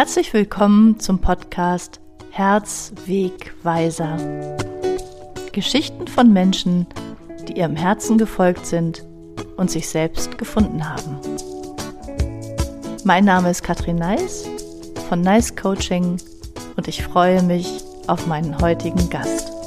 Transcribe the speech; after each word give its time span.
Herzlich 0.00 0.32
willkommen 0.32 0.98
zum 0.98 1.18
Podcast 1.18 2.00
Herzwegweiser. 2.30 4.16
Geschichten 5.52 6.08
von 6.08 6.32
Menschen, 6.32 6.86
die 7.46 7.58
ihrem 7.58 7.76
Herzen 7.76 8.16
gefolgt 8.16 8.64
sind 8.64 9.06
und 9.58 9.70
sich 9.70 9.90
selbst 9.90 10.38
gefunden 10.38 10.88
haben. 10.88 11.18
Mein 13.04 13.26
Name 13.26 13.50
ist 13.50 13.62
Katrin 13.62 13.96
Neis 13.96 14.48
von 15.10 15.20
Nice 15.20 15.54
Coaching 15.54 16.16
und 16.78 16.88
ich 16.88 17.04
freue 17.04 17.42
mich 17.42 17.84
auf 18.06 18.26
meinen 18.26 18.58
heutigen 18.58 19.10
Gast. 19.10 19.59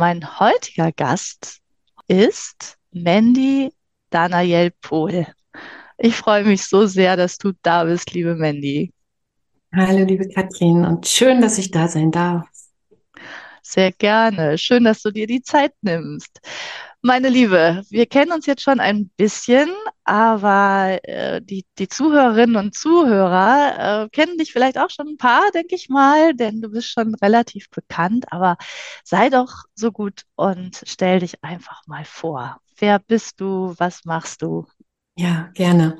Mein 0.00 0.38
heutiger 0.38 0.92
Gast 0.92 1.58
ist 2.06 2.78
Mandy 2.92 3.72
Daniel 4.10 4.70
Pohl. 4.80 5.26
Ich 5.98 6.14
freue 6.14 6.44
mich 6.44 6.64
so 6.66 6.86
sehr, 6.86 7.16
dass 7.16 7.36
du 7.36 7.50
da 7.62 7.82
bist, 7.82 8.12
liebe 8.12 8.36
Mandy. 8.36 8.92
Hallo, 9.74 10.04
liebe 10.04 10.28
Katrin, 10.28 10.84
und 10.84 11.04
schön, 11.04 11.40
dass 11.40 11.58
ich 11.58 11.72
da 11.72 11.88
sein 11.88 12.12
darf. 12.12 12.46
Sehr 13.64 13.90
gerne. 13.90 14.56
Schön, 14.56 14.84
dass 14.84 15.02
du 15.02 15.10
dir 15.10 15.26
die 15.26 15.42
Zeit 15.42 15.72
nimmst. 15.82 16.42
Meine 17.00 17.28
Liebe, 17.28 17.84
wir 17.90 18.06
kennen 18.06 18.32
uns 18.32 18.46
jetzt 18.46 18.62
schon 18.62 18.80
ein 18.80 19.08
bisschen, 19.16 19.70
aber 20.02 20.98
äh, 21.04 21.40
die, 21.40 21.64
die 21.78 21.88
Zuhörerinnen 21.88 22.56
und 22.56 22.74
Zuhörer 22.74 24.04
äh, 24.04 24.08
kennen 24.08 24.36
dich 24.36 24.52
vielleicht 24.52 24.78
auch 24.78 24.90
schon 24.90 25.06
ein 25.06 25.16
paar, 25.16 25.48
denke 25.54 25.76
ich 25.76 25.88
mal, 25.88 26.34
denn 26.34 26.60
du 26.60 26.70
bist 26.70 26.90
schon 26.90 27.14
relativ 27.14 27.70
bekannt. 27.70 28.26
Aber 28.32 28.56
sei 29.04 29.30
doch 29.30 29.64
so 29.76 29.92
gut 29.92 30.22
und 30.34 30.82
stell 30.86 31.20
dich 31.20 31.42
einfach 31.44 31.82
mal 31.86 32.04
vor. 32.04 32.60
Wer 32.78 32.98
bist 32.98 33.40
du? 33.40 33.74
Was 33.78 34.04
machst 34.04 34.42
du? 34.42 34.66
Ja, 35.16 35.50
gerne. 35.54 35.98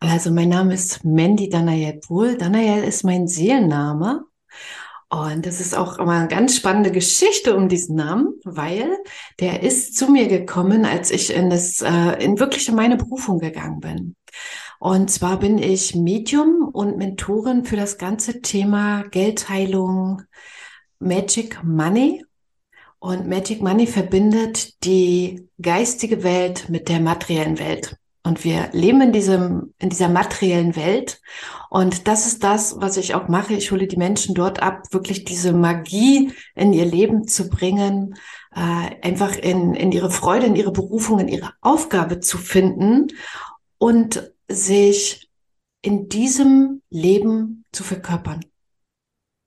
Also 0.00 0.30
mein 0.30 0.48
Name 0.48 0.74
ist 0.74 1.04
Mandy 1.04 1.50
Danayel 1.50 2.00
Pohl. 2.00 2.38
Danayel 2.38 2.84
ist 2.84 3.04
mein 3.04 3.28
Seelenname. 3.28 4.24
Und 5.10 5.46
das 5.46 5.60
ist 5.60 5.74
auch 5.74 5.98
immer 5.98 6.12
eine 6.12 6.28
ganz 6.28 6.56
spannende 6.56 6.92
Geschichte 6.92 7.56
um 7.56 7.68
diesen 7.68 7.96
Namen, 7.96 8.34
weil 8.44 8.98
der 9.40 9.62
ist 9.62 9.96
zu 9.96 10.10
mir 10.10 10.28
gekommen, 10.28 10.84
als 10.84 11.10
ich 11.10 11.32
in 11.32 11.48
das, 11.48 11.80
äh, 11.80 12.22
in 12.22 12.38
wirklich 12.38 12.68
in 12.68 12.74
meine 12.74 12.96
Berufung 12.96 13.38
gegangen 13.38 13.80
bin. 13.80 14.16
Und 14.78 15.10
zwar 15.10 15.38
bin 15.38 15.58
ich 15.58 15.94
Medium 15.94 16.68
und 16.72 16.98
Mentorin 16.98 17.64
für 17.64 17.76
das 17.76 17.96
ganze 17.96 18.42
Thema 18.42 19.02
Geldheilung, 19.10 20.22
Magic 20.98 21.64
Money. 21.64 22.24
Und 22.98 23.28
Magic 23.28 23.62
Money 23.62 23.86
verbindet 23.86 24.84
die 24.84 25.48
geistige 25.60 26.22
Welt 26.22 26.68
mit 26.68 26.88
der 26.88 27.00
materiellen 27.00 27.58
Welt. 27.58 27.96
Und 28.28 28.44
wir 28.44 28.68
leben 28.72 29.00
in 29.00 29.12
diesem, 29.12 29.72
in 29.78 29.88
dieser 29.88 30.10
materiellen 30.10 30.76
Welt. 30.76 31.22
Und 31.70 32.06
das 32.06 32.26
ist 32.26 32.44
das, 32.44 32.76
was 32.78 32.98
ich 32.98 33.14
auch 33.14 33.26
mache. 33.28 33.54
Ich 33.54 33.72
hole 33.72 33.86
die 33.86 33.96
Menschen 33.96 34.34
dort 34.34 34.62
ab, 34.62 34.82
wirklich 34.90 35.24
diese 35.24 35.54
Magie 35.54 36.34
in 36.54 36.74
ihr 36.74 36.84
Leben 36.84 37.26
zu 37.26 37.48
bringen, 37.48 38.16
äh, 38.54 38.90
einfach 39.00 39.34
in, 39.34 39.72
in 39.72 39.92
ihre 39.92 40.10
Freude, 40.10 40.44
in 40.44 40.56
ihre 40.56 40.72
Berufung, 40.72 41.20
in 41.20 41.28
ihre 41.28 41.54
Aufgabe 41.62 42.20
zu 42.20 42.36
finden 42.36 43.06
und 43.78 44.30
sich 44.46 45.30
in 45.80 46.10
diesem 46.10 46.82
Leben 46.90 47.64
zu 47.72 47.82
verkörpern. 47.82 48.44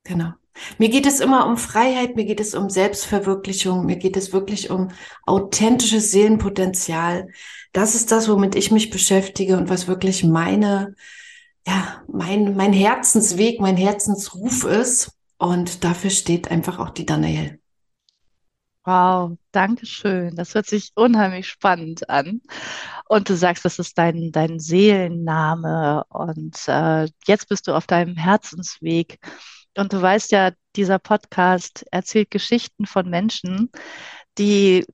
Genau. 0.06 0.34
Mir 0.78 0.90
geht 0.90 1.06
es 1.06 1.20
immer 1.20 1.48
um 1.48 1.58
Freiheit, 1.58 2.16
mir 2.16 2.26
geht 2.26 2.40
es 2.40 2.54
um 2.54 2.70
Selbstverwirklichung, 2.70 3.86
mir 3.86 3.96
geht 3.96 4.18
es 4.18 4.34
wirklich 4.34 4.70
um 4.70 4.90
authentisches 5.26 6.12
Seelenpotenzial. 6.12 7.30
Das 7.74 7.96
ist 7.96 8.12
das, 8.12 8.28
womit 8.30 8.56
ich 8.56 8.72
mich 8.72 8.90
beschäftige 8.90 9.58
und 9.58 9.70
was 9.70 9.88
wirklich 9.88 10.24
meine, 10.24 10.96
ja, 11.66 12.04
mein, 12.12 12.56
mein 12.56 12.74
Herzensweg, 12.74 13.60
mein 13.60 13.78
Herzensruf 13.78 14.64
ist. 14.64 15.12
Und 15.38 15.84
dafür 15.84 16.12
steht 16.12 16.52
einfach 16.52 16.80
auch 16.80 16.92
die 16.92 17.06
Daniel. 17.06 17.60
Wow, 18.84 19.38
danke 19.52 19.86
schön. 19.86 20.36
Das 20.36 20.56
hört 20.56 20.66
sich 20.66 20.92
unheimlich 20.96 21.48
spannend 21.48 22.10
an. 22.10 22.42
Und 23.08 23.30
du 23.30 23.36
sagst, 23.36 23.64
das 23.64 23.78
ist 23.78 23.98
dein, 23.98 24.32
dein 24.32 24.60
Seelenname. 24.60 26.04
Und 26.10 26.58
äh, 26.68 27.08
jetzt 27.28 27.48
bist 27.50 27.68
du 27.68 27.74
auf 27.76 27.86
deinem 27.86 28.16
Herzensweg. 28.16 29.20
Und 29.78 29.94
du 29.94 30.02
weißt 30.02 30.32
ja, 30.32 30.52
dieser 30.76 31.00
Podcast 31.00 31.86
erzählt 31.92 32.32
Geschichten 32.32 32.86
von 32.86 33.10
Menschen, 33.10 33.72
die 34.38 34.86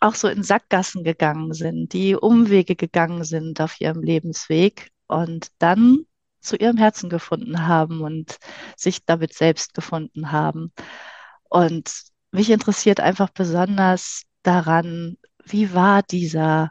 auch 0.00 0.14
so 0.14 0.28
in 0.28 0.42
Sackgassen 0.42 1.04
gegangen 1.04 1.52
sind, 1.52 1.92
die 1.92 2.16
Umwege 2.16 2.74
gegangen 2.74 3.24
sind 3.24 3.60
auf 3.60 3.80
ihrem 3.80 4.02
Lebensweg 4.02 4.90
und 5.06 5.48
dann 5.58 6.06
zu 6.40 6.56
ihrem 6.56 6.78
Herzen 6.78 7.10
gefunden 7.10 7.66
haben 7.66 8.00
und 8.00 8.38
sich 8.76 9.04
damit 9.04 9.34
selbst 9.34 9.74
gefunden 9.74 10.32
haben. 10.32 10.72
Und 11.48 11.92
mich 12.32 12.50
interessiert 12.50 13.00
einfach 13.00 13.30
besonders 13.30 14.22
daran, 14.42 15.18
wie 15.44 15.74
war 15.74 16.02
dieser, 16.02 16.70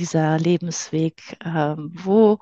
dieser 0.00 0.38
Lebensweg? 0.38 1.36
Ähm, 1.44 1.92
wo 1.94 2.38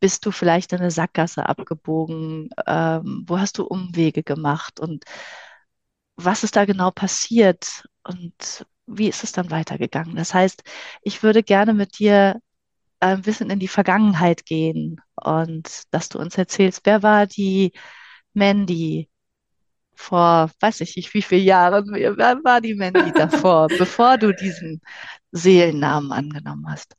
bist 0.00 0.26
du 0.26 0.30
vielleicht 0.32 0.72
in 0.72 0.80
eine 0.80 0.90
Sackgasse 0.90 1.48
abgebogen? 1.48 2.50
Ähm, 2.66 3.24
wo 3.26 3.38
hast 3.38 3.58
du 3.58 3.64
Umwege 3.64 4.22
gemacht? 4.22 4.80
Und 4.80 5.04
was 6.16 6.44
ist 6.44 6.56
da 6.56 6.64
genau 6.64 6.90
passiert? 6.90 7.84
Und 8.04 8.66
wie 8.86 9.08
ist 9.08 9.24
es 9.24 9.32
dann 9.32 9.50
weitergegangen? 9.50 10.16
Das 10.16 10.34
heißt, 10.34 10.62
ich 11.02 11.22
würde 11.22 11.42
gerne 11.42 11.74
mit 11.74 11.98
dir 11.98 12.40
ein 13.00 13.22
bisschen 13.22 13.50
in 13.50 13.58
die 13.60 13.68
Vergangenheit 13.68 14.46
gehen 14.46 15.00
und 15.16 15.82
dass 15.92 16.08
du 16.08 16.18
uns 16.18 16.38
erzählst, 16.38 16.82
wer 16.84 17.02
war 17.02 17.26
die 17.26 17.72
Mandy 18.34 19.10
vor, 19.96 20.50
weiß 20.60 20.80
ich 20.82 20.96
nicht, 20.96 21.12
wie 21.14 21.22
viele 21.22 21.42
Jahren, 21.42 21.86
war 21.88 22.60
die 22.60 22.74
Mandy 22.74 23.12
davor, 23.12 23.68
bevor 23.78 24.18
du 24.18 24.32
diesen 24.32 24.80
Seelennamen 25.32 26.12
angenommen 26.12 26.66
hast? 26.68 26.94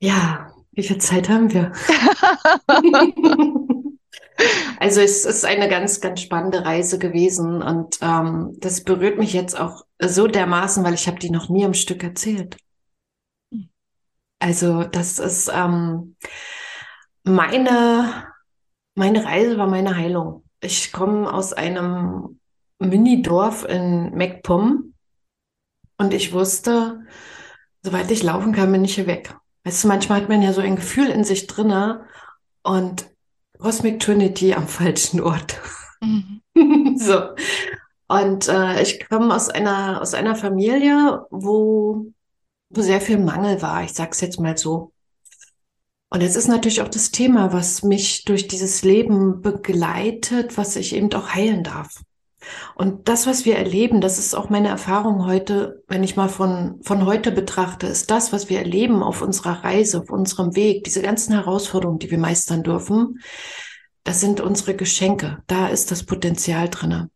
Ja, 0.00 0.52
wie 0.72 0.82
viel 0.82 0.98
Zeit 0.98 1.28
haben 1.28 1.52
wir? 1.52 1.72
also 4.78 5.00
es 5.00 5.24
ist 5.24 5.44
eine 5.44 5.68
ganz, 5.68 6.00
ganz 6.00 6.20
spannende 6.20 6.64
Reise 6.64 6.98
gewesen 6.98 7.62
und 7.62 7.98
ähm, 8.00 8.56
das 8.58 8.84
berührt 8.84 9.18
mich 9.18 9.32
jetzt 9.32 9.58
auch 9.58 9.84
so 10.00 10.26
dermaßen, 10.26 10.82
weil 10.84 10.94
ich 10.94 11.06
habe 11.06 11.18
die 11.18 11.30
noch 11.30 11.48
nie 11.48 11.64
am 11.64 11.74
Stück 11.74 12.02
erzählt. 12.02 12.56
Also 14.38 14.84
das 14.84 15.18
ist 15.18 15.50
ähm, 15.52 16.16
meine, 17.24 18.26
meine 18.94 19.24
Reise 19.24 19.58
war 19.58 19.66
meine 19.66 19.96
Heilung. 19.96 20.44
Ich 20.60 20.92
komme 20.92 21.32
aus 21.32 21.52
einem 21.52 22.38
Mini-Dorf 22.78 23.64
in 23.64 24.14
MacPom 24.16 24.94
und 25.98 26.14
ich 26.14 26.32
wusste, 26.32 27.00
soweit 27.82 28.10
ich 28.10 28.22
laufen 28.22 28.52
kann, 28.52 28.72
bin 28.72 28.84
ich 28.84 28.94
hier 28.94 29.06
weg. 29.06 29.34
Weißt 29.64 29.84
du, 29.84 29.88
manchmal 29.88 30.22
hat 30.22 30.28
man 30.28 30.42
ja 30.42 30.52
so 30.52 30.60
ein 30.60 30.76
Gefühl 30.76 31.08
in 31.08 31.24
sich 31.24 31.46
drinne 31.46 32.06
und 32.62 33.06
Cosmic 33.58 34.00
Trinity 34.00 34.54
am 34.54 34.68
falschen 34.68 35.20
Ort. 35.20 35.58
Mhm. 36.00 36.40
so. 36.98 37.34
Und 38.08 38.48
äh, 38.48 38.82
ich 38.82 39.08
komme 39.08 39.34
aus 39.34 39.48
einer, 39.48 40.00
aus 40.00 40.14
einer 40.14 40.34
Familie, 40.34 41.24
wo, 41.30 42.06
wo 42.70 42.80
sehr 42.80 43.00
viel 43.00 43.18
Mangel 43.18 43.62
war. 43.62 43.84
Ich 43.84 43.92
sag's 43.92 44.20
jetzt 44.20 44.40
mal 44.40 44.56
so. 44.56 44.92
Und 46.10 46.22
jetzt 46.22 46.36
ist 46.36 46.48
natürlich 46.48 46.82
auch 46.82 46.88
das 46.88 47.12
Thema, 47.12 47.52
was 47.52 47.82
mich 47.84 48.24
durch 48.24 48.48
dieses 48.48 48.82
Leben 48.82 49.42
begleitet, 49.42 50.58
was 50.58 50.74
ich 50.76 50.94
eben 50.94 51.12
auch 51.14 51.30
heilen 51.30 51.62
darf. 51.62 52.02
Und 52.74 53.08
das, 53.08 53.26
was 53.26 53.44
wir 53.44 53.56
erleben, 53.56 54.00
das 54.00 54.18
ist 54.18 54.34
auch 54.34 54.48
meine 54.48 54.68
Erfahrung 54.68 55.26
heute, 55.26 55.84
wenn 55.86 56.02
ich 56.02 56.16
mal 56.16 56.28
von, 56.28 56.80
von 56.82 57.06
heute 57.06 57.30
betrachte, 57.30 57.86
ist 57.86 58.10
das, 58.10 58.32
was 58.32 58.48
wir 58.48 58.58
erleben 58.58 59.02
auf 59.02 59.22
unserer 59.22 59.62
Reise, 59.62 60.00
auf 60.00 60.10
unserem 60.10 60.56
Weg, 60.56 60.84
diese 60.84 61.02
ganzen 61.02 61.34
Herausforderungen, 61.34 61.98
die 61.98 62.10
wir 62.10 62.18
meistern 62.18 62.62
dürfen, 62.62 63.20
das 64.02 64.20
sind 64.20 64.40
unsere 64.40 64.74
Geschenke. 64.74 65.42
Da 65.46 65.68
ist 65.68 65.90
das 65.90 66.04
Potenzial 66.04 66.68
drinne. 66.68 67.10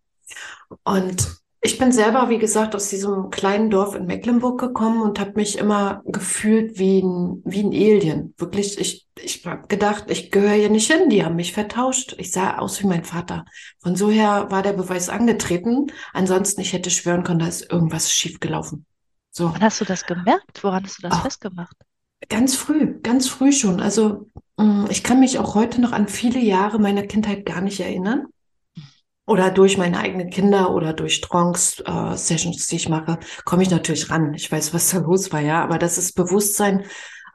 Und 0.85 1.43
ich 1.65 1.79
bin 1.79 1.93
selber, 1.93 2.29
wie 2.29 2.39
gesagt, 2.39 2.77
aus 2.77 2.89
diesem 2.89 3.31
kleinen 3.31 3.71
Dorf 3.71 3.95
in 3.95 4.07
Mecklenburg 4.07 4.61
gekommen 4.61 5.03
und 5.03 5.19
habe 5.19 5.33
mich 5.35 5.59
immer 5.59 6.03
gefühlt 6.05 6.79
wie 6.79 7.01
ein, 7.01 7.43
wie 7.45 7.63
ein 7.63 7.73
Alien. 7.73 8.35
Wirklich, 8.39 8.79
ich, 8.79 9.07
ich 9.19 9.45
habe 9.47 9.67
gedacht, 9.67 10.11
ich 10.11 10.31
gehöre 10.31 10.53
hier 10.53 10.71
nicht 10.71 10.93
hin, 10.93 11.09
die 11.09 11.25
haben 11.25 11.37
mich 11.37 11.53
vertauscht. 11.53 12.15
Ich 12.19 12.33
sah 12.33 12.59
aus 12.59 12.83
wie 12.83 12.87
mein 12.87 13.05
Vater. 13.05 13.47
Von 13.81 13.97
so 13.97 14.11
her 14.11 14.47
war 14.51 14.63
der 14.63 14.75
Beweis 14.75 15.09
angetreten. 15.09 15.87
Ansonsten, 16.13 16.61
ich 16.61 16.73
hätte 16.73 16.91
schwören 16.91 17.25
können, 17.25 17.41
da 17.41 17.49
ist 17.49 17.73
irgendwas 17.73 18.13
schiefgelaufen. 18.13 18.87
So. 19.31 19.53
Wann 19.53 19.63
hast 19.63 19.81
du 19.81 19.85
das 19.85 20.05
gemerkt? 20.05 20.63
Woran 20.63 20.85
hast 20.85 20.99
du 20.99 21.03
das 21.03 21.15
Ach, 21.15 21.23
festgemacht? 21.23 21.77
Ganz 22.29 22.55
früh, 22.55 23.01
ganz 23.01 23.29
früh 23.29 23.53
schon. 23.53 23.81
Also 23.81 24.31
Mm, 24.57 24.87
ich 24.91 25.03
kann 25.03 25.21
mich 25.21 25.39
auch 25.39 25.55
heute 25.55 25.81
noch 25.81 25.93
an 25.93 26.09
viele 26.09 26.39
Jahre 26.39 26.79
meiner 26.79 27.03
Kindheit 27.03 27.45
gar 27.47 27.61
nicht 27.61 27.81
erinnern. 27.81 28.27
Oder 29.26 29.50
durch 29.50 29.79
meine 29.79 29.99
eigenen 29.99 30.29
Kinder 30.29 30.75
oder 30.75 30.93
durch 30.93 31.23
Trance-Sessions, 31.23 32.67
äh, 32.67 32.69
die 32.69 32.76
ich 32.76 32.88
mache, 32.91 33.19
komme 33.44 33.62
ich 33.62 33.71
natürlich 33.71 34.11
ran. 34.11 34.35
Ich 34.35 34.53
weiß, 34.53 34.75
was 34.75 34.91
da 34.91 34.99
los 34.99 35.32
war, 35.32 35.41
ja. 35.41 35.62
Aber 35.62 35.79
das 35.79 35.97
ist 35.97 36.12
Bewusstsein, 36.12 36.85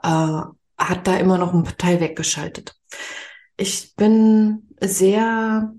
äh, 0.03 0.41
hat 0.77 1.07
da 1.07 1.18
immer 1.18 1.39
noch 1.39 1.53
einen 1.53 1.65
Teil 1.77 2.00
weggeschaltet. 2.00 2.75
Ich 3.57 3.95
bin 3.95 4.69
sehr, 4.80 5.74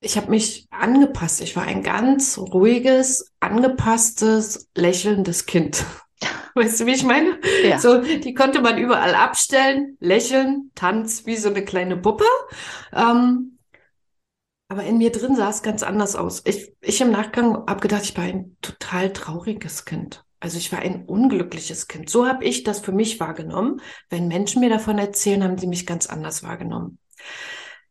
ich 0.00 0.16
habe 0.16 0.30
mich 0.30 0.68
angepasst. 0.70 1.40
Ich 1.40 1.56
war 1.56 1.64
ein 1.64 1.82
ganz 1.82 2.38
ruhiges, 2.38 3.32
angepasstes, 3.40 4.68
lächelndes 4.76 5.46
Kind. 5.46 5.84
Weißt 6.54 6.80
du, 6.80 6.86
wie 6.86 6.94
ich 6.94 7.04
meine? 7.04 7.38
Ja. 7.64 7.78
So, 7.78 8.00
die 8.00 8.32
konnte 8.32 8.62
man 8.62 8.78
überall 8.78 9.14
abstellen, 9.14 9.96
lächeln, 10.00 10.70
tanz 10.74 11.26
wie 11.26 11.36
so 11.36 11.50
eine 11.50 11.64
kleine 11.64 11.96
Puppe. 11.96 12.24
Ähm, 12.94 13.55
aber 14.68 14.84
in 14.84 14.98
mir 14.98 15.12
drin 15.12 15.36
sah 15.36 15.50
es 15.50 15.62
ganz 15.62 15.82
anders 15.82 16.16
aus. 16.16 16.42
Ich, 16.44 16.72
ich 16.80 17.00
im 17.00 17.10
Nachgang 17.10 17.64
habe 17.66 17.80
gedacht, 17.80 18.02
ich 18.04 18.16
war 18.16 18.24
ein 18.24 18.56
total 18.62 19.12
trauriges 19.12 19.84
Kind. 19.84 20.24
Also 20.40 20.58
ich 20.58 20.70
war 20.72 20.80
ein 20.80 21.04
unglückliches 21.06 21.88
Kind. 21.88 22.10
So 22.10 22.26
habe 22.26 22.44
ich 22.44 22.62
das 22.62 22.80
für 22.80 22.92
mich 22.92 23.20
wahrgenommen. 23.20 23.80
Wenn 24.10 24.28
Menschen 24.28 24.60
mir 24.60 24.68
davon 24.68 24.98
erzählen, 24.98 25.42
haben 25.42 25.58
sie 25.58 25.66
mich 25.66 25.86
ganz 25.86 26.06
anders 26.06 26.42
wahrgenommen. 26.42 26.98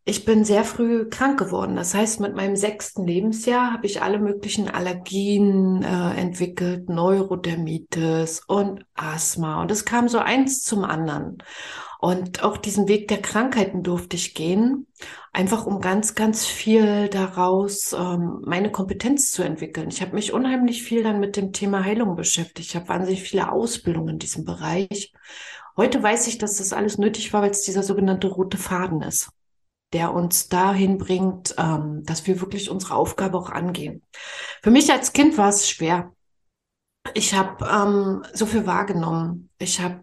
Ich 0.08 0.24
bin 0.24 0.46
sehr 0.46 0.64
früh 0.64 1.10
krank 1.10 1.40
geworden. 1.40 1.76
Das 1.76 1.96
heißt, 1.96 2.20
mit 2.20 2.36
meinem 2.36 2.56
sechsten 2.56 3.08
Lebensjahr 3.08 3.74
habe 3.74 3.88
ich 3.88 4.04
alle 4.04 4.20
möglichen 4.20 4.70
Allergien 4.70 5.82
äh, 5.82 6.14
entwickelt, 6.14 6.90
Neurodermitis 6.90 8.42
und 8.46 8.86
Asthma. 8.94 9.62
Und 9.62 9.72
es 9.72 9.84
kam 9.84 10.08
so 10.08 10.20
eins 10.20 10.62
zum 10.62 10.84
anderen. 10.84 11.40
Und 12.06 12.44
auch 12.44 12.58
diesen 12.58 12.88
Weg 12.88 13.08
der 13.08 13.20
Krankheiten 13.20 13.82
durfte 13.82 14.16
ich 14.16 14.36
gehen, 14.36 14.86
einfach 15.34 15.66
um 15.66 15.82
ganz, 15.82 16.14
ganz 16.14 16.46
viel 16.46 17.10
daraus 17.10 17.94
ähm, 17.94 18.44
meine 18.46 18.72
Kompetenz 18.72 19.32
zu 19.32 19.42
entwickeln. 19.42 19.90
Ich 19.90 20.04
habe 20.04 20.14
mich 20.14 20.32
unheimlich 20.32 20.84
viel 20.84 21.02
dann 21.02 21.20
mit 21.20 21.36
dem 21.36 21.52
Thema 21.52 21.84
Heilung 21.84 22.16
beschäftigt. 22.16 22.70
Ich 22.70 22.76
habe 22.76 22.90
wahnsinnig 22.90 23.24
viele 23.24 23.52
Ausbildungen 23.52 24.10
in 24.10 24.20
diesem 24.20 24.46
Bereich. 24.46 25.14
Heute 25.78 26.04
weiß 26.04 26.28
ich, 26.28 26.38
dass 26.38 26.58
das 26.58 26.74
alles 26.74 27.00
nötig 27.00 27.34
war, 27.34 27.42
weil 27.42 27.50
es 27.50 27.64
dieser 27.64 27.82
sogenannte 27.82 28.28
rote 28.28 28.60
Faden 28.60 29.02
ist 29.02 29.32
der 29.94 30.14
uns 30.14 30.50
dahin 30.50 30.98
bringt, 30.98 31.56
ähm, 31.58 32.04
dass 32.04 32.28
wir 32.28 32.42
wirklich 32.42 32.70
unsere 32.70 32.96
Aufgabe 32.96 33.38
auch 33.38 33.50
angehen. 33.50 34.04
Für 34.62 34.70
mich 34.70 34.92
als 34.92 35.14
Kind 35.14 35.38
war 35.38 35.50
es 35.50 35.70
schwer. 35.70 36.12
Ich 37.14 37.34
habe 37.34 37.66
ähm, 37.66 38.24
so 38.34 38.46
viel 38.46 38.66
wahrgenommen. 38.66 39.50
Ich 39.58 39.80
habe 39.80 40.02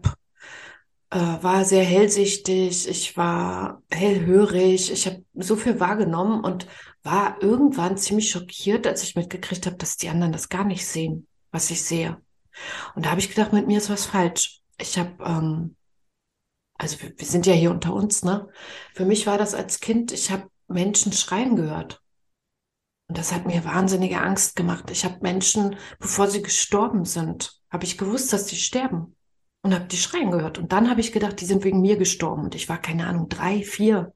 äh, 1.13 1.43
war 1.43 1.65
sehr 1.65 1.83
hellsichtig, 1.83 2.87
ich 2.87 3.17
war 3.17 3.81
hellhörig, 3.91 4.91
ich 4.91 5.05
habe 5.05 5.23
so 5.35 5.55
viel 5.55 5.79
wahrgenommen 5.79 6.43
und 6.43 6.67
war 7.03 7.41
irgendwann 7.41 7.97
ziemlich 7.97 8.29
schockiert, 8.31 8.87
als 8.87 9.03
ich 9.03 9.15
mitgekriegt 9.15 9.65
habe, 9.65 9.77
dass 9.77 9.97
die 9.97 10.09
anderen 10.09 10.31
das 10.33 10.49
gar 10.49 10.63
nicht 10.63 10.85
sehen, 10.87 11.27
was 11.51 11.69
ich 11.71 11.83
sehe. 11.83 12.21
Und 12.95 13.05
da 13.05 13.11
habe 13.11 13.19
ich 13.19 13.29
gedacht, 13.29 13.53
mit 13.53 13.67
mir 13.67 13.77
ist 13.77 13.89
was 13.89 14.05
falsch. 14.05 14.61
Ich 14.77 14.97
habe 14.97 15.11
ähm, 15.23 15.75
also 16.77 17.01
wir, 17.01 17.17
wir 17.17 17.25
sind 17.25 17.45
ja 17.45 17.53
hier 17.53 17.71
unter 17.71 17.93
uns, 17.93 18.23
ne? 18.23 18.47
Für 18.93 19.05
mich 19.05 19.27
war 19.27 19.37
das 19.37 19.53
als 19.53 19.79
Kind, 19.79 20.11
ich 20.11 20.31
habe 20.31 20.49
Menschen 20.67 21.13
schreien 21.13 21.55
gehört. 21.55 22.01
Und 23.07 23.17
das 23.17 23.31
hat 23.31 23.45
mir 23.45 23.63
wahnsinnige 23.65 24.21
Angst 24.21 24.55
gemacht. 24.55 24.89
Ich 24.89 25.05
habe 25.05 25.19
Menschen, 25.21 25.75
bevor 25.99 26.27
sie 26.27 26.41
gestorben 26.41 27.05
sind, 27.05 27.59
habe 27.69 27.85
ich 27.85 27.97
gewusst, 27.97 28.33
dass 28.33 28.47
sie 28.47 28.55
sterben. 28.55 29.15
Und 29.63 29.73
habe 29.73 29.85
die 29.85 29.97
schreien 29.97 30.29
gehört. 30.29 30.59
Und 30.59 30.71
dann 30.73 30.89
habe 30.89 30.99
ich 30.99 31.13
gedacht, 31.13 31.39
die 31.39 31.45
sind 31.45 31.63
wegen 31.63 31.81
mir 31.81 31.97
gestorben. 31.97 32.43
Und 32.43 32.53
ich 32.53 32.69
war, 32.69 32.77
keine 32.77 33.07
Ahnung, 33.07 33.29
drei, 33.29 33.63
vier. 33.63 34.11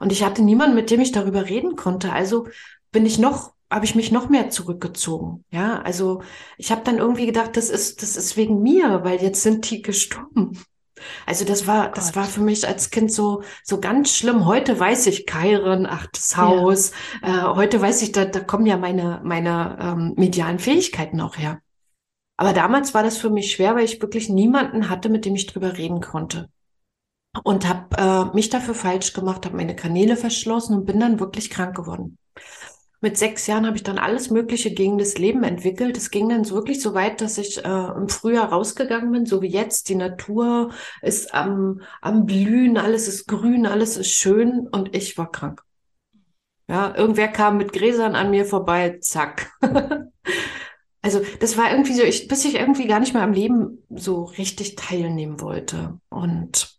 Und 0.00 0.12
ich 0.12 0.24
hatte 0.24 0.42
niemanden, 0.42 0.74
mit 0.74 0.90
dem 0.90 1.00
ich 1.00 1.12
darüber 1.12 1.48
reden 1.48 1.76
konnte. 1.76 2.12
Also 2.12 2.48
bin 2.90 3.06
ich 3.06 3.18
noch, 3.18 3.54
habe 3.70 3.84
ich 3.84 3.94
mich 3.94 4.10
noch 4.10 4.28
mehr 4.28 4.50
zurückgezogen. 4.50 5.44
Ja, 5.50 5.80
also 5.82 6.22
ich 6.58 6.72
habe 6.72 6.82
dann 6.84 6.98
irgendwie 6.98 7.26
gedacht, 7.26 7.56
das 7.56 7.70
ist, 7.70 8.02
das 8.02 8.16
ist 8.16 8.36
wegen 8.36 8.62
mir, 8.62 9.04
weil 9.04 9.22
jetzt 9.22 9.42
sind 9.42 9.70
die 9.70 9.80
gestorben. 9.80 10.58
Also 11.26 11.44
das 11.44 11.66
war, 11.66 11.90
das 11.90 12.14
war 12.16 12.24
für 12.24 12.40
mich 12.40 12.66
als 12.66 12.90
Kind 12.90 13.12
so, 13.12 13.42
so 13.62 13.80
ganz 13.80 14.16
schlimm. 14.16 14.46
Heute 14.46 14.78
weiß 14.78 15.06
ich 15.06 15.26
Kairen, 15.26 15.86
ach, 15.86 16.06
das 16.06 16.36
Haus. 16.36 16.92
Ja. 17.22 17.52
Äh, 17.52 17.54
heute 17.54 17.80
weiß 17.80 18.02
ich, 18.02 18.12
da, 18.12 18.24
da 18.24 18.40
kommen 18.40 18.66
ja 18.66 18.76
meine, 18.76 19.20
meine 19.24 19.78
ähm, 19.80 20.14
medialen 20.16 20.58
Fähigkeiten 20.58 21.20
auch 21.20 21.36
her. 21.36 21.60
Aber 22.36 22.52
damals 22.52 22.94
war 22.94 23.02
das 23.02 23.16
für 23.16 23.30
mich 23.30 23.52
schwer, 23.52 23.76
weil 23.76 23.84
ich 23.84 24.02
wirklich 24.02 24.28
niemanden 24.28 24.88
hatte, 24.88 25.08
mit 25.08 25.24
dem 25.24 25.34
ich 25.34 25.46
drüber 25.46 25.76
reden 25.76 26.00
konnte. 26.00 26.48
Und 27.42 27.68
habe 27.68 27.96
äh, 27.96 28.34
mich 28.34 28.48
dafür 28.48 28.74
falsch 28.74 29.12
gemacht, 29.12 29.44
habe 29.44 29.56
meine 29.56 29.74
Kanäle 29.74 30.16
verschlossen 30.16 30.76
und 30.76 30.86
bin 30.86 31.00
dann 31.00 31.20
wirklich 31.20 31.50
krank 31.50 31.76
geworden. 31.76 32.16
Mit 33.00 33.18
sechs 33.18 33.46
Jahren 33.46 33.66
habe 33.66 33.76
ich 33.76 33.82
dann 33.82 33.98
alles 33.98 34.30
Mögliche 34.30 34.72
gegen 34.72 34.98
das 34.98 35.18
Leben 35.18 35.42
entwickelt. 35.42 35.96
Es 35.96 36.10
ging 36.10 36.28
dann 36.28 36.48
wirklich 36.48 36.80
so 36.80 36.94
weit, 36.94 37.20
dass 37.20 37.36
ich 37.38 37.62
äh, 37.62 37.68
im 37.68 38.08
Frühjahr 38.08 38.50
rausgegangen 38.50 39.12
bin, 39.12 39.26
so 39.26 39.42
wie 39.42 39.48
jetzt. 39.48 39.88
Die 39.88 39.94
Natur 39.94 40.72
ist 41.02 41.34
am, 41.34 41.82
am 42.00 42.24
Blühen, 42.24 42.78
alles 42.78 43.06
ist 43.06 43.26
grün, 43.26 43.66
alles 43.66 43.96
ist 43.96 44.10
schön 44.10 44.68
und 44.68 44.96
ich 44.96 45.18
war 45.18 45.30
krank. 45.30 45.62
Ja, 46.66 46.94
irgendwer 46.96 47.28
kam 47.28 47.58
mit 47.58 47.72
Gräsern 47.74 48.14
an 48.14 48.30
mir 48.30 48.46
vorbei, 48.46 48.98
zack. 49.02 49.52
also 51.04 51.20
das 51.38 51.58
war 51.58 51.70
irgendwie 51.70 51.92
so, 51.92 52.02
ich, 52.02 52.28
bis 52.28 52.46
ich 52.46 52.54
irgendwie 52.54 52.86
gar 52.86 52.98
nicht 52.98 53.12
mehr 53.12 53.22
am 53.22 53.34
Leben 53.34 53.84
so 53.90 54.24
richtig 54.24 54.74
teilnehmen 54.74 55.38
wollte. 55.38 55.98
Und 56.08 56.78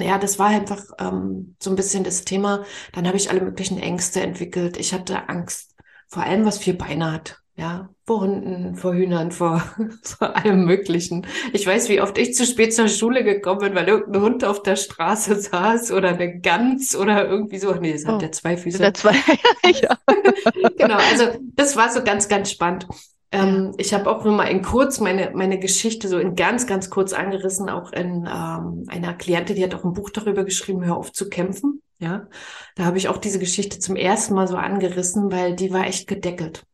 ja, 0.00 0.18
das 0.18 0.38
war 0.38 0.46
einfach 0.46 0.80
ähm, 1.00 1.56
so 1.60 1.70
ein 1.70 1.76
bisschen 1.76 2.04
das 2.04 2.24
Thema. 2.24 2.64
Dann 2.92 3.08
habe 3.08 3.16
ich 3.16 3.30
alle 3.30 3.40
möglichen 3.40 3.78
Ängste 3.78 4.20
entwickelt. 4.20 4.76
Ich 4.76 4.94
hatte 4.94 5.28
Angst 5.28 5.74
vor 6.06 6.22
allem, 6.22 6.44
was 6.44 6.58
vier 6.58 6.78
Beine 6.78 7.10
hat. 7.10 7.38
Ja, 7.56 7.90
vor 8.06 8.20
Hunden, 8.20 8.76
vor 8.76 8.94
Hühnern, 8.94 9.32
vor, 9.32 9.62
vor 10.02 10.36
allem 10.36 10.64
Möglichen. 10.64 11.26
Ich 11.52 11.66
weiß, 11.66 11.88
wie 11.88 12.00
oft 12.00 12.16
ich 12.18 12.34
zu 12.34 12.46
spät 12.46 12.72
zur 12.72 12.86
Schule 12.86 13.24
gekommen 13.24 13.60
bin, 13.60 13.74
weil 13.74 13.88
irgendein 13.88 14.22
Hund 14.22 14.44
auf 14.44 14.62
der 14.62 14.76
Straße 14.76 15.34
saß 15.38 15.90
oder 15.90 16.10
eine 16.10 16.38
Gans 16.38 16.94
oder 16.94 17.28
irgendwie 17.28 17.58
so. 17.58 17.74
Nee, 17.74 17.92
es 17.92 18.06
oh, 18.06 18.12
hat 18.12 18.22
ja 18.22 18.30
zwei 18.30 18.56
Füße. 18.56 18.78
Der 18.78 18.94
zwei, 18.94 19.14
ja. 19.64 19.98
genau, 20.78 20.96
also 21.10 21.36
das 21.54 21.76
war 21.76 21.90
so 21.90 22.04
ganz, 22.04 22.28
ganz 22.28 22.52
spannend. 22.52 22.86
Ähm, 23.32 23.72
ich 23.78 23.94
habe 23.94 24.10
auch 24.10 24.24
nur 24.24 24.34
mal 24.34 24.44
in 24.44 24.62
kurz 24.62 25.00
meine, 25.00 25.32
meine 25.34 25.58
Geschichte 25.58 26.06
so 26.08 26.18
in 26.18 26.36
ganz, 26.36 26.66
ganz 26.66 26.90
kurz 26.90 27.14
angerissen, 27.14 27.70
auch 27.70 27.92
in 27.92 28.28
ähm, 28.30 28.84
einer 28.88 29.14
Klientin, 29.14 29.56
die 29.56 29.64
hat 29.64 29.74
auch 29.74 29.84
ein 29.84 29.94
Buch 29.94 30.10
darüber 30.10 30.44
geschrieben, 30.44 30.84
Hör 30.84 30.96
auf 30.96 31.12
zu 31.12 31.28
kämpfen. 31.28 31.82
Ja, 31.98 32.26
da 32.74 32.84
habe 32.84 32.98
ich 32.98 33.08
auch 33.08 33.16
diese 33.16 33.38
Geschichte 33.38 33.78
zum 33.78 33.96
ersten 33.96 34.34
Mal 34.34 34.48
so 34.48 34.56
angerissen, 34.56 35.30
weil 35.30 35.54
die 35.54 35.72
war 35.72 35.86
echt 35.86 36.08
gedeckelt. 36.08 36.64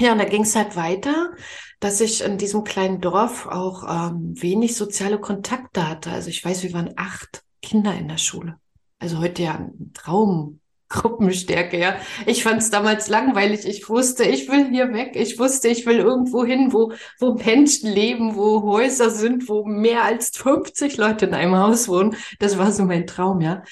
Ja, 0.00 0.12
und 0.12 0.18
da 0.18 0.24
ging 0.24 0.42
es 0.42 0.54
halt 0.54 0.76
weiter, 0.76 1.32
dass 1.80 2.00
ich 2.00 2.22
in 2.22 2.38
diesem 2.38 2.62
kleinen 2.64 3.00
Dorf 3.00 3.46
auch 3.46 3.84
ähm, 3.84 4.34
wenig 4.40 4.76
soziale 4.76 5.18
Kontakte 5.18 5.88
hatte. 5.88 6.10
Also 6.10 6.28
ich 6.28 6.44
weiß, 6.44 6.62
wir 6.62 6.72
waren 6.72 6.92
acht 6.96 7.42
Kinder 7.62 7.94
in 7.94 8.08
der 8.08 8.16
Schule. 8.18 8.56
Also 8.98 9.18
heute 9.18 9.42
ja 9.42 9.54
ein 9.54 9.92
Traum, 9.94 10.60
Gruppenstärke, 10.90 11.78
ja. 11.78 11.96
Ich 12.26 12.42
fand 12.42 12.60
es 12.60 12.70
damals 12.70 13.08
langweilig. 13.08 13.64
Ich 13.64 13.88
wusste, 13.88 14.24
ich 14.24 14.48
will 14.48 14.68
hier 14.68 14.92
weg. 14.92 15.12
Ich 15.14 15.38
wusste, 15.38 15.68
ich 15.68 15.86
will 15.86 15.98
irgendwo 15.98 16.44
hin, 16.44 16.72
wo, 16.72 16.92
wo 17.18 17.34
Menschen 17.34 17.90
leben, 17.90 18.34
wo 18.34 18.62
Häuser 18.62 19.08
sind, 19.08 19.48
wo 19.48 19.64
mehr 19.64 20.04
als 20.04 20.30
50 20.36 20.96
Leute 20.98 21.26
in 21.26 21.34
einem 21.34 21.56
Haus 21.56 21.88
wohnen. 21.88 22.16
Das 22.40 22.58
war 22.58 22.72
so 22.72 22.84
mein 22.84 23.06
Traum, 23.06 23.40
ja. 23.40 23.62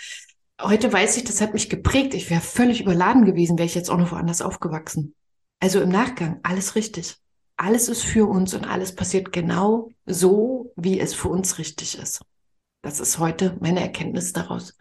Heute 0.62 0.92
weiß 0.92 1.16
ich, 1.16 1.24
das 1.24 1.40
hat 1.40 1.52
mich 1.54 1.68
geprägt. 1.68 2.14
Ich 2.14 2.30
wäre 2.30 2.40
völlig 2.40 2.80
überladen 2.80 3.24
gewesen, 3.24 3.58
wäre 3.58 3.66
ich 3.66 3.74
jetzt 3.74 3.90
auch 3.90 3.98
noch 3.98 4.12
woanders 4.12 4.40
aufgewachsen. 4.40 5.14
Also 5.60 5.80
im 5.80 5.88
Nachgang, 5.88 6.38
alles 6.44 6.76
richtig. 6.76 7.16
Alles 7.56 7.88
ist 7.88 8.04
für 8.04 8.28
uns 8.28 8.54
und 8.54 8.64
alles 8.64 8.94
passiert 8.94 9.32
genau 9.32 9.90
so, 10.06 10.72
wie 10.76 11.00
es 11.00 11.14
für 11.14 11.28
uns 11.28 11.58
richtig 11.58 11.98
ist. 11.98 12.20
Das 12.88 13.00
ist 13.00 13.18
heute 13.18 13.54
meine 13.60 13.80
Erkenntnis 13.80 14.32
daraus. 14.32 14.74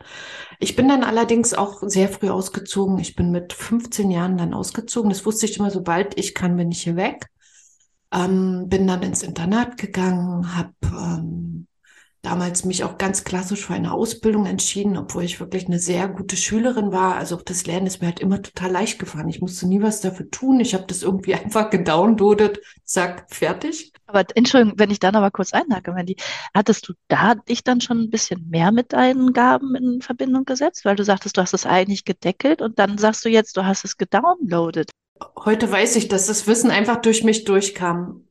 Ich 0.59 0.77
bin 0.77 0.87
dann 0.87 1.03
allerdings 1.03 1.53
auch 1.53 1.83
sehr 1.85 2.07
früh 2.07 2.29
ausgezogen. 2.29 2.99
Ich 2.99 3.17
bin 3.17 3.31
mit 3.31 3.51
15 3.51 4.09
Jahren 4.11 4.37
dann 4.37 4.53
ausgezogen. 4.53 5.09
Das 5.09 5.25
wusste 5.25 5.45
ich 5.45 5.57
immer, 5.59 5.71
sobald 5.71 6.17
ich 6.17 6.33
kann, 6.33 6.55
bin 6.55 6.71
ich 6.71 6.83
hier 6.83 6.95
weg. 6.95 7.27
Ähm, 8.13 8.69
bin 8.69 8.87
dann 8.87 9.03
ins 9.03 9.23
Internat 9.23 9.75
gegangen, 9.75 10.55
habe 10.55 10.73
ähm, 10.83 11.66
damals 12.27 12.65
mich 12.65 12.83
auch 12.83 12.97
ganz 12.97 13.23
klassisch 13.23 13.65
für 13.65 13.73
eine 13.73 13.93
Ausbildung 13.93 14.45
entschieden, 14.45 14.97
obwohl 14.97 15.23
ich 15.23 15.39
wirklich 15.39 15.67
eine 15.67 15.79
sehr 15.79 16.09
gute 16.09 16.35
Schülerin 16.35 16.91
war. 16.91 17.15
Also 17.15 17.37
das 17.37 17.65
Lernen 17.65 17.87
ist 17.87 18.01
mir 18.01 18.07
halt 18.07 18.19
immer 18.19 18.41
total 18.41 18.69
leicht 18.69 18.99
gefallen. 18.99 19.29
Ich 19.29 19.39
musste 19.39 19.65
nie 19.65 19.81
was 19.81 20.01
dafür 20.01 20.29
tun. 20.29 20.59
Ich 20.59 20.73
habe 20.73 20.83
das 20.87 21.03
irgendwie 21.03 21.35
einfach 21.41 21.69
gedownloadet, 21.69 22.59
zack, 22.83 23.27
fertig. 23.29 23.93
Aber 24.07 24.25
Entschuldigung, 24.35 24.77
wenn 24.77 24.91
ich 24.91 24.99
dann 24.99 25.15
aber 25.15 25.31
kurz 25.31 25.53
einhake, 25.53 25.93
Mandy, 25.93 26.17
hattest 26.53 26.89
du 26.89 26.93
da 27.07 27.35
dich 27.35 27.63
dann 27.63 27.79
schon 27.79 27.99
ein 27.99 28.09
bisschen 28.09 28.49
mehr 28.49 28.73
mit 28.73 28.91
deinen 28.91 29.31
Gaben 29.31 29.75
in 29.75 30.01
Verbindung 30.01 30.43
gesetzt? 30.43 30.83
Weil 30.83 30.97
du 30.97 31.05
sagtest, 31.05 31.37
du 31.37 31.41
hast 31.41 31.53
es 31.53 31.65
eigentlich 31.65 32.03
gedeckelt 32.03 32.61
und 32.61 32.77
dann 32.77 32.97
sagst 32.97 33.23
du 33.23 33.29
jetzt, 33.29 33.55
du 33.55 33.65
hast 33.65 33.85
es 33.85 33.97
gedownloadet. 33.97 34.91
Heute 35.45 35.71
weiß 35.71 35.95
ich, 35.95 36.09
dass 36.09 36.27
das 36.27 36.45
Wissen 36.45 36.71
einfach 36.71 36.97
durch 36.97 37.23
mich 37.23 37.45
durchkam. 37.45 38.26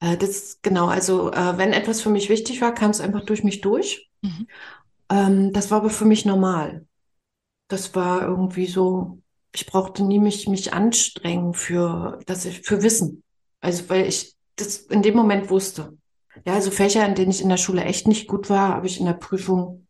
Äh, 0.00 0.16
das 0.16 0.58
genau, 0.62 0.88
also 0.88 1.30
äh, 1.32 1.58
wenn 1.58 1.72
etwas 1.72 2.00
für 2.00 2.10
mich 2.10 2.28
wichtig 2.28 2.60
war, 2.60 2.74
kam 2.74 2.90
es 2.90 3.00
einfach 3.00 3.24
durch 3.24 3.44
mich 3.44 3.60
durch. 3.60 4.08
Mhm. 4.22 4.48
Ähm, 5.10 5.52
das 5.52 5.70
war 5.70 5.78
aber 5.78 5.90
für 5.90 6.04
mich 6.06 6.24
normal. 6.24 6.86
Das 7.68 7.94
war 7.94 8.22
irgendwie 8.22 8.66
so, 8.66 9.20
ich 9.54 9.66
brauchte 9.66 10.02
nie 10.02 10.18
mich, 10.18 10.48
mich 10.48 10.72
anstrengen 10.72 11.54
für, 11.54 12.18
dass 12.26 12.44
ich, 12.44 12.62
für 12.62 12.82
Wissen. 12.82 13.22
Also, 13.60 13.88
weil 13.88 14.06
ich 14.06 14.34
das 14.56 14.78
in 14.78 15.02
dem 15.02 15.14
Moment 15.14 15.50
wusste. 15.50 15.96
Ja, 16.46 16.54
also 16.54 16.70
Fächer, 16.70 17.06
in 17.06 17.14
denen 17.14 17.30
ich 17.30 17.42
in 17.42 17.48
der 17.48 17.56
Schule 17.56 17.84
echt 17.84 18.06
nicht 18.08 18.26
gut 18.26 18.48
war, 18.48 18.68
habe 18.68 18.86
ich 18.86 18.98
in 18.98 19.06
der 19.06 19.12
Prüfung 19.14 19.86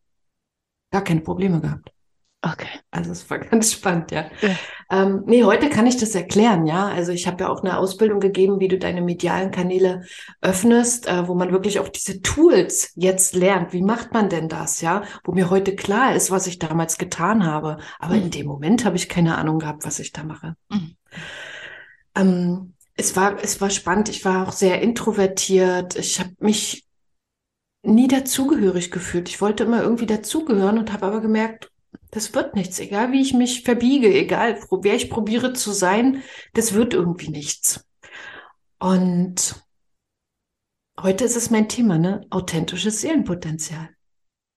gar 0.91 1.05
keine 1.05 1.21
Probleme 1.21 1.61
gehabt. 1.61 1.93
Okay. 2.43 2.69
Also 2.91 3.13
es 3.13 3.29
war 3.29 3.39
ganz 3.39 3.73
spannend, 3.73 4.13
ja. 4.13 4.31
ja. 4.41 4.57
Ähm, 4.91 5.25
nee, 5.27 5.45
heute 5.45 5.69
kann 5.69 5.87
ich 5.87 5.99
das 5.99 6.15
erklären, 6.15 6.67
ja. 6.67 6.89
Also 6.89 7.13
ich 7.13 7.27
habe 7.27 7.45
ja 7.45 7.51
auch 7.51 7.63
eine 7.63 7.77
Ausbildung 7.77 8.19
gegeben, 8.19 8.61
wie 8.61 8.69
du 8.69 8.79
deine 8.79 9.03
medialen 9.03 9.51
Kanäle 9.51 10.05
öffnest, 10.41 11.07
äh, 11.07 11.29
wo 11.29 11.35
man 11.35 11.53
wirklich 11.53 11.81
auch 11.81 11.89
diese 11.89 12.23
Tools 12.23 12.93
jetzt 12.97 13.35
lernt. 13.35 13.75
Wie 13.75 13.83
macht 13.83 14.15
man 14.15 14.31
denn 14.31 14.49
das, 14.49 14.81
ja? 14.81 15.03
Wo 15.23 15.33
mir 15.33 15.51
heute 15.51 15.77
klar 15.77 16.15
ist, 16.15 16.31
was 16.31 16.47
ich 16.47 16.59
damals 16.59 16.97
getan 16.97 17.45
habe. 17.45 17.77
Aber 17.99 18.15
mhm. 18.15 18.23
in 18.23 18.31
dem 18.31 18.47
Moment 18.47 18.85
habe 18.87 18.97
ich 18.97 19.11
keine 19.11 19.37
Ahnung 19.37 19.59
gehabt, 19.59 19.85
was 19.85 19.99
ich 19.99 20.13
da 20.13 20.25
mache. 20.25 20.57
Mhm. 20.71 20.97
Ähm, 22.15 22.75
es 22.97 23.17
war, 23.17 23.37
es 23.43 23.61
war 23.61 23.69
spannend. 23.69 24.09
Ich 24.09 24.25
war 24.25 24.49
auch 24.49 24.53
sehr 24.53 24.81
introvertiert. 24.81 25.95
Ich 25.97 26.19
habe 26.21 26.31
mich 26.39 26.87
nie 27.83 28.09
dazugehörig 28.09 28.91
gefühlt. 28.91 29.29
Ich 29.29 29.43
wollte 29.43 29.65
immer 29.65 29.83
irgendwie 29.83 30.07
dazugehören 30.07 30.79
und 30.79 30.93
habe 30.93 31.07
aber 31.07 31.21
gemerkt, 31.21 31.71
das 32.11 32.35
wird 32.35 32.55
nichts, 32.57 32.79
egal 32.79 33.13
wie 33.13 33.21
ich 33.21 33.35
mich 33.35 33.63
verbiege, 33.63 34.13
egal 34.13 34.61
wer 34.71 34.95
ich 34.95 35.11
probiere 35.11 35.53
zu 35.53 35.73
sein, 35.73 36.23
das 36.55 36.75
wird 36.75 36.95
irgendwie 36.95 37.31
nichts. 37.31 37.87
Und 38.79 39.63
heute 40.99 41.25
ist 41.25 41.37
es 41.37 41.51
mein 41.51 41.69
Thema, 41.69 41.99
ne? 41.99 42.27
Authentisches 42.31 43.01
Seelenpotenzial. 43.01 43.91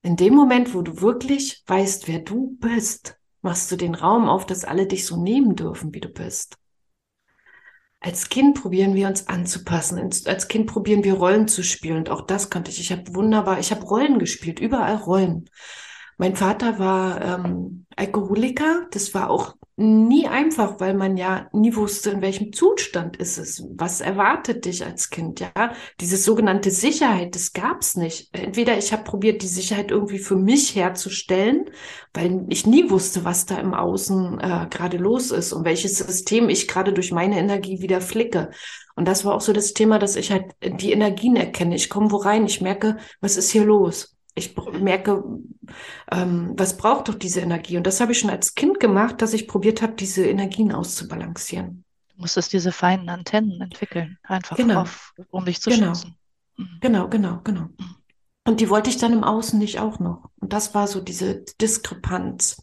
In 0.02 0.16
dem 0.16 0.34
Moment, 0.34 0.74
wo 0.74 0.82
du 0.82 1.00
wirklich 1.00 1.62
weißt, 1.66 2.08
wer 2.08 2.18
du 2.18 2.56
bist, 2.58 3.18
machst 3.40 3.70
du 3.70 3.76
den 3.76 3.94
Raum 3.94 4.28
auf, 4.28 4.46
dass 4.46 4.64
alle 4.64 4.86
dich 4.86 5.06
so 5.06 5.16
nehmen 5.16 5.56
dürfen, 5.56 5.94
wie 5.94 6.00
du 6.00 6.08
bist. 6.08 6.58
Als 8.00 8.28
Kind 8.28 8.60
probieren 8.60 8.94
wir 8.94 9.08
uns 9.08 9.28
anzupassen. 9.28 9.98
Als 9.98 10.48
Kind 10.48 10.66
probieren 10.66 11.04
wir 11.04 11.14
Rollen 11.14 11.48
zu 11.48 11.62
spielen. 11.62 11.96
Und 11.96 12.10
auch 12.10 12.20
das 12.20 12.50
konnte 12.50 12.70
ich. 12.70 12.78
Ich 12.80 12.92
habe 12.92 13.14
wunderbar, 13.14 13.58
ich 13.60 13.70
habe 13.70 13.82
Rollen 13.82 14.18
gespielt, 14.18 14.60
überall 14.60 14.96
Rollen. 14.96 15.48
Mein 16.18 16.36
Vater 16.36 16.78
war 16.78 17.20
ähm, 17.20 17.86
Alkoholiker. 17.96 18.86
Das 18.90 19.14
war 19.14 19.30
auch 19.30 19.54
nie 19.76 20.28
einfach, 20.28 20.78
weil 20.78 20.94
man 20.94 21.16
ja 21.16 21.48
nie 21.52 21.74
wusste, 21.74 22.10
in 22.10 22.22
welchem 22.22 22.52
Zustand 22.52 23.16
ist 23.16 23.38
es. 23.38 23.64
Was 23.74 24.00
erwartet 24.00 24.64
dich 24.66 24.84
als 24.84 25.10
Kind? 25.10 25.40
Ja, 25.40 25.72
diese 26.00 26.16
sogenannte 26.16 26.70
Sicherheit, 26.70 27.34
das 27.34 27.52
gab's 27.52 27.96
nicht. 27.96 28.28
Entweder 28.32 28.78
ich 28.78 28.92
habe 28.92 29.02
probiert, 29.02 29.42
die 29.42 29.48
Sicherheit 29.48 29.90
irgendwie 29.90 30.20
für 30.20 30.36
mich 30.36 30.76
herzustellen, 30.76 31.70
weil 32.12 32.44
ich 32.50 32.66
nie 32.66 32.88
wusste, 32.88 33.24
was 33.24 33.46
da 33.46 33.58
im 33.58 33.74
Außen 33.74 34.38
äh, 34.38 34.66
gerade 34.70 34.96
los 34.98 35.32
ist 35.32 35.52
und 35.52 35.64
welches 35.64 35.98
System 35.98 36.48
ich 36.48 36.68
gerade 36.68 36.92
durch 36.92 37.10
meine 37.10 37.38
Energie 37.38 37.80
wieder 37.82 38.00
flicke. 38.00 38.50
Und 38.94 39.08
das 39.08 39.24
war 39.24 39.34
auch 39.34 39.40
so 39.40 39.52
das 39.52 39.72
Thema, 39.72 39.98
dass 39.98 40.14
ich 40.14 40.30
halt 40.30 40.52
die 40.62 40.92
Energien 40.92 41.34
erkenne. 41.34 41.74
Ich 41.74 41.90
komme 41.90 42.12
wo 42.12 42.16
rein, 42.18 42.46
ich 42.46 42.60
merke, 42.60 42.98
was 43.20 43.36
ist 43.36 43.50
hier 43.50 43.64
los? 43.64 44.13
Ich 44.34 44.56
merke, 44.72 45.22
ähm, 46.10 46.52
was 46.56 46.76
braucht 46.76 47.08
doch 47.08 47.14
diese 47.14 47.40
Energie? 47.40 47.76
Und 47.76 47.86
das 47.86 48.00
habe 48.00 48.12
ich 48.12 48.18
schon 48.18 48.30
als 48.30 48.54
Kind 48.54 48.80
gemacht, 48.80 49.22
dass 49.22 49.32
ich 49.32 49.46
probiert 49.46 49.80
habe, 49.80 49.94
diese 49.94 50.26
Energien 50.26 50.72
auszubalancieren. 50.72 51.84
Du 52.14 52.22
musstest 52.22 52.52
diese 52.52 52.72
feinen 52.72 53.08
Antennen 53.08 53.60
entwickeln, 53.60 54.18
einfach 54.24 54.56
genau. 54.56 54.82
auf, 54.82 55.12
um 55.30 55.44
dich 55.44 55.60
zu 55.60 55.70
genau. 55.70 55.88
schützen. 55.88 56.16
Mhm. 56.56 56.78
Genau, 56.80 57.08
genau, 57.08 57.40
genau. 57.44 57.62
Mhm. 57.62 57.96
Und 58.46 58.60
die 58.60 58.68
wollte 58.68 58.90
ich 58.90 58.98
dann 58.98 59.12
im 59.12 59.24
Außen 59.24 59.58
nicht 59.58 59.78
auch 59.78 59.98
noch. 60.00 60.30
Und 60.38 60.52
das 60.52 60.74
war 60.74 60.86
so 60.86 61.00
diese 61.00 61.44
Diskrepanz. 61.60 62.62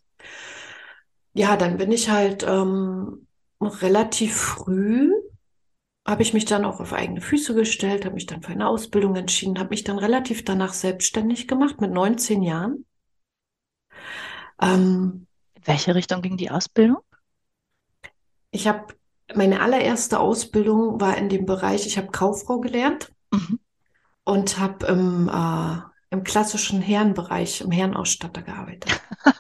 Ja, 1.34 1.58
dann 1.58 1.78
bin 1.78 1.92
ich 1.92 2.10
halt 2.10 2.44
ähm, 2.48 3.28
relativ 3.62 4.36
früh 4.36 5.12
habe 6.06 6.24
ich 6.24 6.34
mich 6.34 6.46
dann 6.46 6.66
auch 6.66 6.80
auf 6.80 6.94
eigene 6.94 7.22
Füße 7.22 7.54
gestellt, 7.54 8.06
habe 8.06 8.16
mich 8.16 8.26
dann 8.26 8.42
für 8.42 8.52
eine 8.52 8.68
Ausbildung 8.68 9.16
entschieden, 9.16 9.60
habe 9.60 9.70
mich 9.70 9.84
dann 9.84 10.00
relativ 10.00 10.44
danach 10.44 10.74
selbstständig 10.74 11.48
gemacht 11.48 11.80
mit 11.80 11.92
19 11.92 12.42
Jahren. 12.42 12.86
Ähm, 14.62 15.28
In 15.56 15.68
welche 15.68 15.96
Richtung 15.96 16.22
ging 16.22 16.38
die 16.38 16.50
Ausbildung? 16.50 17.00
Ich 18.52 18.68
habe 18.68 18.94
meine 19.36 19.62
allererste 19.62 20.20
Ausbildung 20.20 21.00
war 21.00 21.18
in 21.18 21.30
dem 21.30 21.46
Bereich, 21.46 21.86
ich 21.86 21.98
habe 21.98 22.10
Kauffrau 22.12 22.60
gelernt 22.60 23.12
mhm. 23.32 23.60
und 24.24 24.60
habe 24.60 24.88
im, 24.88 25.30
äh, 25.30 25.91
im 26.12 26.24
klassischen 26.26 26.82
Herrenbereich, 26.82 27.62
im 27.62 27.72
Herrenausstatter 27.72 28.42
gearbeitet. 28.42 29.00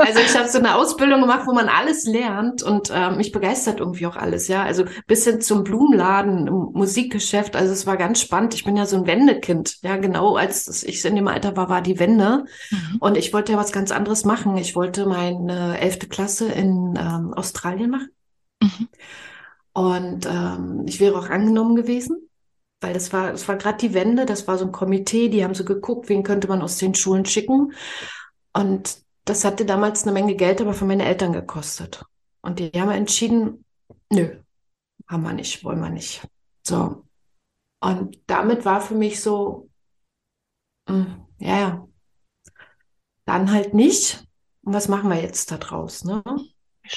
also 0.00 0.18
ich 0.18 0.36
habe 0.36 0.48
so 0.48 0.58
eine 0.58 0.74
Ausbildung 0.74 1.20
gemacht, 1.20 1.46
wo 1.46 1.52
man 1.52 1.68
alles 1.68 2.04
lernt 2.06 2.64
und 2.64 2.90
ähm, 2.92 3.16
mich 3.16 3.30
begeistert 3.30 3.78
irgendwie 3.78 4.06
auch 4.06 4.16
alles, 4.16 4.48
ja. 4.48 4.64
Also 4.64 4.84
bis 5.06 5.22
hin 5.24 5.40
zum 5.40 5.62
Blumenladen, 5.62 6.48
im 6.48 6.70
Musikgeschäft. 6.72 7.54
Also 7.54 7.72
es 7.72 7.86
war 7.86 7.96
ganz 7.96 8.20
spannend. 8.20 8.54
Ich 8.54 8.64
bin 8.64 8.76
ja 8.76 8.84
so 8.84 8.96
ein 8.96 9.06
Wendekind. 9.06 9.78
Ja, 9.82 9.96
genau, 9.96 10.34
als 10.34 10.82
ich 10.82 11.04
in 11.04 11.14
dem 11.14 11.28
Alter 11.28 11.56
war, 11.56 11.68
war 11.68 11.80
die 11.80 12.00
Wende. 12.00 12.44
Mhm. 12.70 12.96
Und 12.98 13.16
ich 13.16 13.32
wollte 13.32 13.52
ja 13.52 13.58
was 13.58 13.70
ganz 13.70 13.92
anderes 13.92 14.24
machen. 14.24 14.56
Ich 14.56 14.74
wollte 14.74 15.06
meine 15.06 15.78
elfte 15.78 16.08
Klasse 16.08 16.48
in 16.48 16.98
ähm, 16.98 17.32
Australien 17.32 17.90
machen. 17.90 18.10
Mhm. 18.60 18.88
Und 19.72 20.26
ähm, 20.26 20.82
ich 20.88 20.98
wäre 20.98 21.16
auch 21.16 21.30
angenommen 21.30 21.76
gewesen 21.76 22.28
weil 22.84 22.92
das 22.92 23.14
war, 23.14 23.32
es 23.32 23.48
war 23.48 23.56
gerade 23.56 23.78
die 23.78 23.94
Wende, 23.94 24.26
das 24.26 24.46
war 24.46 24.58
so 24.58 24.66
ein 24.66 24.72
Komitee, 24.72 25.30
die 25.30 25.42
haben 25.42 25.54
so 25.54 25.64
geguckt, 25.64 26.10
wen 26.10 26.22
könnte 26.22 26.48
man 26.48 26.60
aus 26.60 26.76
den 26.76 26.94
Schulen 26.94 27.24
schicken. 27.24 27.72
Und 28.52 28.98
das 29.24 29.46
hatte 29.46 29.64
damals 29.64 30.02
eine 30.02 30.12
Menge 30.12 30.36
Geld 30.36 30.60
aber 30.60 30.74
für 30.74 30.84
meine 30.84 31.06
Eltern 31.06 31.32
gekostet. 31.32 32.04
Und 32.42 32.58
die 32.58 32.70
haben 32.78 32.90
entschieden, 32.90 33.64
nö, 34.12 34.36
haben 35.08 35.22
wir 35.22 35.32
nicht, 35.32 35.64
wollen 35.64 35.80
wir 35.80 35.88
nicht. 35.88 36.28
So. 36.62 37.06
Und 37.80 38.18
damit 38.26 38.66
war 38.66 38.82
für 38.82 38.94
mich 38.94 39.22
so, 39.22 39.70
mh, 40.86 40.94
hm, 40.94 41.26
ja, 41.38 41.58
ja, 41.58 41.88
dann 43.24 43.50
halt 43.50 43.72
nicht. 43.72 44.26
Und 44.62 44.74
was 44.74 44.88
machen 44.88 45.08
wir 45.08 45.22
jetzt 45.22 45.50
da 45.50 45.56
draus, 45.56 46.04
ne? 46.04 46.22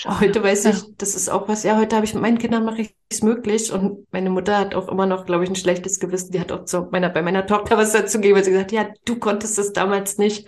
Heute 0.06 0.44
weiß 0.44 0.66
ich, 0.66 0.96
das 0.98 1.16
ist 1.16 1.30
auch 1.30 1.48
was, 1.48 1.64
ja, 1.64 1.78
heute 1.78 1.96
habe 1.96 2.06
ich 2.06 2.14
mit 2.14 2.22
meinen 2.22 2.38
Kindern 2.38 2.66
mache 2.66 2.82
ich 2.82 2.96
es 3.10 3.22
möglich 3.22 3.72
und 3.72 4.06
meine 4.12 4.30
Mutter 4.30 4.58
hat 4.58 4.76
auch 4.76 4.90
immer 4.90 5.06
noch, 5.06 5.26
glaube 5.26 5.46
ich, 5.46 5.50
ein 5.50 5.56
schlechtes 5.56 6.00
Gewissen. 6.00 6.32
Die 6.32 6.42
hat 6.42 6.52
auch 6.52 6.66
zu 6.66 6.90
meiner, 6.92 7.10
bei 7.10 7.22
meiner 7.22 7.46
Tochter 7.46 7.78
was 7.78 7.94
dazu 7.94 8.18
gegeben, 8.18 8.36
weil 8.36 8.44
sie 8.44 8.52
gesagt, 8.52 8.74
ja, 8.74 8.90
du 9.06 9.18
konntest 9.18 9.58
es 9.58 9.72
damals 9.72 10.18
nicht. 10.18 10.46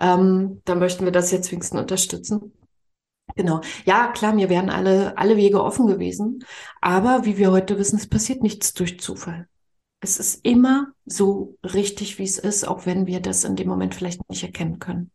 Ähm, 0.00 0.62
da 0.64 0.74
möchten 0.74 1.04
wir 1.04 1.12
das 1.12 1.30
jetzt 1.30 1.52
wenigstens 1.52 1.78
unterstützen. 1.78 2.54
Genau. 3.36 3.60
Ja, 3.84 4.08
klar, 4.08 4.34
mir 4.34 4.48
wären 4.48 4.70
alle, 4.70 5.16
alle 5.18 5.36
Wege 5.36 5.62
offen 5.62 5.86
gewesen. 5.86 6.44
Aber 6.80 7.26
wie 7.26 7.36
wir 7.36 7.52
heute 7.52 7.78
wissen, 7.78 7.96
es 7.98 8.08
passiert 8.08 8.42
nichts 8.42 8.72
durch 8.72 8.98
Zufall. 8.98 9.46
Es 10.00 10.18
ist 10.18 10.44
immer 10.44 10.88
so 11.04 11.58
richtig, 11.62 12.18
wie 12.18 12.24
es 12.24 12.38
ist, 12.38 12.66
auch 12.66 12.86
wenn 12.86 13.06
wir 13.06 13.20
das 13.20 13.44
in 13.44 13.56
dem 13.56 13.68
Moment 13.68 13.94
vielleicht 13.94 14.26
nicht 14.30 14.42
erkennen 14.42 14.78
können. 14.78 15.10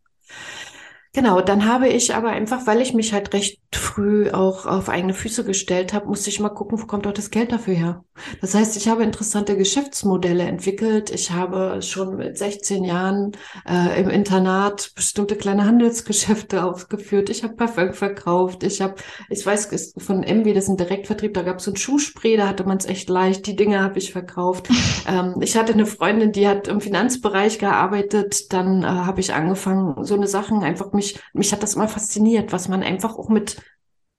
Genau, 1.15 1.39
dann 1.39 1.65
habe 1.65 1.87
ich 1.87 2.13
aber 2.13 2.27
einfach, 2.31 2.67
weil 2.67 2.81
ich 2.81 2.93
mich 2.93 3.13
halt 3.13 3.33
recht 3.33 3.61
früh 3.73 4.29
auch 4.31 4.65
auf 4.65 4.89
eigene 4.89 5.13
Füße 5.13 5.45
gestellt 5.45 5.93
habe, 5.93 6.07
musste 6.07 6.29
ich 6.29 6.41
mal 6.41 6.49
gucken, 6.49 6.81
wo 6.81 6.85
kommt 6.87 7.07
auch 7.07 7.13
das 7.13 7.31
Geld 7.31 7.53
dafür 7.53 7.73
her. 7.73 8.03
Das 8.41 8.53
heißt, 8.53 8.75
ich 8.75 8.89
habe 8.89 9.03
interessante 9.03 9.55
Geschäftsmodelle 9.55 10.43
entwickelt. 10.43 11.11
Ich 11.11 11.31
habe 11.31 11.81
schon 11.81 12.17
mit 12.17 12.37
16 12.37 12.83
Jahren 12.83 13.31
äh, 13.65 14.01
im 14.01 14.09
Internat 14.09 14.91
bestimmte 14.95 15.37
kleine 15.37 15.65
Handelsgeschäfte 15.65 16.63
aufgeführt. 16.65 17.29
Ich 17.29 17.43
habe 17.43 17.55
Parfum 17.55 17.93
verkauft. 17.93 18.63
Ich 18.63 18.81
habe, 18.81 18.95
ich 19.29 19.45
weiß 19.45 19.93
von 19.97 20.19
MW, 20.19 20.53
das 20.53 20.65
ist 20.65 20.69
ein 20.71 20.77
Direktvertrieb, 20.77 21.33
da 21.33 21.43
gab 21.43 21.59
es 21.59 21.65
so 21.65 21.71
ein 21.71 21.77
Schuhspray, 21.77 22.35
da 22.35 22.49
hatte 22.49 22.65
man 22.65 22.77
es 22.77 22.85
echt 22.85 23.09
leicht. 23.09 23.47
Die 23.47 23.55
Dinge 23.55 23.81
habe 23.81 23.99
ich 23.99 24.11
verkauft. 24.11 24.67
ähm, 25.07 25.35
ich 25.41 25.55
hatte 25.55 25.71
eine 25.71 25.85
Freundin, 25.85 26.33
die 26.33 26.47
hat 26.47 26.67
im 26.67 26.81
Finanzbereich 26.81 27.59
gearbeitet. 27.59 28.51
Dann 28.51 28.83
äh, 28.83 28.87
habe 28.87 29.21
ich 29.21 29.33
angefangen, 29.33 30.03
so 30.03 30.15
eine 30.15 30.27
Sachen 30.27 30.63
einfach 30.63 30.91
mich 30.91 31.04
mich, 31.13 31.19
mich 31.33 31.51
hat 31.51 31.63
das 31.63 31.75
immer 31.75 31.87
fasziniert, 31.87 32.51
was 32.51 32.67
man 32.67 32.83
einfach 32.83 33.17
auch 33.17 33.29
mit 33.29 33.61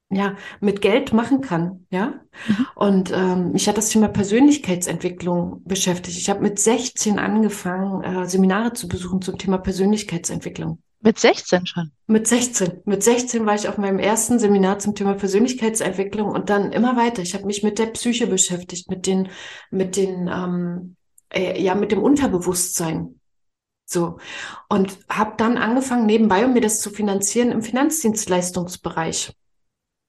ja, 0.09 0.37
mit 0.61 0.83
Geld 0.83 1.13
machen 1.13 1.41
kann, 1.41 1.85
ja. 1.91 2.21
Mhm. 2.47 2.67
Und 2.77 3.13
ähm, 3.13 3.51
mich 3.51 3.69
hat 3.69 3.77
das 3.77 3.89
Thema 3.89 4.07
Persönlichkeitsentwicklung 4.07 5.63
beschäftigt. 5.65 6.17
Ich 6.17 6.31
habe 6.31 6.43
mit 6.43 6.61
16 6.61 7.19
angefangen, 7.19 8.05
äh, 8.05 8.29
Seminare 8.29 8.73
zu 8.73 8.87
besuchen 8.87 9.21
zum 9.21 9.37
Thema 9.37 9.59
Persönlichkeitsentwicklung. 9.59 10.79
Mit 11.01 11.19
16 11.19 11.67
schon? 11.67 11.91
Mit 12.07 12.27
16. 12.27 12.83
Mit 12.85 13.03
16 13.03 13.47
war 13.47 13.55
ich 13.55 13.69
auf 13.69 13.79
meinem 13.79 13.99
ersten 13.99 14.39
Seminar 14.39 14.79
zum 14.79 14.95
Thema 14.95 15.15
Persönlichkeitsentwicklung 15.15 16.31
und 16.31 16.51
dann 16.51 16.73
immer 16.73 16.97
weiter. 16.97 17.23
Ich 17.23 17.35
habe 17.35 17.45
mich 17.45 17.63
mit 17.63 17.79
der 17.79 17.87
Psyche 17.87 18.27
beschäftigt, 18.27 18.89
mit 18.89 19.07
den, 19.07 19.29
mit 19.71 19.97
den, 19.97 20.29
ähm, 20.29 20.97
äh, 21.33 21.61
ja, 21.61 21.75
mit 21.75 21.91
dem 21.91 22.03
Unterbewusstsein. 22.03 23.16
So. 23.87 24.19
Und 24.69 24.99
habe 25.09 25.35
dann 25.37 25.57
angefangen, 25.57 26.07
nebenbei, 26.07 26.45
um 26.45 26.53
mir 26.53 26.61
das 26.61 26.81
zu 26.81 26.91
finanzieren, 26.91 27.53
im 27.53 27.63
Finanzdienstleistungsbereich 27.63 29.33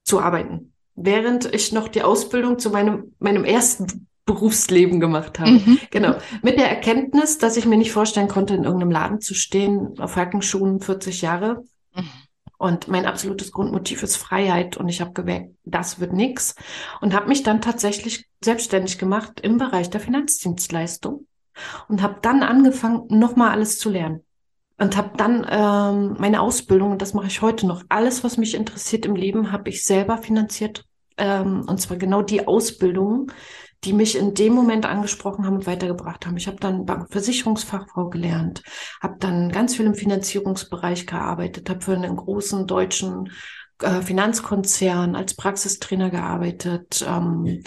zu 0.04 0.20
arbeiten. 0.20 0.72
Während 0.96 1.54
ich 1.54 1.72
noch 1.72 1.86
die 1.86 2.02
Ausbildung 2.02 2.58
zu 2.58 2.70
meinem, 2.70 3.14
meinem 3.20 3.44
ersten 3.44 4.08
Berufsleben 4.24 5.00
gemacht 5.00 5.38
habe. 5.38 5.52
Mhm. 5.52 5.78
Genau. 5.90 6.16
Mit 6.42 6.58
der 6.58 6.68
Erkenntnis, 6.68 7.38
dass 7.38 7.56
ich 7.56 7.64
mir 7.64 7.78
nicht 7.78 7.92
vorstellen 7.92 8.28
konnte, 8.28 8.54
in 8.54 8.64
irgendeinem 8.64 8.90
Laden 8.90 9.20
zu 9.20 9.34
stehen, 9.34 9.98
auf 10.00 10.16
Hackenschuhen 10.16 10.80
40 10.80 11.22
Jahre. 11.22 11.64
Mhm. 11.94 12.10
Und 12.58 12.88
mein 12.88 13.06
absolutes 13.06 13.52
Grundmotiv 13.52 14.02
ist 14.02 14.16
Freiheit. 14.16 14.76
Und 14.76 14.88
ich 14.88 15.00
habe 15.00 15.12
gemerkt, 15.12 15.54
das 15.64 16.00
wird 16.00 16.12
nix. 16.12 16.56
Und 17.00 17.14
habe 17.14 17.28
mich 17.28 17.44
dann 17.44 17.62
tatsächlich 17.62 18.26
selbstständig 18.44 18.98
gemacht 18.98 19.40
im 19.40 19.56
Bereich 19.56 19.88
der 19.88 20.00
Finanzdienstleistung. 20.00 21.27
Und 21.88 22.02
habe 22.02 22.18
dann 22.22 22.42
angefangen, 22.42 23.06
nochmal 23.08 23.50
alles 23.50 23.78
zu 23.78 23.90
lernen. 23.90 24.24
Und 24.78 24.96
habe 24.96 25.10
dann 25.16 25.46
ähm, 25.50 26.16
meine 26.18 26.40
Ausbildung, 26.40 26.92
und 26.92 27.02
das 27.02 27.14
mache 27.14 27.26
ich 27.26 27.42
heute 27.42 27.66
noch, 27.66 27.82
alles, 27.88 28.22
was 28.22 28.36
mich 28.36 28.54
interessiert 28.54 29.06
im 29.06 29.16
Leben, 29.16 29.50
habe 29.50 29.70
ich 29.70 29.84
selber 29.84 30.18
finanziert. 30.18 30.84
Ähm, 31.16 31.64
und 31.66 31.80
zwar 31.80 31.96
genau 31.96 32.22
die 32.22 32.46
Ausbildung, 32.46 33.32
die 33.84 33.92
mich 33.92 34.16
in 34.16 34.34
dem 34.34 34.54
Moment 34.54 34.86
angesprochen 34.86 35.46
haben 35.46 35.56
und 35.56 35.66
weitergebracht 35.66 36.26
haben. 36.26 36.36
Ich 36.36 36.46
habe 36.46 36.58
dann 36.58 36.84
Bankversicherungsfachfrau 36.84 38.08
gelernt, 38.08 38.62
habe 39.00 39.16
dann 39.20 39.50
ganz 39.50 39.76
viel 39.76 39.86
im 39.86 39.94
Finanzierungsbereich 39.94 41.06
gearbeitet, 41.06 41.70
habe 41.70 41.80
für 41.80 41.94
einen 41.94 42.16
großen 42.16 42.66
deutschen 42.66 43.30
äh, 43.80 44.00
Finanzkonzern 44.00 45.14
als 45.14 45.34
Praxistrainer 45.34 46.10
gearbeitet. 46.10 47.04
Ähm, 47.06 47.62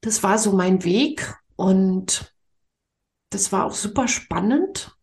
das 0.00 0.22
war 0.22 0.38
so 0.38 0.52
mein 0.52 0.84
Weg 0.84 1.34
und 1.56 2.32
das 3.30 3.52
war 3.52 3.64
auch 3.64 3.74
super 3.74 4.08
spannend. 4.08 4.94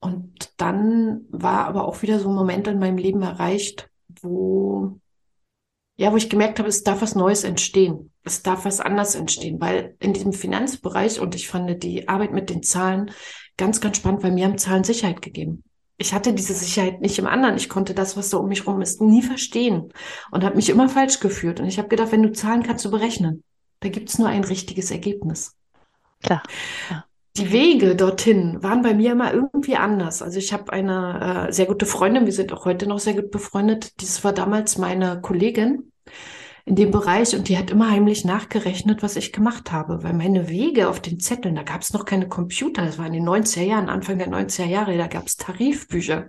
Und 0.00 0.54
dann 0.56 1.26
war 1.30 1.66
aber 1.66 1.86
auch 1.86 2.02
wieder 2.02 2.18
so 2.20 2.30
ein 2.30 2.34
Moment 2.34 2.66
in 2.66 2.78
meinem 2.78 2.96
Leben 2.96 3.22
erreicht, 3.22 3.90
wo 4.22 4.98
ja, 6.00 6.10
wo 6.12 6.16
ich 6.16 6.30
gemerkt 6.30 6.58
habe, 6.58 6.68
es 6.70 6.82
darf 6.82 7.02
was 7.02 7.14
Neues 7.14 7.44
entstehen. 7.44 8.10
Es 8.24 8.42
darf 8.42 8.64
was 8.64 8.80
anders 8.80 9.14
entstehen, 9.14 9.60
weil 9.60 9.96
in 10.00 10.14
diesem 10.14 10.32
Finanzbereich 10.32 11.20
und 11.20 11.34
ich 11.34 11.46
fand 11.46 11.82
die 11.82 12.08
Arbeit 12.08 12.32
mit 12.32 12.48
den 12.48 12.62
Zahlen 12.62 13.10
ganz, 13.58 13.82
ganz 13.82 13.98
spannend, 13.98 14.22
weil 14.22 14.32
mir 14.32 14.46
haben 14.46 14.56
Zahlen 14.56 14.82
Sicherheit 14.82 15.20
gegeben. 15.20 15.62
Ich 15.98 16.14
hatte 16.14 16.32
diese 16.32 16.54
Sicherheit 16.54 17.02
nicht 17.02 17.18
im 17.18 17.26
anderen. 17.26 17.56
Ich 17.58 17.68
konnte 17.68 17.92
das, 17.92 18.16
was 18.16 18.30
so 18.30 18.40
um 18.40 18.48
mich 18.48 18.66
rum 18.66 18.80
ist, 18.80 19.02
nie 19.02 19.20
verstehen 19.20 19.92
und 20.30 20.42
habe 20.42 20.56
mich 20.56 20.70
immer 20.70 20.88
falsch 20.88 21.20
gefühlt. 21.20 21.60
Und 21.60 21.66
ich 21.66 21.76
habe 21.76 21.88
gedacht, 21.88 22.12
wenn 22.12 22.22
du 22.22 22.32
Zahlen 22.32 22.62
kannst 22.62 22.86
du 22.86 22.90
berechnen. 22.90 23.44
Da 23.80 23.90
gibt's 23.90 24.18
nur 24.18 24.28
ein 24.28 24.44
richtiges 24.44 24.90
Ergebnis. 24.90 25.54
Klar. 26.22 26.42
Ja 26.88 27.04
die 27.36 27.52
Wege 27.52 27.94
dorthin 27.94 28.62
waren 28.62 28.82
bei 28.82 28.94
mir 28.94 29.12
immer 29.12 29.32
irgendwie 29.32 29.76
anders. 29.76 30.20
Also 30.20 30.38
ich 30.38 30.52
habe 30.52 30.72
eine 30.72 31.48
äh, 31.48 31.52
sehr 31.52 31.66
gute 31.66 31.86
Freundin, 31.86 32.26
wir 32.26 32.32
sind 32.32 32.52
auch 32.52 32.64
heute 32.64 32.86
noch 32.86 32.98
sehr 32.98 33.14
gut 33.14 33.30
befreundet. 33.30 34.00
Dies 34.00 34.24
war 34.24 34.32
damals 34.32 34.78
meine 34.78 35.20
Kollegin 35.20 35.92
in 36.64 36.74
dem 36.74 36.90
Bereich 36.90 37.34
und 37.34 37.48
die 37.48 37.56
hat 37.56 37.70
immer 37.70 37.90
heimlich 37.90 38.24
nachgerechnet, 38.24 39.02
was 39.02 39.16
ich 39.16 39.32
gemacht 39.32 39.72
habe, 39.72 40.02
weil 40.02 40.12
meine 40.12 40.48
Wege 40.48 40.88
auf 40.88 41.00
den 41.00 41.18
Zetteln, 41.18 41.54
da 41.54 41.62
gab 41.62 41.80
es 41.80 41.92
noch 41.92 42.04
keine 42.04 42.28
Computer, 42.28 42.84
das 42.84 42.98
war 42.98 43.06
in 43.06 43.12
den 43.12 43.28
90er 43.28 43.62
Jahren, 43.62 43.88
Anfang 43.88 44.18
der 44.18 44.28
90er 44.28 44.66
Jahre, 44.66 44.96
da 44.96 45.06
gab 45.06 45.26
es 45.26 45.36
Tarifbücher. 45.36 46.28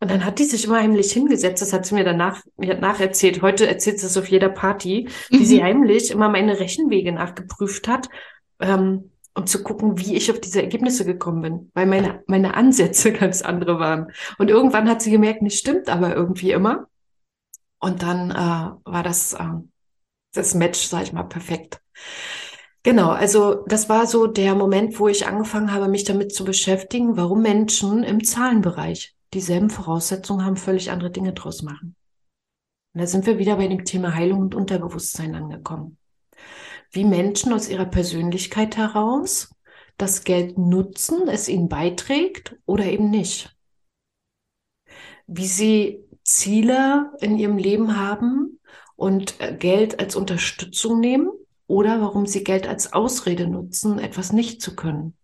Und 0.00 0.10
dann 0.10 0.24
hat 0.24 0.38
die 0.38 0.44
sich 0.44 0.64
immer 0.64 0.80
heimlich 0.80 1.12
hingesetzt, 1.12 1.62
das 1.62 1.72
hat 1.72 1.86
sie 1.86 1.94
mir 1.94 2.04
danach 2.04 2.42
mir 2.56 2.76
nacherzählt, 2.78 3.40
heute 3.40 3.66
erzählt 3.68 4.00
sie 4.00 4.06
es 4.06 4.16
auf 4.16 4.28
jeder 4.28 4.48
Party, 4.48 5.08
wie 5.30 5.38
mhm. 5.38 5.44
sie 5.44 5.62
heimlich 5.62 6.10
immer 6.10 6.28
meine 6.28 6.58
Rechenwege 6.58 7.12
nachgeprüft 7.12 7.86
hat. 7.86 8.08
Ähm, 8.60 9.11
um 9.34 9.46
zu 9.46 9.62
gucken, 9.62 9.98
wie 9.98 10.16
ich 10.16 10.30
auf 10.30 10.40
diese 10.40 10.62
Ergebnisse 10.62 11.04
gekommen 11.04 11.42
bin, 11.42 11.70
weil 11.74 11.86
meine, 11.86 12.22
meine 12.26 12.54
Ansätze 12.54 13.12
ganz 13.12 13.42
andere 13.42 13.78
waren. 13.78 14.12
Und 14.38 14.50
irgendwann 14.50 14.88
hat 14.88 15.02
sie 15.02 15.10
gemerkt, 15.10 15.42
nicht 15.42 15.58
stimmt 15.58 15.88
aber 15.88 16.14
irgendwie 16.14 16.52
immer. 16.52 16.88
Und 17.78 18.02
dann 18.02 18.30
äh, 18.30 18.90
war 18.90 19.02
das, 19.02 19.32
äh, 19.32 19.44
das 20.34 20.54
Match, 20.54 20.80
sag 20.80 21.02
ich 21.02 21.12
mal, 21.12 21.24
perfekt. 21.24 21.80
Genau, 22.84 23.10
also 23.10 23.64
das 23.66 23.88
war 23.88 24.06
so 24.06 24.26
der 24.26 24.54
Moment, 24.54 24.98
wo 24.98 25.08
ich 25.08 25.26
angefangen 25.26 25.72
habe, 25.72 25.88
mich 25.88 26.04
damit 26.04 26.34
zu 26.34 26.44
beschäftigen, 26.44 27.16
warum 27.16 27.42
Menschen 27.42 28.02
im 28.02 28.24
Zahlenbereich 28.24 29.14
dieselben 29.34 29.70
Voraussetzungen 29.70 30.44
haben, 30.44 30.56
völlig 30.56 30.90
andere 30.90 31.10
Dinge 31.10 31.32
draus 31.32 31.62
machen. 31.62 31.94
Und 32.92 33.00
da 33.00 33.06
sind 33.06 33.24
wir 33.24 33.38
wieder 33.38 33.56
bei 33.56 33.68
dem 33.68 33.84
Thema 33.84 34.14
Heilung 34.14 34.40
und 34.40 34.54
Unterbewusstsein 34.54 35.34
angekommen 35.34 35.96
wie 36.92 37.04
Menschen 37.04 37.52
aus 37.52 37.68
ihrer 37.68 37.86
Persönlichkeit 37.86 38.76
heraus 38.76 39.50
das 39.96 40.24
Geld 40.24 40.58
nutzen, 40.58 41.28
es 41.28 41.48
ihnen 41.48 41.68
beiträgt 41.68 42.56
oder 42.66 42.84
eben 42.84 43.10
nicht. 43.10 43.56
Wie 45.26 45.46
sie 45.46 46.04
Ziele 46.24 47.12
in 47.20 47.38
ihrem 47.38 47.56
Leben 47.58 47.96
haben 47.96 48.60
und 48.96 49.40
äh, 49.40 49.56
Geld 49.56 50.00
als 50.00 50.16
Unterstützung 50.16 51.00
nehmen 51.00 51.30
oder 51.66 52.00
warum 52.00 52.26
sie 52.26 52.44
Geld 52.44 52.66
als 52.66 52.92
Ausrede 52.92 53.46
nutzen, 53.46 53.98
etwas 53.98 54.32
nicht 54.32 54.60
zu 54.60 54.76
können. 54.76 55.16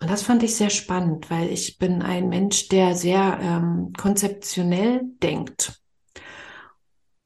Und 0.00 0.10
das 0.10 0.22
fand 0.22 0.42
ich 0.42 0.54
sehr 0.56 0.70
spannend, 0.70 1.30
weil 1.30 1.48
ich 1.50 1.78
bin 1.78 2.02
ein 2.02 2.28
Mensch, 2.28 2.68
der 2.68 2.94
sehr 2.94 3.38
ähm, 3.40 3.92
konzeptionell 3.96 5.02
denkt. 5.22 5.80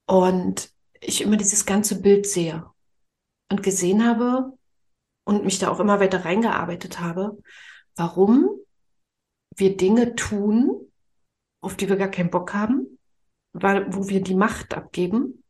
Und 0.06 0.70
ich 1.00 1.20
immer 1.20 1.36
dieses 1.36 1.66
ganze 1.66 2.00
Bild 2.00 2.26
sehe 2.26 2.64
und 3.50 3.62
gesehen 3.62 4.06
habe 4.06 4.52
und 5.24 5.44
mich 5.44 5.58
da 5.58 5.70
auch 5.70 5.80
immer 5.80 6.00
weiter 6.00 6.24
reingearbeitet 6.24 7.00
habe, 7.00 7.38
warum 7.96 8.48
wir 9.56 9.76
Dinge 9.76 10.14
tun, 10.14 10.90
auf 11.60 11.76
die 11.76 11.88
wir 11.88 11.96
gar 11.96 12.08
keinen 12.08 12.30
Bock 12.30 12.54
haben, 12.54 12.98
wo 13.52 14.08
wir 14.08 14.22
die 14.22 14.34
Macht 14.34 14.74
abgeben 14.74 15.42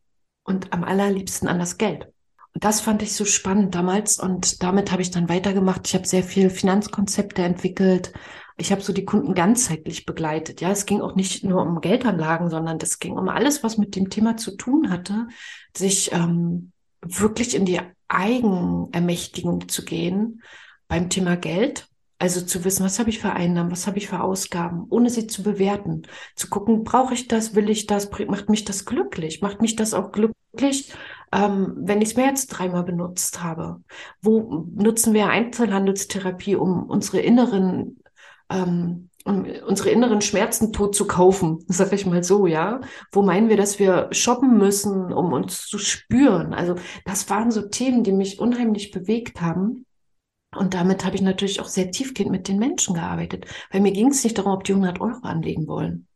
und 0.45 0.73
am 0.73 0.85
allerliebsten 0.85 1.49
an 1.49 1.59
das 1.59 1.79
Geld. 1.79 2.09
Und 2.55 2.65
das 2.65 2.81
fand 2.81 3.03
ich 3.03 3.15
so 3.15 3.25
spannend 3.25 3.75
damals 3.75 4.19
und 4.19 4.63
damit 4.63 4.91
habe 4.91 5.03
ich 5.03 5.11
dann 5.11 5.29
weitergemacht. 5.29 5.87
Ich 5.87 5.95
habe 5.95 6.07
sehr 6.07 6.23
viel 6.23 6.51
Finanzkonzepte 6.51 7.43
entwickelt. 7.43 8.13
Ich 8.57 8.73
habe 8.73 8.81
so 8.81 8.93
die 8.93 9.05
Kunden 9.05 9.35
ganzheitlich 9.35 10.07
begleitet. 10.07 10.61
Ja, 10.61 10.71
es 10.71 10.87
ging 10.87 11.01
auch 11.01 11.15
nicht 11.15 11.45
nur 11.45 11.63
um 11.63 11.81
Geldanlagen, 11.81 12.51
sondern 12.51 12.79
es 12.83 12.99
ging 12.99 13.13
um 13.13 13.29
alles, 13.29 13.63
was 13.63 13.79
mit 13.79 13.95
dem 13.95 14.11
Thema 14.11 14.37
zu 14.37 14.57
tun 14.57 14.91
hatte, 14.91 15.29
sich 15.77 16.11
ähm, 16.13 16.73
wirklich 17.09 17.55
in 17.55 17.64
die 17.64 17.81
Eigenermächtigung 18.09 19.68
zu 19.68 19.85
gehen 19.85 20.42
beim 20.88 21.11
Thema 21.11 21.37
Geld. 21.37 21.87
Also 22.21 22.40
zu 22.40 22.64
wissen, 22.64 22.85
was 22.85 22.99
habe 22.99 23.11
ich 23.11 23.21
für 23.21 23.33
Einnahmen, 23.33 23.71
was 23.71 23.87
habe 23.87 23.99
ich 23.99 24.09
für 24.09 24.21
Ausgaben, 24.21 24.87
ohne 24.90 25.09
sie 25.09 25.29
zu 25.29 25.44
bewerten. 25.44 26.03
Zu 26.35 26.49
gucken, 26.49 26.83
brauche 26.83 27.14
ich 27.14 27.29
das, 27.29 27.55
will 27.55 27.71
ich 27.71 27.87
das, 27.87 28.11
macht 28.27 28.49
mich 28.49 28.64
das 28.64 28.85
glücklich, 28.85 29.40
macht 29.40 29.61
mich 29.61 29.77
das 29.77 29.94
auch 29.94 30.11
glücklich, 30.11 30.92
ähm, 31.31 31.75
wenn 31.79 32.03
ich 32.03 32.11
es 32.11 32.16
mehr 32.16 32.29
als 32.29 32.49
dreimal 32.49 32.83
benutzt 32.83 33.44
habe. 33.44 33.83
Wo 34.21 34.66
nutzen 34.75 35.14
wir 35.14 35.29
Einzelhandelstherapie, 35.29 36.57
um 36.57 36.85
unsere 36.85 37.21
inneren 37.21 38.01
ähm, 38.51 39.11
unsere 39.29 39.91
inneren 39.91 40.21
Schmerzen 40.21 40.73
tot 40.73 40.95
zu 40.95 41.07
kaufen, 41.07 41.64
sag 41.69 41.93
ich 41.93 42.07
mal 42.07 42.23
so, 42.23 42.47
ja. 42.47 42.81
Wo 43.12 43.23
meinen 43.23 43.49
wir, 43.49 43.57
dass 43.57 43.79
wir 43.79 44.09
shoppen 44.12 44.59
müssen, 44.59 45.12
um 45.12 45.33
uns 45.33 45.67
zu 45.67 45.79
spüren? 45.79 46.55
Also 46.55 46.77
das 47.05 47.29
waren 47.31 47.51
so 47.51 47.62
Themen, 47.62 48.05
die 48.05 48.12
mich 48.12 48.41
unheimlich 48.41 48.91
bewegt 48.91 49.41
haben. 49.41 49.85
Und 50.57 50.75
damit 50.75 51.05
habe 51.05 51.14
ich 51.14 51.23
natürlich 51.23 51.61
auch 51.61 51.69
sehr 51.69 51.91
tiefgehend 51.91 52.31
mit 52.31 52.49
den 52.49 52.59
Menschen 52.59 52.95
gearbeitet, 52.95 53.45
weil 53.71 53.83
mir 53.83 53.93
ging 53.93 54.09
es 54.09 54.25
nicht 54.25 54.38
darum, 54.38 54.53
ob 54.53 54.64
die 54.64 54.73
100 54.73 55.01
Euro 55.01 55.21
anlegen 55.23 55.67
wollen, 55.67 56.07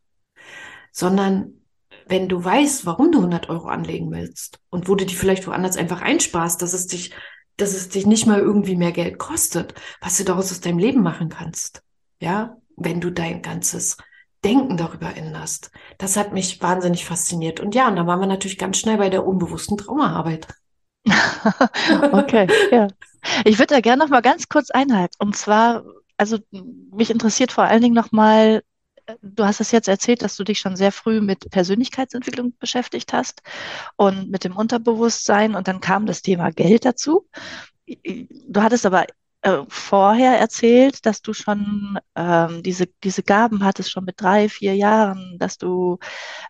sondern 0.91 1.63
wenn 2.07 2.29
du 2.29 2.43
weißt, 2.43 2.87
warum 2.87 3.13
du 3.13 3.19
100 3.19 3.51
Euro 3.51 3.69
anlegen 3.69 4.11
willst 4.11 4.59
und 4.71 4.89
wo 4.89 4.95
du 4.95 5.05
die 5.05 5.15
vielleicht 5.15 5.47
woanders 5.47 5.77
einfach 5.77 6.01
einsparst, 6.01 6.63
dass 6.63 6.73
es 6.73 6.87
dich, 6.87 7.13
dass 7.59 7.75
es 7.75 7.91
dich 7.91 8.07
nicht 8.07 8.27
mal 8.27 8.41
irgendwie 8.41 8.77
mehr 8.77 8.93
Geld 8.93 9.19
kostet, 9.19 9.75
was 10.01 10.17
du 10.17 10.25
daraus 10.25 10.51
aus 10.51 10.61
deinem 10.61 10.79
Leben 10.79 11.03
machen 11.03 11.29
kannst. 11.29 11.83
Ja, 12.21 12.57
wenn 12.85 13.01
du 13.01 13.11
dein 13.11 13.43
ganzes 13.43 13.97
Denken 14.45 14.77
darüber 14.77 15.17
änderst. 15.17 15.71
Das 15.99 16.17
hat 16.17 16.33
mich 16.33 16.61
wahnsinnig 16.61 17.05
fasziniert. 17.05 17.61
Und 17.61 17.75
ja, 17.75 17.89
und 17.89 17.97
da 17.97 18.07
waren 18.07 18.21
wir 18.21 18.27
natürlich 18.27 18.59
ganz 18.59 18.79
schnell 18.79 18.97
bei 18.97 19.09
der 19.09 19.27
unbewussten 19.27 19.77
Traumaarbeit. 19.77 20.49
okay, 22.13 22.49
ja. 22.71 22.89
Ich 23.45 23.59
würde 23.59 23.75
da 23.75 23.81
gerne 23.81 24.03
noch 24.03 24.11
mal 24.11 24.21
ganz 24.21 24.49
kurz 24.49 24.71
einhalten. 24.71 25.15
Und 25.19 25.37
zwar, 25.37 25.85
also 26.17 26.39
mich 26.51 27.11
interessiert 27.11 27.53
vor 27.53 27.65
allen 27.65 27.83
Dingen 27.83 27.95
noch 27.95 28.11
mal, 28.11 28.63
du 29.21 29.45
hast 29.45 29.61
es 29.61 29.71
jetzt 29.71 29.89
erzählt, 29.89 30.23
dass 30.23 30.37
du 30.37 30.45
dich 30.45 30.59
schon 30.59 30.77
sehr 30.77 30.93
früh 30.93 31.21
mit 31.21 31.51
Persönlichkeitsentwicklung 31.51 32.55
beschäftigt 32.59 33.13
hast 33.13 33.43
und 33.97 34.31
mit 34.31 34.45
dem 34.45 34.57
Unterbewusstsein 34.57 35.55
und 35.55 35.69
dann 35.69 35.81
kam 35.81 36.07
das 36.07 36.23
Thema 36.23 36.51
Geld 36.51 36.85
dazu. 36.85 37.29
Du 37.87 38.63
hattest 38.63 38.87
aber 38.87 39.07
äh, 39.43 39.65
vorher 39.69 40.39
erzählt, 40.39 41.05
dass 41.05 41.21
du 41.21 41.33
schon 41.33 41.99
ähm, 42.15 42.63
diese, 42.63 42.87
diese 43.03 43.23
Gaben 43.23 43.65
hattest, 43.65 43.91
schon 43.91 44.05
mit 44.05 44.21
drei, 44.21 44.49
vier 44.49 44.77
Jahren, 44.77 45.37
dass 45.39 45.59
du, 45.59 45.99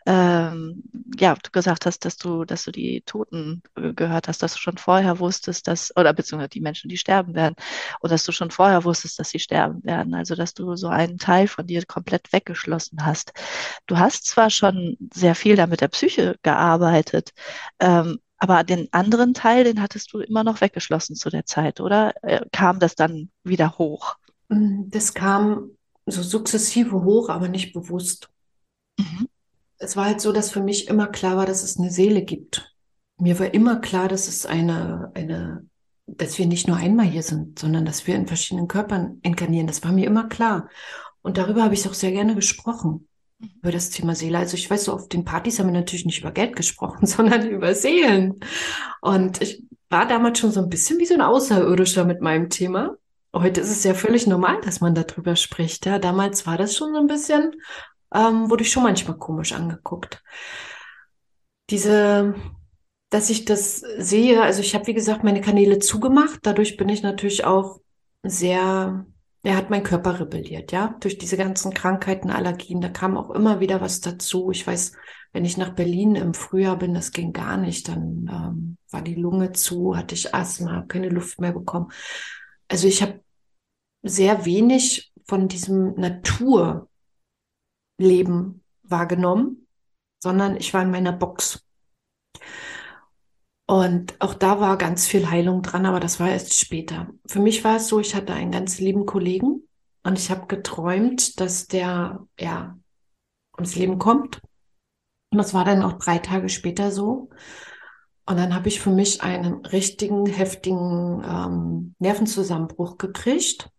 ähm, 0.06 0.82
ja, 1.18 1.34
du 1.34 1.50
gesagt 1.50 1.86
hast, 1.86 2.04
dass 2.04 2.16
du, 2.18 2.44
dass 2.44 2.64
du 2.64 2.70
die 2.70 3.00
Toten 3.02 3.62
äh, 3.76 3.94
gehört 3.94 4.28
hast, 4.28 4.42
dass 4.42 4.52
du 4.54 4.58
schon 4.58 4.76
vorher 4.76 5.18
wusstest, 5.18 5.68
dass, 5.68 5.94
oder 5.96 6.12
beziehungsweise 6.12 6.50
die 6.50 6.60
Menschen, 6.60 6.88
die 6.88 6.98
sterben 6.98 7.34
werden, 7.34 7.54
und 8.00 8.12
dass 8.12 8.24
du 8.24 8.32
schon 8.32 8.50
vorher 8.50 8.84
wusstest, 8.84 9.18
dass 9.18 9.30
sie 9.30 9.38
sterben 9.38 9.82
werden. 9.84 10.14
Also, 10.14 10.34
dass 10.34 10.54
du 10.54 10.76
so 10.76 10.88
einen 10.88 11.18
Teil 11.18 11.48
von 11.48 11.66
dir 11.66 11.84
komplett 11.86 12.32
weggeschlossen 12.32 13.06
hast. 13.06 13.32
Du 13.86 13.98
hast 13.98 14.26
zwar 14.26 14.50
schon 14.50 14.96
sehr 15.14 15.34
viel 15.34 15.56
da 15.56 15.66
mit 15.66 15.80
der 15.80 15.88
Psyche 15.88 16.36
gearbeitet, 16.42 17.32
ähm, 17.80 18.18
Aber 18.42 18.64
den 18.64 18.88
anderen 18.90 19.34
Teil, 19.34 19.62
den 19.62 19.80
hattest 19.80 20.12
du 20.12 20.18
immer 20.18 20.42
noch 20.42 20.60
weggeschlossen 20.60 21.14
zu 21.14 21.30
der 21.30 21.46
Zeit, 21.46 21.80
oder? 21.80 22.12
Äh, 22.24 22.40
Kam 22.50 22.80
das 22.80 22.96
dann 22.96 23.30
wieder 23.44 23.78
hoch? 23.78 24.16
Mm, 24.48 24.90
Das 24.90 25.14
kam 25.14 25.70
so 26.06 26.24
sukzessive 26.24 27.04
hoch, 27.04 27.28
aber 27.28 27.46
nicht 27.46 27.72
bewusst. 27.72 28.30
Mhm. 28.98 29.28
Es 29.78 29.96
war 29.96 30.06
halt 30.06 30.20
so, 30.20 30.32
dass 30.32 30.50
für 30.50 30.60
mich 30.60 30.88
immer 30.88 31.06
klar 31.06 31.36
war, 31.36 31.46
dass 31.46 31.62
es 31.62 31.78
eine 31.78 31.92
Seele 31.92 32.22
gibt. 32.24 32.74
Mir 33.16 33.38
war 33.38 33.54
immer 33.54 33.76
klar, 33.76 34.08
dass 34.08 34.26
es 34.26 34.44
eine, 34.44 35.12
eine, 35.14 35.64
dass 36.08 36.36
wir 36.36 36.46
nicht 36.46 36.66
nur 36.66 36.78
einmal 36.78 37.06
hier 37.06 37.22
sind, 37.22 37.60
sondern 37.60 37.84
dass 37.84 38.08
wir 38.08 38.16
in 38.16 38.26
verschiedenen 38.26 38.66
Körpern 38.66 39.20
inkarnieren. 39.22 39.68
Das 39.68 39.84
war 39.84 39.92
mir 39.92 40.06
immer 40.08 40.28
klar. 40.28 40.68
Und 41.22 41.38
darüber 41.38 41.62
habe 41.62 41.74
ich 41.74 41.88
auch 41.88 41.94
sehr 41.94 42.10
gerne 42.10 42.34
gesprochen, 42.34 43.06
über 43.62 43.72
das 43.72 43.90
Thema 43.90 44.14
Seele. 44.14 44.38
Also 44.38 44.56
ich 44.56 44.70
weiß 44.70 44.84
so, 44.84 44.92
auf 44.92 45.08
den 45.08 45.24
Partys 45.24 45.58
haben 45.58 45.66
wir 45.66 45.72
natürlich 45.72 46.06
nicht 46.06 46.20
über 46.20 46.32
Geld 46.32 46.56
gesprochen, 46.56 47.06
sondern 47.06 47.48
über 47.48 47.74
Seelen. 47.74 48.40
Und 49.00 49.40
ich 49.40 49.62
war 49.88 50.06
damals 50.06 50.38
schon 50.38 50.52
so 50.52 50.60
ein 50.60 50.70
bisschen 50.70 50.98
wie 50.98 51.06
so 51.06 51.14
ein 51.14 51.20
Außerirdischer 51.20 52.04
mit 52.04 52.20
meinem 52.20 52.48
Thema. 52.48 52.96
Heute 53.34 53.60
ist 53.60 53.70
es 53.70 53.84
ja 53.84 53.94
völlig 53.94 54.26
normal, 54.26 54.60
dass 54.62 54.80
man 54.80 54.94
darüber 54.94 55.36
spricht. 55.36 55.86
Ja, 55.86 55.98
damals 55.98 56.46
war 56.46 56.58
das 56.58 56.76
schon 56.76 56.92
so 56.92 56.98
ein 56.98 57.06
bisschen, 57.06 57.52
ähm, 58.14 58.50
wurde 58.50 58.62
ich 58.62 58.70
schon 58.70 58.82
manchmal 58.82 59.16
komisch 59.16 59.52
angeguckt. 59.52 60.22
Diese, 61.70 62.34
dass 63.10 63.30
ich 63.30 63.44
das 63.44 63.80
sehe, 63.98 64.42
also 64.42 64.60
ich 64.60 64.74
habe, 64.74 64.86
wie 64.86 64.94
gesagt, 64.94 65.24
meine 65.24 65.40
Kanäle 65.40 65.78
zugemacht. 65.78 66.40
Dadurch 66.42 66.76
bin 66.76 66.88
ich 66.88 67.02
natürlich 67.02 67.44
auch 67.44 67.80
sehr, 68.22 69.06
er 69.44 69.56
hat 69.56 69.70
mein 69.70 69.82
Körper 69.82 70.20
rebelliert, 70.20 70.70
ja, 70.70 70.94
durch 71.00 71.18
diese 71.18 71.36
ganzen 71.36 71.74
Krankheiten, 71.74 72.30
Allergien. 72.30 72.80
Da 72.80 72.88
kam 72.88 73.16
auch 73.16 73.30
immer 73.30 73.58
wieder 73.58 73.80
was 73.80 74.00
dazu. 74.00 74.52
Ich 74.52 74.64
weiß, 74.66 74.92
wenn 75.32 75.44
ich 75.44 75.56
nach 75.56 75.74
Berlin 75.74 76.14
im 76.14 76.32
Frühjahr 76.32 76.78
bin, 76.78 76.94
das 76.94 77.10
ging 77.10 77.32
gar 77.32 77.56
nicht. 77.56 77.88
Dann 77.88 78.30
ähm, 78.30 78.78
war 78.90 79.02
die 79.02 79.16
Lunge 79.16 79.52
zu, 79.52 79.96
hatte 79.96 80.14
ich 80.14 80.32
Asthma, 80.32 80.82
keine 80.82 81.08
Luft 81.08 81.40
mehr 81.40 81.52
bekommen. 81.52 81.90
Also 82.68 82.86
ich 82.86 83.02
habe 83.02 83.20
sehr 84.02 84.44
wenig 84.44 85.12
von 85.24 85.48
diesem 85.48 85.94
Naturleben 85.94 86.88
wahrgenommen, 88.82 89.66
sondern 90.20 90.56
ich 90.56 90.72
war 90.72 90.82
in 90.82 90.90
meiner 90.90 91.12
Box. 91.12 91.64
Und 93.66 94.20
auch 94.20 94.34
da 94.34 94.60
war 94.60 94.76
ganz 94.76 95.06
viel 95.06 95.30
Heilung 95.30 95.62
dran, 95.62 95.86
aber 95.86 96.00
das 96.00 96.20
war 96.20 96.28
erst 96.28 96.58
später. 96.58 97.08
Für 97.26 97.40
mich 97.40 97.64
war 97.64 97.76
es 97.76 97.88
so, 97.88 98.00
ich 98.00 98.14
hatte 98.14 98.34
einen 98.34 98.50
ganz 98.50 98.78
lieben 98.78 99.06
Kollegen 99.06 99.68
und 100.02 100.18
ich 100.18 100.30
habe 100.30 100.46
geträumt, 100.46 101.40
dass 101.40 101.68
der 101.68 102.26
ja 102.38 102.76
ums 103.56 103.76
Leben 103.76 103.98
kommt. 103.98 104.40
Und 105.30 105.38
das 105.38 105.54
war 105.54 105.64
dann 105.64 105.82
auch 105.82 105.94
drei 105.94 106.18
Tage 106.18 106.48
später 106.48 106.90
so. 106.90 107.30
Und 108.26 108.36
dann 108.36 108.54
habe 108.54 108.68
ich 108.68 108.80
für 108.80 108.90
mich 108.90 109.22
einen 109.22 109.64
richtigen, 109.66 110.26
heftigen 110.26 111.22
ähm, 111.24 111.94
Nervenzusammenbruch 111.98 112.98
gekriegt. 112.98 113.70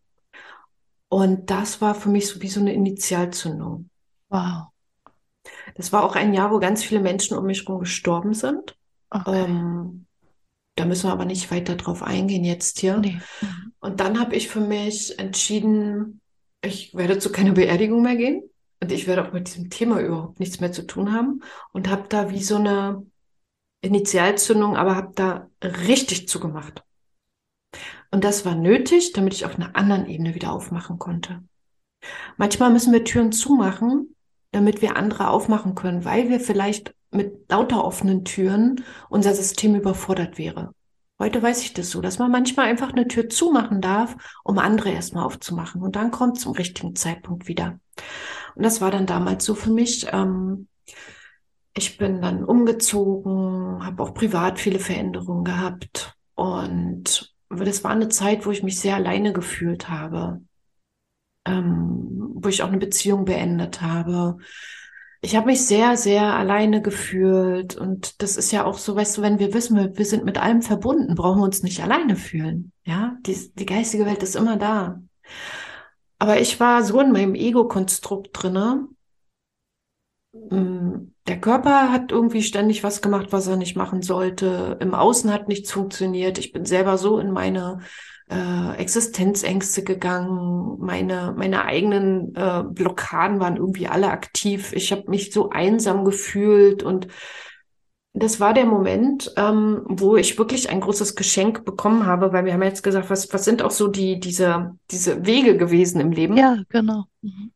Und 1.09 1.49
das 1.49 1.79
war 1.79 1.93
für 1.93 2.09
mich 2.09 2.27
so 2.27 2.41
wie 2.41 2.49
so 2.49 2.59
eine 2.59 2.73
Initialzündung. 2.73 3.89
Wow. 4.29 4.67
Das 5.75 5.91
war 5.91 6.03
auch 6.03 6.15
ein 6.15 6.33
Jahr, 6.33 6.51
wo 6.51 6.59
ganz 6.59 6.83
viele 6.83 7.01
Menschen 7.01 7.37
um 7.37 7.45
mich 7.45 7.65
herum 7.65 7.81
gestorben 7.81 8.33
sind. 8.33 8.75
Okay. 9.13 9.43
Ähm, 9.43 10.05
da 10.75 10.85
müssen 10.85 11.07
wir 11.07 11.13
aber 11.13 11.25
nicht 11.25 11.51
weiter 11.51 11.75
drauf 11.75 12.01
eingehen 12.01 12.43
jetzt 12.43 12.79
hier. 12.79 12.97
Nee. 12.97 13.21
Und 13.79 13.99
dann 13.99 14.19
habe 14.19 14.35
ich 14.35 14.47
für 14.49 14.59
mich 14.59 15.17
entschieden, 15.19 16.19
ich 16.63 16.95
werde 16.95 17.19
zu 17.19 17.31
keiner 17.31 17.51
Beerdigung 17.51 18.01
mehr 18.01 18.15
gehen 18.15 18.43
und 18.81 18.91
ich 18.91 19.05
werde 19.05 19.27
auch 19.27 19.33
mit 19.33 19.47
diesem 19.47 19.69
Thema 19.69 19.99
überhaupt 19.99 20.39
nichts 20.39 20.59
mehr 20.59 20.71
zu 20.71 20.87
tun 20.87 21.13
haben 21.13 21.41
und 21.73 21.89
habe 21.89 22.07
da 22.09 22.31
wie 22.31 22.41
so 22.41 22.55
eine 22.55 23.05
Initialzündung, 23.81 24.75
aber 24.75 24.95
habe 24.95 25.11
da 25.15 25.49
richtig 25.61 26.27
zugemacht. 26.27 26.83
Und 28.11 28.23
das 28.23 28.45
war 28.45 28.55
nötig, 28.55 29.13
damit 29.13 29.33
ich 29.33 29.45
auf 29.45 29.55
einer 29.55 29.75
anderen 29.75 30.07
Ebene 30.07 30.33
wieder 30.33 30.53
aufmachen 30.53 30.97
konnte. 30.99 31.43
Manchmal 32.37 32.71
müssen 32.71 32.93
wir 32.93 33.03
Türen 33.03 33.31
zumachen, 33.31 34.12
damit 34.53 34.81
wir 34.81 34.95
andere 34.95 35.29
aufmachen 35.29 35.75
können, 35.75 36.05
weil 36.05 36.29
wir 36.29 36.39
vielleicht 36.39 36.95
mit 37.11 37.49
lauter 37.49 37.83
offenen 37.83 38.23
Türen 38.23 38.83
unser 39.09 39.33
System 39.33 39.75
überfordert 39.75 40.37
wäre. 40.37 40.73
Heute 41.19 41.41
weiß 41.41 41.61
ich 41.63 41.73
das 41.73 41.89
so, 41.89 42.01
dass 42.01 42.19
man 42.19 42.31
manchmal 42.31 42.67
einfach 42.67 42.91
eine 42.91 43.07
Tür 43.07 43.29
zumachen 43.29 43.81
darf, 43.81 44.15
um 44.43 44.57
andere 44.57 44.89
erstmal 44.89 45.25
aufzumachen. 45.25 45.81
Und 45.81 45.95
dann 45.95 46.11
kommt 46.11 46.39
zum 46.39 46.53
richtigen 46.53 46.95
Zeitpunkt 46.95 47.47
wieder. 47.47 47.79
Und 48.55 48.63
das 48.63 48.81
war 48.81 48.91
dann 48.91 49.05
damals 49.05 49.45
so 49.45 49.55
für 49.55 49.71
mich. 49.71 50.07
Ähm, 50.11 50.67
ich 51.75 51.97
bin 51.97 52.21
dann 52.21 52.43
umgezogen, 52.43 53.83
habe 53.85 54.03
auch 54.03 54.13
privat 54.13 54.59
viele 54.59 54.79
Veränderungen 54.79 55.43
gehabt. 55.43 56.15
Und 56.35 57.33
das 57.49 57.83
war 57.83 57.91
eine 57.91 58.09
Zeit, 58.09 58.45
wo 58.45 58.51
ich 58.51 58.63
mich 58.63 58.79
sehr 58.79 58.95
alleine 58.95 59.33
gefühlt 59.33 59.89
habe, 59.89 60.41
ähm, 61.45 62.31
wo 62.35 62.49
ich 62.49 62.63
auch 62.63 62.67
eine 62.67 62.77
Beziehung 62.77 63.25
beendet 63.25 63.81
habe. 63.81 64.37
Ich 65.21 65.35
habe 65.35 65.45
mich 65.47 65.65
sehr, 65.65 65.95
sehr 65.95 66.33
alleine 66.33 66.81
gefühlt. 66.81 67.75
Und 67.75 68.21
das 68.21 68.35
ist 68.35 68.51
ja 68.51 68.65
auch 68.65 68.77
so, 68.77 68.95
weißt 68.95 69.17
du, 69.17 69.21
wenn 69.21 69.39
wir 69.39 69.53
wissen, 69.53 69.97
wir, 69.97 70.05
sind 70.05 70.25
mit 70.25 70.37
allem 70.37 70.61
verbunden, 70.61 71.15
brauchen 71.15 71.39
wir 71.39 71.45
uns 71.45 71.63
nicht 71.63 71.81
alleine 71.81 72.15
fühlen. 72.15 72.71
Ja, 72.83 73.17
die, 73.21 73.51
die 73.55 73.65
geistige 73.65 74.05
Welt 74.05 74.21
ist 74.21 74.35
immer 74.35 74.57
da. 74.57 75.01
Aber 76.19 76.39
ich 76.39 76.59
war 76.59 76.83
so 76.83 76.99
in 76.99 77.11
meinem 77.11 77.35
Ego-Konstrukt 77.35 78.29
drinne. 78.33 78.87
Mm, 80.33 81.13
Der 81.27 81.39
Körper 81.39 81.91
hat 81.91 82.11
irgendwie 82.11 82.43
ständig 82.43 82.83
was 82.83 83.01
gemacht, 83.01 83.27
was 83.31 83.47
er 83.47 83.55
nicht 83.55 83.75
machen 83.77 84.01
sollte. 84.01 84.77
Im 84.81 84.93
Außen 84.93 85.31
hat 85.31 85.47
nichts 85.47 85.71
funktioniert. 85.71 86.37
Ich 86.37 86.51
bin 86.51 86.65
selber 86.65 86.97
so 86.97 87.19
in 87.19 87.31
meine 87.31 87.79
äh, 88.29 88.75
Existenzängste 88.77 89.83
gegangen. 89.83 90.77
Meine, 90.79 91.33
meine 91.37 91.65
eigenen 91.65 92.35
äh, 92.35 92.63
Blockaden 92.67 93.39
waren 93.39 93.57
irgendwie 93.57 93.87
alle 93.87 94.09
aktiv. 94.09 94.73
Ich 94.73 94.91
habe 94.91 95.09
mich 95.09 95.31
so 95.33 95.49
einsam 95.49 96.05
gefühlt 96.05 96.83
und 96.83 97.07
das 98.15 98.39
war 98.39 98.53
der 98.53 98.65
Moment, 98.65 99.33
ähm, 99.37 99.81
wo 99.85 100.15
ich 100.17 100.37
wirklich 100.37 100.69
ein 100.69 100.81
großes 100.81 101.15
Geschenk 101.15 101.65
bekommen 101.65 102.05
habe, 102.05 102.31
weil 102.31 102.45
wir 102.45 102.53
haben 102.53 102.61
jetzt 102.61 102.83
gesagt, 102.83 103.09
was, 103.09 103.33
was 103.33 103.43
sind 103.43 103.63
auch 103.63 103.71
so 103.71 103.87
die, 103.87 104.19
diese, 104.19 104.77
diese 104.91 105.25
Wege 105.25 105.57
gewesen 105.57 105.99
im 105.99 106.11
Leben? 106.11 106.37
Ja, 106.37 106.57
genau. 106.69 107.05
Mhm. 107.21 107.51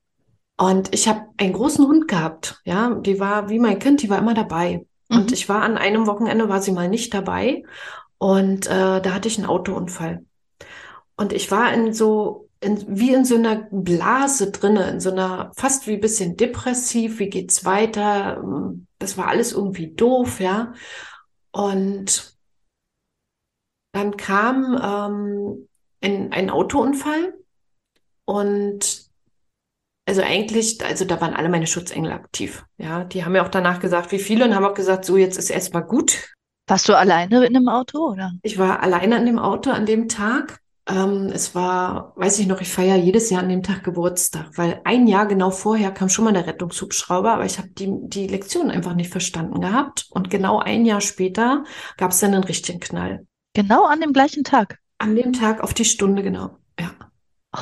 Und 0.58 0.94
ich 0.94 1.08
habe 1.08 1.22
einen 1.38 1.54
großen 1.54 1.86
Hund 1.86 2.08
gehabt, 2.08 2.60
ja, 2.66 2.96
die 2.96 3.20
war 3.20 3.50
wie 3.50 3.60
mein 3.60 3.78
Kind, 3.78 4.02
die 4.02 4.10
war 4.10 4.18
immer 4.18 4.34
dabei. 4.34 4.86
Und 5.10 5.28
Mhm. 5.28 5.34
ich 5.34 5.48
war 5.48 5.62
an 5.62 5.78
einem 5.78 6.08
Wochenende, 6.08 6.50
war 6.50 6.62
sie 6.62 6.72
mal 6.72 6.90
nicht 6.90 7.14
dabei 7.14 7.64
und 8.18 8.68
äh, 8.68 9.02
da 9.02 9.14
hatte 9.14 9.28
ich 9.28 9.38
einen 9.38 9.48
Autounfall. 9.48 10.26
Und 11.18 11.34
ich 11.34 11.52
war 11.52 11.74
in 11.74 11.94
so, 11.94 12.48
in, 12.60 12.84
wie 12.88 13.14
in 13.14 13.26
so 13.26 13.36
einer 13.36 13.68
Blase 13.72 14.52
drinne, 14.52 14.90
in 14.90 15.00
so 15.00 15.12
einer, 15.12 15.52
fast 15.56 15.88
wie 15.88 15.96
ein 15.96 16.02
bisschen 16.02 16.38
depressiv, 16.38 17.20
wie 17.20 17.30
geht's 17.30 17.66
weiter? 17.66 18.44
Das 19.00 19.18
war 19.18 19.28
alles 19.28 19.52
irgendwie 19.52 19.94
doof, 19.94 20.40
ja. 20.40 20.74
Und 21.52 22.38
dann 23.94 24.16
kam 24.16 24.80
ähm, 24.82 25.68
ein, 26.02 26.32
ein 26.32 26.50
Autounfall 26.52 27.34
und 28.26 29.08
also 30.08 30.22
eigentlich, 30.22 30.84
also 30.86 31.04
da 31.04 31.20
waren 31.20 31.34
alle 31.34 31.50
meine 31.50 31.68
Schutzengel 31.68 32.12
aktiv. 32.12 32.66
Ja, 32.78 33.04
die 33.04 33.26
haben 33.26 33.34
mir 33.34 33.44
auch 33.44 33.50
danach 33.50 33.80
gesagt, 33.80 34.12
wie 34.12 34.20
viele, 34.20 34.46
und 34.46 34.56
haben 34.56 34.66
auch 34.66 34.74
gesagt, 34.74 35.04
so 35.04 35.18
jetzt 35.18 35.38
ist 35.38 35.50
erstmal 35.50 35.84
gut. 35.84 36.34
Warst 36.68 36.88
du 36.88 36.98
alleine 36.98 37.46
in 37.46 37.56
einem 37.56 37.68
Auto, 37.68 38.12
oder? 38.12 38.32
Ich 38.42 38.58
war 38.58 38.82
alleine 38.82 39.18
an 39.18 39.26
dem 39.26 39.40
Auto 39.40 39.70
an 39.72 39.86
dem 39.86 40.08
Tag. 40.08 40.62
Ähm, 40.88 41.30
es 41.34 41.54
war, 41.54 42.13
weiß 42.15 42.39
ich 42.39 42.47
noch, 42.47 42.62
ich 42.62 42.69
feiere 42.69 42.95
jedes 42.95 43.30
Jahr 43.30 43.43
an 43.43 43.50
dem 43.50 43.62
Tag 43.62 43.84
Geburtstag, 43.84 44.52
weil 44.56 44.80
ein 44.86 45.06
Jahr 45.08 45.26
genau 45.26 45.52
vorher 45.52 45.91
kam 45.91 46.08
schon 46.08 46.23
mal 46.23 46.34
der 46.34 46.47
Rettungshubschrauber, 46.47 47.34
aber 47.34 47.45
ich 47.45 47.58
habe 47.58 47.69
die, 47.69 47.89
die 48.04 48.28
Lektion 48.28 48.71
einfach 48.71 48.95
nicht 48.95 49.12
verstanden 49.12 49.60
gehabt. 49.60 50.08
Und 50.12 50.30
genau 50.30 50.60
ein 50.60 50.86
Jahr 50.86 51.02
später 51.02 51.65
gab 51.97 52.12
es 52.12 52.19
dann 52.19 52.34
einen 52.34 52.45
richtigen 52.45 52.80
Knall. 52.80 53.28
Genau 53.54 53.86
an 53.86 54.00
dem 54.00 54.13
gleichen 54.13 54.43
Tag. 54.43 54.80
An 54.97 55.15
dem 55.15 55.34
Tag 55.34 55.62
auf 55.62 55.73
die 55.73 55.86
Stunde 55.86 56.23
genau. 56.23 56.58
Ja. 56.80 56.91
Oh. 57.54 57.60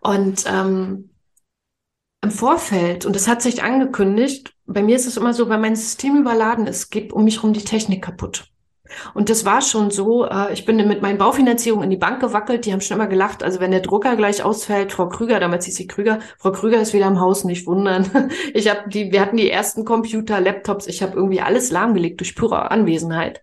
Und 0.00 0.44
ähm, 0.46 1.10
im 2.22 2.30
Vorfeld, 2.30 3.06
und 3.06 3.16
das 3.16 3.28
hat 3.28 3.42
sich 3.42 3.62
angekündigt, 3.62 4.54
bei 4.66 4.82
mir 4.82 4.96
ist 4.96 5.06
es 5.06 5.16
immer 5.16 5.32
so, 5.32 5.48
wenn 5.48 5.60
mein 5.60 5.76
System 5.76 6.16
überladen 6.16 6.66
ist, 6.66 6.90
geht 6.90 7.12
um 7.12 7.24
mich 7.24 7.36
herum 7.36 7.52
die 7.52 7.64
Technik 7.64 8.02
kaputt. 8.02 8.50
Und 9.14 9.30
das 9.30 9.44
war 9.44 9.62
schon 9.62 9.90
so, 9.90 10.24
äh, 10.24 10.52
ich 10.52 10.64
bin 10.64 10.76
mit 10.88 11.02
meinen 11.02 11.18
Baufinanzierungen 11.18 11.84
in 11.84 11.90
die 11.90 11.96
Bank 11.96 12.20
gewackelt, 12.20 12.66
die 12.66 12.72
haben 12.72 12.80
schon 12.80 12.96
immer 12.96 13.06
gelacht, 13.06 13.42
also 13.42 13.60
wenn 13.60 13.70
der 13.70 13.80
Drucker 13.80 14.16
gleich 14.16 14.42
ausfällt, 14.42 14.92
Frau 14.92 15.08
Krüger, 15.08 15.40
damals 15.40 15.64
hieß 15.66 15.76
sie 15.76 15.86
Krüger, 15.86 16.20
Frau 16.38 16.52
Krüger 16.52 16.80
ist 16.80 16.94
wieder 16.94 17.06
im 17.06 17.20
Haus, 17.20 17.44
nicht 17.44 17.66
wundern. 17.66 18.10
Ich 18.54 18.68
habe 18.68 18.88
die, 18.88 19.12
wir 19.12 19.20
hatten 19.20 19.36
die 19.36 19.50
ersten 19.50 19.84
Computer, 19.84 20.40
Laptops, 20.40 20.86
ich 20.86 21.02
habe 21.02 21.16
irgendwie 21.16 21.40
alles 21.40 21.70
lahmgelegt 21.70 22.20
durch 22.20 22.34
pure 22.34 22.70
Anwesenheit. 22.70 23.42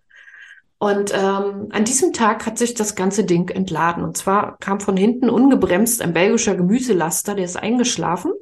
Und 0.77 1.13
ähm, 1.13 1.69
an 1.71 1.85
diesem 1.85 2.11
Tag 2.13 2.45
hat 2.45 2.57
sich 2.57 2.73
das 2.73 2.95
ganze 2.95 3.23
Ding 3.23 3.49
entladen. 3.49 4.03
Und 4.03 4.17
zwar 4.17 4.57
kam 4.59 4.79
von 4.79 4.97
hinten 4.97 5.29
ungebremst 5.29 6.01
ein 6.01 6.13
belgischer 6.13 6.55
Gemüselaster, 6.55 7.35
der 7.35 7.45
ist 7.45 7.57
eingeschlafen. 7.57 8.33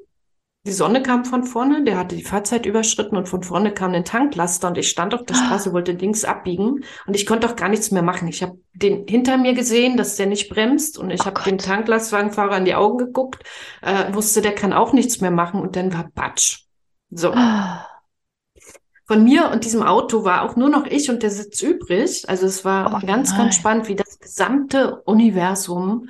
Die 0.65 0.71
Sonne 0.71 1.03
kam 1.03 1.25
von 1.25 1.43
vorne, 1.43 1.83
der 1.83 1.97
hatte 1.97 2.15
die 2.15 2.23
Fahrzeit 2.23 2.65
überschritten 2.65 3.17
und 3.17 3.27
von 3.27 3.43
vorne 3.43 3.73
kam 3.73 3.91
ein 3.93 4.05
Tanklaster 4.05 4.69
und 4.69 4.77
ich 4.77 4.89
stand 4.89 5.13
auf 5.13 5.25
der 5.25 5.35
Straße, 5.35 5.73
wollte 5.73 5.91
links 5.91 6.23
abbiegen 6.23 6.85
und 7.05 7.15
ich 7.15 7.25
konnte 7.25 7.49
auch 7.49 7.57
gar 7.57 7.67
nichts 7.67 7.91
mehr 7.91 8.01
machen. 8.01 8.29
Ich 8.29 8.41
habe 8.41 8.57
den 8.71 9.05
hinter 9.05 9.37
mir 9.37 9.55
gesehen, 9.55 9.97
dass 9.97 10.15
der 10.15 10.27
nicht 10.27 10.47
bremst 10.47 10.97
und 10.97 11.09
ich 11.09 11.19
oh 11.21 11.25
habe 11.25 11.43
dem 11.43 11.57
Tanklastwagenfahrer 11.57 12.57
in 12.57 12.63
die 12.63 12.75
Augen 12.75 12.97
geguckt, 12.97 13.43
äh, 13.81 14.13
wusste, 14.13 14.41
der 14.41 14.55
kann 14.55 14.71
auch 14.71 14.93
nichts 14.93 15.19
mehr 15.19 15.31
machen 15.31 15.59
und 15.59 15.75
dann 15.75 15.93
war 15.93 16.09
Batsch. 16.15 16.63
So. 17.09 17.33
Von 19.05 19.23
mir 19.25 19.51
und 19.51 19.65
diesem 19.65 19.83
Auto 19.83 20.23
war 20.23 20.43
auch 20.43 20.55
nur 20.55 20.69
noch 20.69 20.85
ich 20.85 21.09
und 21.09 21.23
der 21.23 21.29
Sitz 21.29 21.61
übrig. 21.61 22.23
Also 22.29 22.45
es 22.45 22.63
war 22.63 23.01
oh, 23.03 23.05
ganz, 23.05 23.31
nein. 23.31 23.39
ganz 23.39 23.55
spannend, 23.55 23.89
wie 23.89 23.95
das 23.95 24.17
gesamte 24.17 25.01
Universum 25.01 26.07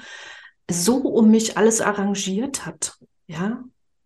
so 0.70 0.98
um 0.98 1.32
mich 1.32 1.58
alles 1.58 1.82
arrangiert 1.82 2.68
hat. 2.68 3.00
Ja, 3.26 3.64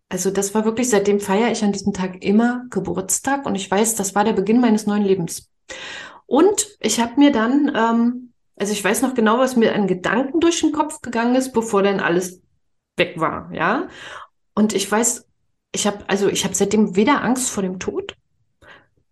also 0.08 0.30
das 0.30 0.54
war 0.54 0.64
wirklich, 0.64 0.88
seitdem 0.88 1.20
feiere 1.20 1.50
ich 1.50 1.62
an 1.62 1.72
diesem 1.72 1.92
Tag 1.92 2.24
immer 2.24 2.64
Geburtstag 2.70 3.46
und 3.46 3.54
ich 3.54 3.70
weiß, 3.70 3.94
das 3.96 4.14
war 4.14 4.24
der 4.24 4.32
Beginn 4.32 4.60
meines 4.60 4.86
neuen 4.86 5.02
Lebens. 5.02 5.50
Und 6.26 6.68
ich 6.80 7.00
habe 7.00 7.18
mir 7.18 7.30
dann, 7.30 7.72
ähm, 7.74 8.32
also 8.56 8.72
ich 8.72 8.82
weiß 8.82 9.02
noch 9.02 9.14
genau, 9.14 9.38
was 9.38 9.56
mir 9.56 9.74
an 9.74 9.86
Gedanken 9.86 10.40
durch 10.40 10.60
den 10.60 10.72
Kopf 10.72 11.00
gegangen 11.00 11.34
ist, 11.34 11.52
bevor 11.52 11.82
dann 11.82 12.00
alles 12.00 12.40
weg 12.96 13.20
war, 13.20 13.50
ja. 13.52 13.88
Und 14.54 14.74
ich 14.74 14.90
weiß, 14.90 15.26
ich 15.72 15.86
habe, 15.86 16.04
also 16.08 16.28
ich 16.28 16.44
habe 16.44 16.54
seitdem 16.54 16.96
weder 16.96 17.22
Angst 17.22 17.50
vor 17.50 17.62
dem 17.62 17.78
Tod, 17.78 18.16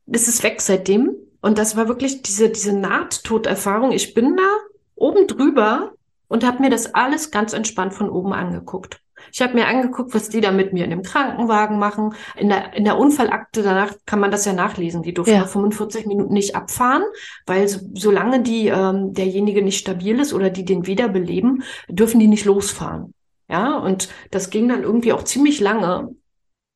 es 0.07 0.29
ist 0.29 0.43
weg 0.43 0.61
seitdem. 0.61 1.15
Und 1.41 1.59
das 1.59 1.77
war 1.77 1.89
wirklich 1.89 2.23
diese, 2.23 2.51
diese 2.51 2.73
Nahttoderfahrung. 2.73 3.93
Ich 3.93 4.15
bin 4.15 4.37
da 4.37 4.49
oben 4.95 5.27
drüber 5.27 5.93
und 6.29 6.45
habe 6.45 6.61
mir 6.61 6.71
das 6.71 6.95
alles 6.95 7.31
ganz 7.31 7.53
entspannt 7.53 7.95
von 7.95 8.11
oben 8.11 8.33
angeguckt. 8.33 9.01
Ich 9.33 9.43
habe 9.43 9.55
mir 9.55 9.67
angeguckt, 9.67 10.15
was 10.15 10.29
die 10.29 10.41
da 10.41 10.51
mit 10.51 10.73
mir 10.73 10.85
in 10.85 10.91
dem 10.91 11.03
Krankenwagen 11.03 11.79
machen. 11.79 12.15
In 12.37 12.49
der, 12.49 12.75
in 12.75 12.85
der 12.85 12.99
Unfallakte 12.99 13.62
danach 13.62 13.93
kann 14.07 14.21
man 14.21 14.31
das 14.31 14.45
ja 14.45 14.53
nachlesen. 14.53 15.03
Die 15.03 15.15
durften 15.15 15.35
ja. 15.35 15.41
nach 15.41 15.49
45 15.49 16.07
Minuten 16.07 16.33
nicht 16.33 16.57
abfahren, 16.57 17.03
weil 17.47 17.69
so, 17.69 17.81
solange 17.95 18.43
die 18.43 18.69
ähm, 18.69 19.12
derjenige 19.12 19.62
nicht 19.62 19.79
stabil 19.79 20.19
ist 20.21 20.33
oder 20.33 20.51
die 20.51 20.65
den 20.65 20.87
wiederbeleben, 20.87 21.62
dürfen 21.89 22.21
die 22.21 22.29
nicht 22.29 22.45
losfahren. 22.45 23.15
Ja, 23.49 23.79
und 23.79 24.09
das 24.31 24.51
ging 24.51 24.69
dann 24.69 24.83
irgendwie 24.83 25.12
auch 25.12 25.23
ziemlich 25.23 25.61
lange. 25.61 26.15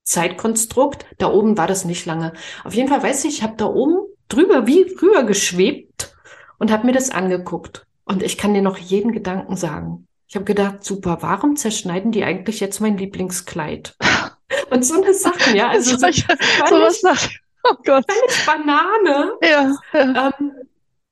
Zeitkonstrukt. 0.04 1.06
Da 1.18 1.30
oben 1.30 1.56
war 1.56 1.66
das 1.66 1.84
nicht 1.84 2.06
lange. 2.06 2.32
Auf 2.64 2.74
jeden 2.74 2.88
Fall 2.88 3.02
weiß 3.02 3.24
ich, 3.24 3.38
ich 3.38 3.42
habe 3.42 3.54
da 3.56 3.66
oben 3.66 4.06
drüber 4.28 4.66
wie 4.66 4.82
rüber 5.00 5.24
geschwebt 5.24 6.14
und 6.58 6.70
habe 6.70 6.86
mir 6.86 6.92
das 6.92 7.10
angeguckt. 7.10 7.86
Und 8.04 8.22
ich 8.22 8.36
kann 8.36 8.54
dir 8.54 8.62
noch 8.62 8.78
jeden 8.78 9.12
Gedanken 9.12 9.56
sagen. 9.56 10.08
Ich 10.30 10.36
habe 10.36 10.44
gedacht, 10.44 10.84
super, 10.84 11.18
warum 11.22 11.56
zerschneiden 11.56 12.12
die 12.12 12.22
eigentlich 12.22 12.60
jetzt 12.60 12.80
mein 12.80 12.96
Lieblingskleid? 12.96 13.96
Und 14.70 14.84
so 14.84 15.02
eine 15.02 15.12
Sache, 15.12 15.56
ja. 15.56 15.70
Also 15.70 15.98
so, 15.98 16.06
ich, 16.06 16.24
sowas 16.68 17.02
nach, 17.02 17.28
oh 17.64 17.74
Gott. 17.84 18.04
Banane. 18.46 19.32
Ja. 19.42 19.74
ja. 19.92 20.30
Ähm, 20.38 20.52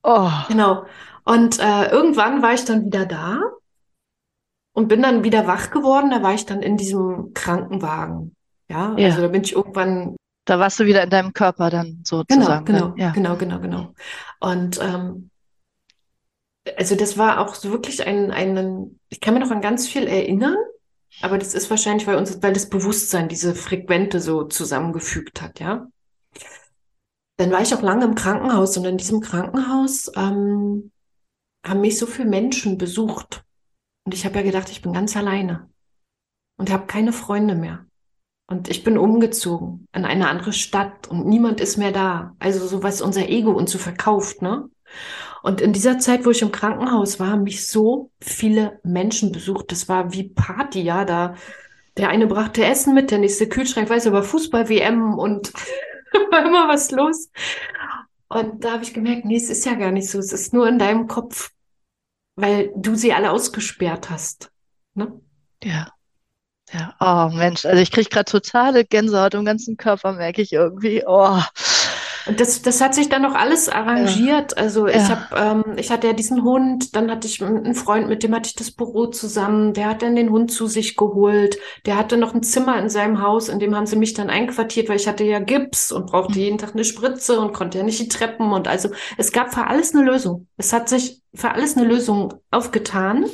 oh. 0.05 0.31
Genau. 0.47 0.87
Und 1.25 1.59
äh, 1.59 1.91
irgendwann 1.91 2.43
war 2.43 2.55
ich 2.55 2.65
dann 2.65 2.87
wieder 2.87 3.07
da 3.07 3.41
und 4.73 4.87
bin 4.87 5.03
dann 5.03 5.25
wieder 5.25 5.49
wach 5.49 5.71
geworden. 5.73 6.11
Da 6.11 6.23
war 6.23 6.35
ich 6.35 6.47
dann 6.47 6.63
in 6.63 6.77
diesem 6.77 7.33
Krankenwagen. 7.35 8.37
Ja, 8.69 8.95
ja. 8.97 9.07
also 9.09 9.23
da 9.23 9.29
bin 9.29 9.43
ich 9.43 9.57
irgendwann. 9.57 10.15
Da 10.45 10.61
warst 10.61 10.79
du 10.79 10.85
wieder 10.85 11.03
in 11.03 11.11
deinem 11.11 11.33
Körper 11.33 11.71
dann 11.71 12.05
sozusagen. 12.05 12.65
Genau, 12.65 12.93
genau, 12.93 12.95
ja. 12.97 13.11
genau, 13.11 13.35
genau, 13.35 13.59
genau. 13.59 13.95
Und 14.39 14.81
ähm, 14.81 15.31
also 16.77 16.95
das 16.95 17.17
war 17.17 17.41
auch 17.41 17.55
so 17.55 17.71
wirklich 17.71 18.07
ein, 18.07 18.31
ein, 18.31 18.99
ich 19.09 19.21
kann 19.21 19.35
mir 19.35 19.41
noch 19.41 19.51
an 19.51 19.61
ganz 19.61 19.89
viel 19.89 20.07
erinnern, 20.07 20.57
aber 21.21 21.39
das 21.39 21.55
ist 21.55 21.71
wahrscheinlich, 21.71 22.07
weil 22.07 22.17
uns, 22.17 22.43
weil 22.43 22.53
das 22.53 22.69
Bewusstsein 22.69 23.29
diese 23.29 23.55
Frequente 23.55 24.21
so 24.21 24.45
zusammengefügt 24.45 25.41
hat, 25.43 25.61
ja. 25.61 25.89
Dann 27.37 27.53
war 27.53 27.63
ich 27.63 27.73
auch 27.75 27.83
lange 27.83 28.05
im 28.05 28.15
Krankenhaus 28.15 28.77
und 28.77 28.85
in 28.85 28.99
diesem 28.99 29.21
Krankenhaus 29.21 30.11
ähm, 30.17 30.91
haben 31.65 31.81
mich 31.81 31.99
so 31.99 32.07
viele 32.07 32.29
Menschen 32.29 32.79
besucht. 32.79 33.45
Und 34.05 34.15
ich 34.15 34.25
habe 34.25 34.37
ja 34.37 34.43
gedacht, 34.43 34.71
ich 34.71 34.83
bin 34.83 34.93
ganz 34.93 35.17
alleine 35.17 35.71
und 36.59 36.71
habe 36.71 36.87
keine 36.87 37.13
Freunde 37.13 37.55
mehr. 37.55 37.87
Und 38.51 38.69
ich 38.69 38.83
bin 38.83 38.97
umgezogen 38.97 39.87
in 39.93 40.05
eine 40.05 40.29
andere 40.29 40.53
Stadt 40.53 41.07
und 41.09 41.27
niemand 41.27 41.61
ist 41.61 41.77
mehr 41.77 41.93
da. 41.93 42.35
Also 42.39 42.67
so 42.67 42.83
was 42.83 43.03
unser 43.03 43.29
Ego 43.29 43.53
uns 43.53 43.71
so 43.71 43.79
verkauft, 43.79 44.41
ne? 44.41 44.69
Und 45.49 45.63
in 45.63 45.73
dieser 45.73 45.99
Zeit, 45.99 46.27
wo 46.27 46.31
ich 46.31 46.43
im 46.43 46.53
Krankenhaus 46.53 47.19
war, 47.19 47.29
haben 47.29 47.45
mich 47.45 47.67
so 47.67 48.11
viele 48.21 48.81
Menschen 48.83 49.33
besucht. 49.33 49.73
Das 49.73 49.89
war 49.89 50.13
wie 50.13 50.25
Party, 50.25 50.83
ja. 50.83 51.07
Da 51.07 51.37
der 51.97 52.11
eine 52.11 52.27
brachte 52.27 52.63
Essen 52.63 52.93
mit, 52.93 53.11
der 53.11 53.17
nächste 53.17 53.49
Kühlschrank, 53.49 53.89
weiß 53.89 54.09
aber 54.09 54.23
Fußball-WM 54.23 55.19
und 55.19 55.55
war 56.31 56.45
immer 56.45 56.69
was 56.69 56.91
los. 56.91 57.31
Und 58.29 58.63
da 58.63 58.73
habe 58.73 58.83
ich 58.83 58.93
gemerkt, 58.93 59.25
nee, 59.25 59.37
es 59.37 59.49
ist 59.49 59.65
ja 59.65 59.73
gar 59.73 59.91
nicht 59.91 60.11
so. 60.11 60.19
Es 60.19 60.35
ist 60.35 60.53
nur 60.53 60.69
in 60.69 60.79
deinem 60.79 61.07
Kopf, 61.07 61.51
weil 62.37 62.71
du 62.77 62.95
sie 62.95 63.15
alle 63.15 63.31
ausgesperrt 63.31 64.11
hast. 64.11 64.53
Ne? 64.93 65.19
Ja. 65.65 65.95
Ja, 66.75 66.95
oh 67.01 67.35
Mensch, 67.35 67.65
also 67.65 67.81
ich 67.81 67.91
kriege 67.91 68.11
gerade 68.11 68.31
totale 68.31 68.85
Gänsehaut 68.85 69.33
im 69.33 69.47
ganzen 69.47 69.79
Körper, 69.79 70.13
merke 70.13 70.43
ich 70.43 70.53
irgendwie. 70.53 71.05
Oh. 71.07 71.41
Das, 72.37 72.63
das 72.63 72.81
hat 72.81 72.95
sich 72.95 73.09
dann 73.09 73.23
noch 73.23 73.35
alles 73.35 73.69
arrangiert. 73.69 74.53
Ja. 74.53 74.63
Also 74.63 74.87
ich 74.87 74.97
ja. 74.97 75.09
habe, 75.31 75.65
ähm, 75.69 75.79
ich 75.79 75.91
hatte 75.91 76.09
ja 76.09 76.13
diesen 76.13 76.43
Hund, 76.43 76.95
dann 76.95 77.11
hatte 77.11 77.27
ich 77.27 77.43
einen 77.43 77.75
Freund, 77.75 78.09
mit 78.09 78.23
dem 78.23 78.35
hatte 78.35 78.49
ich 78.49 78.55
das 78.55 78.71
Büro 78.71 79.07
zusammen, 79.07 79.73
der 79.73 79.89
hat 79.89 80.03
dann 80.03 80.17
den 80.17 80.31
Hund 80.31 80.51
zu 80.51 80.67
sich 80.67 80.97
geholt. 80.97 81.59
Der 81.87 81.97
hatte 81.97 82.17
noch 82.17 82.35
ein 82.35 82.43
Zimmer 82.43 82.79
in 82.79 82.91
seinem 82.91 83.23
Haus, 83.23 83.49
in 83.49 83.59
dem 83.59 83.75
haben 83.75 83.87
sie 83.87 83.97
mich 83.97 84.15
dann 84.15 84.31
einquartiert, 84.31 84.89
weil 84.89 84.97
ich 84.97 85.09
hatte 85.09 85.25
ja 85.25 85.39
Gips 85.39 85.91
und 85.91 86.07
brauchte 86.07 86.33
mhm. 86.33 86.39
jeden 86.39 86.59
Tag 86.59 86.75
eine 86.75 86.85
Spritze 86.85 87.41
und 87.41 87.55
konnte 87.55 87.79
ja 87.79 87.85
nicht 87.85 88.01
die 88.01 88.09
Treppen. 88.09 88.53
Und 88.53 88.69
also 88.69 88.91
es 89.17 89.33
gab 89.33 89.55
für 89.55 89.67
alles 89.67 89.95
eine 89.95 90.05
Lösung. 90.05 90.49
Es 90.57 90.73
hat 90.73 90.89
sich 90.89 91.23
für 91.35 91.53
alles 91.53 91.77
eine 91.77 91.87
Lösung 91.87 92.35
aufgetan. 92.51 93.27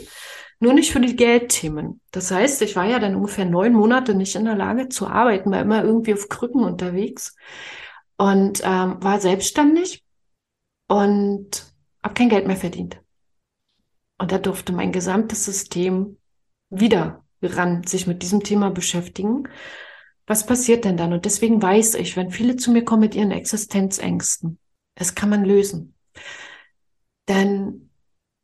Nur 0.61 0.73
nicht 0.73 0.93
für 0.93 1.01
die 1.01 1.17
Geldthemen. 1.17 2.01
Das 2.13 2.31
heißt, 2.31 2.63
ich 2.63 2.77
war 2.77 2.87
ja 2.87 2.99
dann 2.99 3.17
ungefähr 3.17 3.45
neun 3.45 3.73
Monate 3.73 4.15
nicht 4.15 4.37
in 4.37 4.45
der 4.45 4.55
Lage 4.55 4.89
zu 4.89 5.09
arbeiten, 5.09 5.51
war 5.51 5.61
immer 5.61 5.85
irgendwie 5.85 6.15
auf 6.15 6.29
Krücken 6.29 6.63
unterwegs 6.63 7.35
und 8.17 8.61
ähm, 8.65 9.03
war 9.03 9.21
selbstständig 9.21 10.05
und 10.89 11.73
habe 12.03 12.15
kein 12.15 12.29
Geld 12.29 12.47
mehr 12.47 12.57
verdient. 12.57 13.01
Und 14.19 14.33
da 14.33 14.39
durfte 14.39 14.73
mein 14.73 14.93
gesamtes 14.93 15.45
System 15.45 16.19
wieder 16.71 17.25
ran 17.43 17.85
sich 17.85 18.07
mit 18.07 18.23
diesem 18.23 18.43
Thema 18.43 18.71
beschäftigen. 18.71 19.49
Was 20.27 20.47
passiert 20.47 20.85
denn 20.85 20.97
dann? 20.97 21.13
Und 21.13 21.25
deswegen 21.25 21.61
weiß 21.61 21.95
ich, 21.97 22.17
wenn 22.17 22.31
viele 22.31 22.57
zu 22.57 22.71
mir 22.73 22.85
kommen 22.85 23.03
mit 23.03 23.15
ihren 23.15 23.31
Existenzängsten, 23.31 24.59
das 24.95 25.15
kann 25.15 25.29
man 25.29 25.45
lösen. 25.45 25.95
Denn 27.29 27.91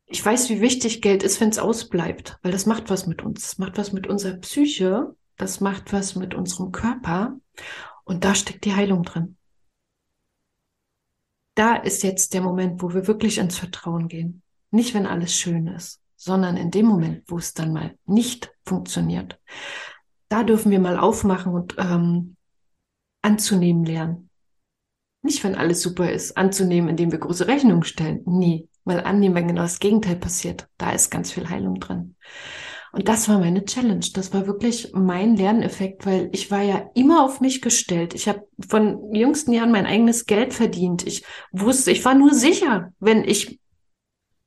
ich 0.05 0.23
weiß, 0.23 0.49
wie 0.49 0.61
wichtig 0.61 1.01
Geld 1.01 1.23
ist, 1.23 1.39
wenn 1.41 1.49
es 1.49 1.57
ausbleibt, 1.57 2.37
weil 2.43 2.51
das 2.51 2.65
macht 2.65 2.89
was 2.89 3.07
mit 3.07 3.23
uns. 3.23 3.41
Das 3.41 3.57
macht 3.57 3.77
was 3.77 3.93
mit 3.93 4.07
unserer 4.07 4.37
Psyche, 4.37 5.15
das 5.37 5.61
macht 5.61 5.93
was 5.93 6.15
mit 6.15 6.35
unserem 6.35 6.71
Körper 6.71 7.39
und 8.03 8.23
da 8.23 8.35
steckt 8.35 8.65
die 8.65 8.75
Heilung 8.75 9.03
drin 9.03 9.37
da 11.61 11.75
ist 11.75 12.01
jetzt 12.01 12.33
der 12.33 12.41
Moment, 12.41 12.81
wo 12.81 12.91
wir 12.91 13.05
wirklich 13.05 13.37
ins 13.37 13.55
Vertrauen 13.55 14.07
gehen. 14.07 14.41
Nicht, 14.71 14.95
wenn 14.95 15.05
alles 15.05 15.35
schön 15.35 15.67
ist, 15.67 16.01
sondern 16.15 16.57
in 16.57 16.71
dem 16.71 16.87
Moment, 16.87 17.21
wo 17.27 17.37
es 17.37 17.53
dann 17.53 17.71
mal 17.71 17.93
nicht 18.07 18.51
funktioniert. 18.65 19.39
Da 20.27 20.43
dürfen 20.43 20.71
wir 20.71 20.79
mal 20.79 20.97
aufmachen 20.97 21.53
und 21.53 21.75
ähm, 21.77 22.35
anzunehmen 23.21 23.85
lernen. 23.85 24.31
Nicht, 25.21 25.43
wenn 25.43 25.53
alles 25.53 25.83
super 25.83 26.11
ist, 26.11 26.35
anzunehmen, 26.35 26.89
indem 26.89 27.11
wir 27.11 27.19
große 27.19 27.45
Rechnungen 27.45 27.83
stellen. 27.83 28.23
Nee, 28.25 28.67
mal 28.83 29.03
annehmen, 29.03 29.35
wenn 29.35 29.47
genau 29.47 29.61
das 29.61 29.79
Gegenteil 29.79 30.15
passiert. 30.15 30.67
Da 30.79 30.89
ist 30.89 31.11
ganz 31.11 31.31
viel 31.31 31.47
Heilung 31.47 31.79
drin. 31.79 32.15
Und 32.93 33.07
das 33.07 33.29
war 33.29 33.39
meine 33.39 33.63
Challenge. 33.63 34.05
Das 34.13 34.33
war 34.33 34.47
wirklich 34.47 34.91
mein 34.93 35.37
Lerneffekt, 35.37 36.05
weil 36.05 36.29
ich 36.33 36.51
war 36.51 36.61
ja 36.61 36.89
immer 36.93 37.23
auf 37.23 37.39
mich 37.39 37.61
gestellt. 37.61 38.13
Ich 38.13 38.27
habe 38.27 38.47
von 38.67 39.13
jüngsten 39.13 39.53
Jahren 39.53 39.71
mein 39.71 39.85
eigenes 39.85 40.25
Geld 40.25 40.53
verdient. 40.53 41.07
Ich 41.07 41.23
wusste, 41.51 41.91
ich 41.91 42.03
war 42.03 42.15
nur 42.15 42.33
sicher, 42.33 42.91
wenn 42.99 43.23
ich 43.23 43.59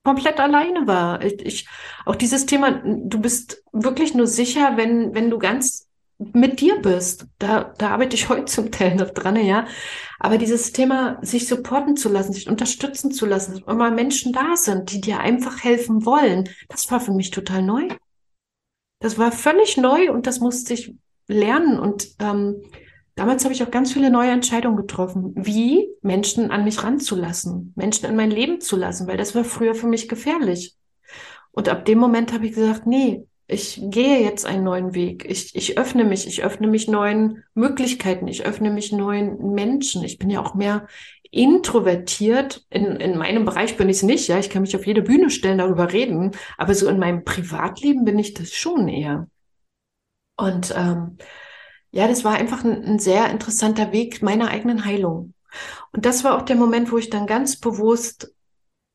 komplett 0.04 0.38
alleine 0.38 0.86
war. 0.86 1.24
Ich, 1.24 1.40
ich, 1.44 1.68
auch 2.04 2.16
dieses 2.16 2.44
Thema, 2.44 2.82
du 2.84 3.18
bist 3.18 3.64
wirklich 3.72 4.14
nur 4.14 4.26
sicher, 4.26 4.76
wenn, 4.76 5.14
wenn 5.14 5.30
du 5.30 5.38
ganz 5.38 5.88
mit 6.18 6.60
dir 6.60 6.76
bist. 6.80 7.26
Da, 7.38 7.74
da 7.78 7.90
arbeite 7.90 8.14
ich 8.14 8.28
heute 8.28 8.44
zum 8.44 8.70
Teil 8.70 8.94
noch 8.96 9.10
dran, 9.10 9.36
ja. 9.36 9.66
Aber 10.20 10.36
dieses 10.36 10.72
Thema, 10.72 11.18
sich 11.22 11.48
supporten 11.48 11.96
zu 11.96 12.10
lassen, 12.10 12.34
sich 12.34 12.48
unterstützen 12.48 13.10
zu 13.10 13.24
lassen, 13.24 13.52
dass 13.52 13.74
immer 13.74 13.90
Menschen 13.90 14.32
da 14.32 14.56
sind, 14.56 14.92
die 14.92 15.00
dir 15.00 15.20
einfach 15.20 15.64
helfen 15.64 16.04
wollen, 16.04 16.48
das 16.68 16.90
war 16.90 17.00
für 17.00 17.12
mich 17.12 17.30
total 17.30 17.62
neu. 17.62 17.88
Das 19.04 19.18
war 19.18 19.32
völlig 19.32 19.76
neu 19.76 20.10
und 20.10 20.26
das 20.26 20.40
musste 20.40 20.72
ich 20.72 20.94
lernen. 21.28 21.78
Und 21.78 22.08
ähm, 22.20 22.62
damals 23.16 23.44
habe 23.44 23.52
ich 23.52 23.62
auch 23.62 23.70
ganz 23.70 23.92
viele 23.92 24.08
neue 24.08 24.30
Entscheidungen 24.30 24.78
getroffen, 24.78 25.34
wie 25.36 25.90
Menschen 26.00 26.50
an 26.50 26.64
mich 26.64 26.82
ranzulassen, 26.82 27.74
Menschen 27.76 28.06
in 28.06 28.16
mein 28.16 28.30
Leben 28.30 28.62
zu 28.62 28.76
lassen, 28.76 29.06
weil 29.06 29.18
das 29.18 29.34
war 29.34 29.44
früher 29.44 29.74
für 29.74 29.88
mich 29.88 30.08
gefährlich. 30.08 30.74
Und 31.52 31.68
ab 31.68 31.84
dem 31.84 31.98
Moment 31.98 32.32
habe 32.32 32.46
ich 32.46 32.54
gesagt, 32.54 32.86
nee, 32.86 33.26
ich 33.46 33.78
gehe 33.90 34.22
jetzt 34.22 34.46
einen 34.46 34.64
neuen 34.64 34.94
Weg. 34.94 35.26
Ich, 35.28 35.54
ich 35.54 35.76
öffne 35.76 36.04
mich, 36.04 36.26
ich 36.26 36.42
öffne 36.42 36.66
mich 36.66 36.88
neuen 36.88 37.44
Möglichkeiten, 37.52 38.26
ich 38.26 38.46
öffne 38.46 38.70
mich 38.70 38.90
neuen 38.90 39.52
Menschen. 39.52 40.02
Ich 40.02 40.16
bin 40.16 40.30
ja 40.30 40.40
auch 40.40 40.54
mehr 40.54 40.88
introvertiert. 41.34 42.64
In, 42.70 42.96
in 42.96 43.18
meinem 43.18 43.44
Bereich 43.44 43.76
bin 43.76 43.88
ich 43.88 43.96
es 43.98 44.02
nicht, 44.04 44.28
ja. 44.28 44.38
Ich 44.38 44.50
kann 44.50 44.62
mich 44.62 44.76
auf 44.76 44.86
jede 44.86 45.02
Bühne 45.02 45.30
stellen, 45.30 45.58
darüber 45.58 45.92
reden. 45.92 46.30
Aber 46.56 46.74
so 46.74 46.88
in 46.88 46.98
meinem 46.98 47.24
Privatleben 47.24 48.04
bin 48.04 48.18
ich 48.18 48.34
das 48.34 48.52
schon 48.52 48.88
eher. 48.88 49.28
Und 50.36 50.72
ähm, 50.76 51.18
ja, 51.90 52.06
das 52.08 52.24
war 52.24 52.34
einfach 52.34 52.64
ein, 52.64 52.84
ein 52.84 52.98
sehr 52.98 53.30
interessanter 53.30 53.92
Weg 53.92 54.22
meiner 54.22 54.48
eigenen 54.48 54.84
Heilung. 54.84 55.34
Und 55.92 56.06
das 56.06 56.24
war 56.24 56.36
auch 56.36 56.42
der 56.42 56.56
Moment, 56.56 56.92
wo 56.92 56.98
ich 56.98 57.10
dann 57.10 57.26
ganz 57.26 57.58
bewusst 57.58 58.32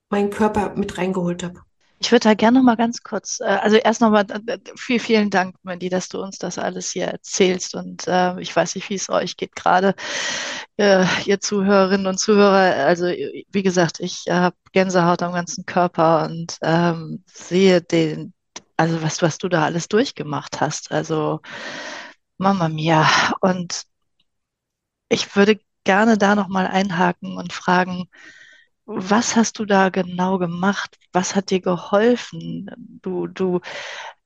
meinen 0.09 0.29
Körper 0.29 0.75
mit 0.75 0.97
reingeholt 0.97 1.43
habe. 1.43 1.61
Ich 2.01 2.11
würde 2.11 2.23
da 2.29 2.33
gerne 2.33 2.59
noch 2.59 2.65
mal 2.65 2.77
ganz 2.77 3.03
kurz, 3.03 3.39
äh, 3.41 3.43
also 3.43 3.75
erst 3.75 3.99
noch 4.01 4.09
mal 4.11 4.25
äh, 4.47 4.57
vielen, 4.75 4.99
vielen 4.99 5.29
Dank, 5.29 5.55
Mandy, 5.63 5.89
dass 5.89 6.07
du 6.07 6.21
uns 6.21 6.37
das 6.37 6.57
alles 6.57 6.91
hier 6.91 7.07
erzählst. 7.07 7.75
Und 7.75 8.07
äh, 8.07 8.39
ich 8.39 8.55
weiß 8.55 8.75
nicht, 8.75 8.89
wie 8.89 8.95
es 8.95 9.09
euch 9.09 9.35
geht 9.35 9.55
gerade, 9.55 9.95
äh, 10.77 11.05
ihr 11.25 11.41
Zuhörerinnen 11.41 12.07
und 12.07 12.17
Zuhörer. 12.17 12.85
Also 12.85 13.05
wie 13.07 13.63
gesagt, 13.63 13.99
ich 13.99 14.27
äh, 14.27 14.31
habe 14.33 14.55
Gänsehaut 14.71 15.21
am 15.23 15.33
ganzen 15.33 15.65
Körper 15.65 16.25
und 16.25 16.57
ähm, 16.61 17.23
sehe 17.27 17.81
den, 17.81 18.33
also 18.77 19.01
was, 19.01 19.21
was 19.21 19.37
du 19.37 19.49
da 19.49 19.65
alles 19.65 19.89
durchgemacht 19.89 20.61
hast. 20.61 20.91
Also 20.91 21.41
Mama 22.37 22.69
mia. 22.69 23.07
Und 23.41 23.83
ich 25.09 25.35
würde 25.35 25.59
gerne 25.83 26.17
da 26.17 26.35
noch 26.35 26.47
mal 26.47 26.67
einhaken 26.67 27.37
und 27.37 27.51
fragen, 27.53 28.09
was 28.91 29.35
hast 29.35 29.59
du 29.59 29.65
da 29.65 29.89
genau 29.89 30.37
gemacht? 30.39 30.97
Was 31.13 31.35
hat 31.35 31.51
dir 31.51 31.61
geholfen? 31.61 32.69
Du, 33.03 33.27
du 33.27 33.59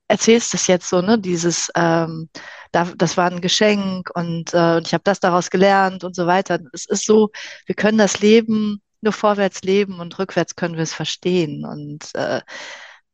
erzählst 0.08 0.54
es 0.54 0.66
jetzt 0.66 0.88
so, 0.88 1.02
ne? 1.02 1.18
Dieses, 1.18 1.70
ähm, 1.76 2.28
da, 2.72 2.84
das 2.96 3.16
war 3.16 3.30
ein 3.30 3.40
Geschenk 3.42 4.10
und, 4.14 4.54
äh, 4.54 4.76
und 4.76 4.86
ich 4.86 4.94
habe 4.94 5.04
das 5.04 5.20
daraus 5.20 5.50
gelernt 5.50 6.04
und 6.04 6.16
so 6.16 6.26
weiter. 6.26 6.60
Es 6.72 6.86
ist 6.86 7.04
so, 7.06 7.30
wir 7.66 7.74
können 7.74 7.98
das 7.98 8.20
Leben 8.20 8.80
nur 9.02 9.12
vorwärts 9.12 9.62
leben 9.62 10.00
und 10.00 10.18
rückwärts 10.18 10.56
können 10.56 10.76
wir 10.76 10.82
es 10.82 10.94
verstehen. 10.94 11.64
Und 11.66 12.14
äh, 12.14 12.40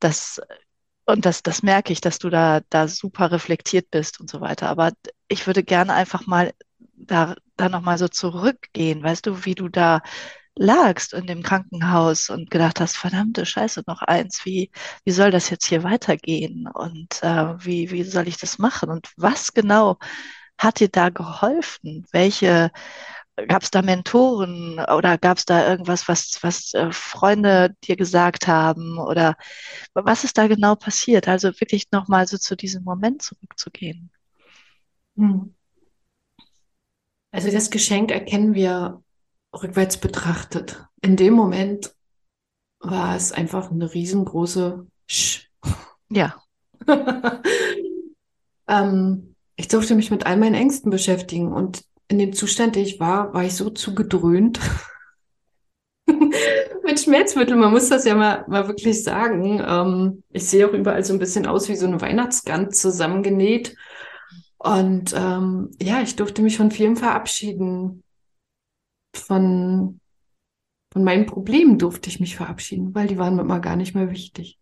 das 0.00 0.40
und 1.06 1.26
das, 1.26 1.42
das 1.42 1.62
merke 1.62 1.92
ich, 1.92 2.00
dass 2.00 2.18
du 2.18 2.30
da, 2.30 2.60
da 2.70 2.86
super 2.88 3.32
reflektiert 3.32 3.90
bist 3.90 4.20
und 4.20 4.30
so 4.30 4.40
weiter. 4.40 4.68
Aber 4.68 4.92
ich 5.28 5.46
würde 5.46 5.64
gerne 5.64 5.94
einfach 5.94 6.26
mal 6.26 6.52
da, 6.96 7.34
da 7.56 7.68
nochmal 7.68 7.98
so 7.98 8.08
zurückgehen. 8.08 9.02
Weißt 9.02 9.26
du, 9.26 9.44
wie 9.44 9.54
du 9.56 9.68
da 9.68 10.02
lagst 10.60 11.14
in 11.14 11.26
dem 11.26 11.42
Krankenhaus 11.42 12.28
und 12.28 12.50
gedacht 12.50 12.80
hast, 12.80 12.96
verdammte 12.98 13.46
Scheiße, 13.46 13.82
noch 13.86 14.02
eins, 14.02 14.44
wie, 14.44 14.70
wie 15.04 15.10
soll 15.10 15.30
das 15.30 15.48
jetzt 15.48 15.66
hier 15.66 15.82
weitergehen 15.84 16.68
und 16.68 17.22
äh, 17.22 17.54
wie, 17.64 17.90
wie 17.90 18.02
soll 18.04 18.28
ich 18.28 18.36
das 18.36 18.58
machen 18.58 18.90
und 18.90 19.10
was 19.16 19.54
genau 19.54 19.96
hat 20.58 20.80
dir 20.80 20.90
da 20.90 21.08
geholfen? 21.08 22.06
Welche, 22.12 22.70
gab 23.48 23.62
es 23.62 23.70
da 23.70 23.80
Mentoren 23.80 24.78
oder 24.80 25.16
gab 25.16 25.38
es 25.38 25.46
da 25.46 25.66
irgendwas, 25.66 26.08
was, 26.08 26.38
was 26.42 26.74
äh, 26.74 26.92
Freunde 26.92 27.74
dir 27.84 27.96
gesagt 27.96 28.46
haben 28.46 28.98
oder 28.98 29.36
was 29.94 30.24
ist 30.24 30.36
da 30.36 30.46
genau 30.46 30.74
passiert? 30.74 31.26
Also 31.26 31.48
wirklich 31.60 31.90
nochmal 31.90 32.26
so 32.26 32.36
zu 32.36 32.54
diesem 32.54 32.84
Moment 32.84 33.22
zurückzugehen. 33.22 34.10
Hm. 35.16 35.54
Also 37.32 37.50
das 37.50 37.70
Geschenk 37.70 38.10
erkennen 38.10 38.52
wir 38.54 39.02
rückwärts 39.54 39.98
betrachtet. 39.98 40.84
In 41.02 41.16
dem 41.16 41.34
Moment 41.34 41.94
war 42.80 43.16
es 43.16 43.32
einfach 43.32 43.70
eine 43.70 43.92
riesengroße 43.92 44.86
Sch. 45.06 45.48
Ja. 46.10 46.36
ähm, 48.68 49.34
ich 49.56 49.68
durfte 49.68 49.94
mich 49.94 50.10
mit 50.10 50.26
all 50.26 50.36
meinen 50.36 50.54
Ängsten 50.54 50.90
beschäftigen 50.90 51.52
und 51.52 51.84
in 52.08 52.18
dem 52.18 52.32
Zustand, 52.32 52.74
der 52.74 52.82
ich 52.82 52.98
war, 52.98 53.32
war 53.34 53.44
ich 53.44 53.54
so 53.54 53.70
zugedröhnt. 53.70 54.58
mit 56.84 57.00
Schmerzmitteln, 57.00 57.60
man 57.60 57.70
muss 57.70 57.88
das 57.88 58.04
ja 58.04 58.14
mal, 58.14 58.44
mal 58.48 58.66
wirklich 58.66 59.04
sagen. 59.04 59.62
Ähm, 59.64 60.22
ich 60.30 60.46
sehe 60.46 60.68
auch 60.68 60.72
überall 60.72 61.04
so 61.04 61.12
ein 61.12 61.18
bisschen 61.18 61.46
aus 61.46 61.68
wie 61.68 61.76
so 61.76 61.86
eine 61.86 62.00
Weihnachtsgans 62.00 62.80
zusammengenäht. 62.80 63.76
Und 64.58 65.14
ähm, 65.16 65.70
ja, 65.80 66.02
ich 66.02 66.16
durfte 66.16 66.42
mich 66.42 66.56
von 66.56 66.70
vielen 66.70 66.96
verabschieden 66.96 68.02
von, 69.14 70.00
von 70.92 71.04
meinen 71.04 71.26
Problemen 71.26 71.78
durfte 71.78 72.08
ich 72.08 72.20
mich 72.20 72.36
verabschieden, 72.36 72.94
weil 72.94 73.06
die 73.06 73.18
waren 73.18 73.36
mir 73.36 73.44
mal 73.44 73.60
gar 73.60 73.76
nicht 73.76 73.94
mehr 73.94 74.10
wichtig. 74.10 74.58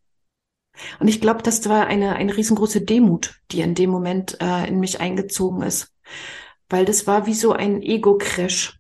Und 1.01 1.09
ich 1.09 1.21
glaube, 1.21 1.43
das 1.43 1.69
war 1.69 1.87
eine, 1.87 2.17
eine 2.17 2.37
riesengroße 2.37 2.83
Demut, 2.83 3.41
die 3.51 3.61
in 3.61 3.75
dem 3.75 3.91
Moment 3.91 4.39
äh, 4.41 4.69
in 4.69 4.79
mich 4.81 5.01
eingezogen 5.01 5.63
ist. 5.63 5.93
Weil 6.69 6.85
das 6.85 7.07
war 7.07 7.27
wie 7.27 7.35
so 7.35 7.53
ein 7.53 7.83
Ego-Crash. 7.83 8.79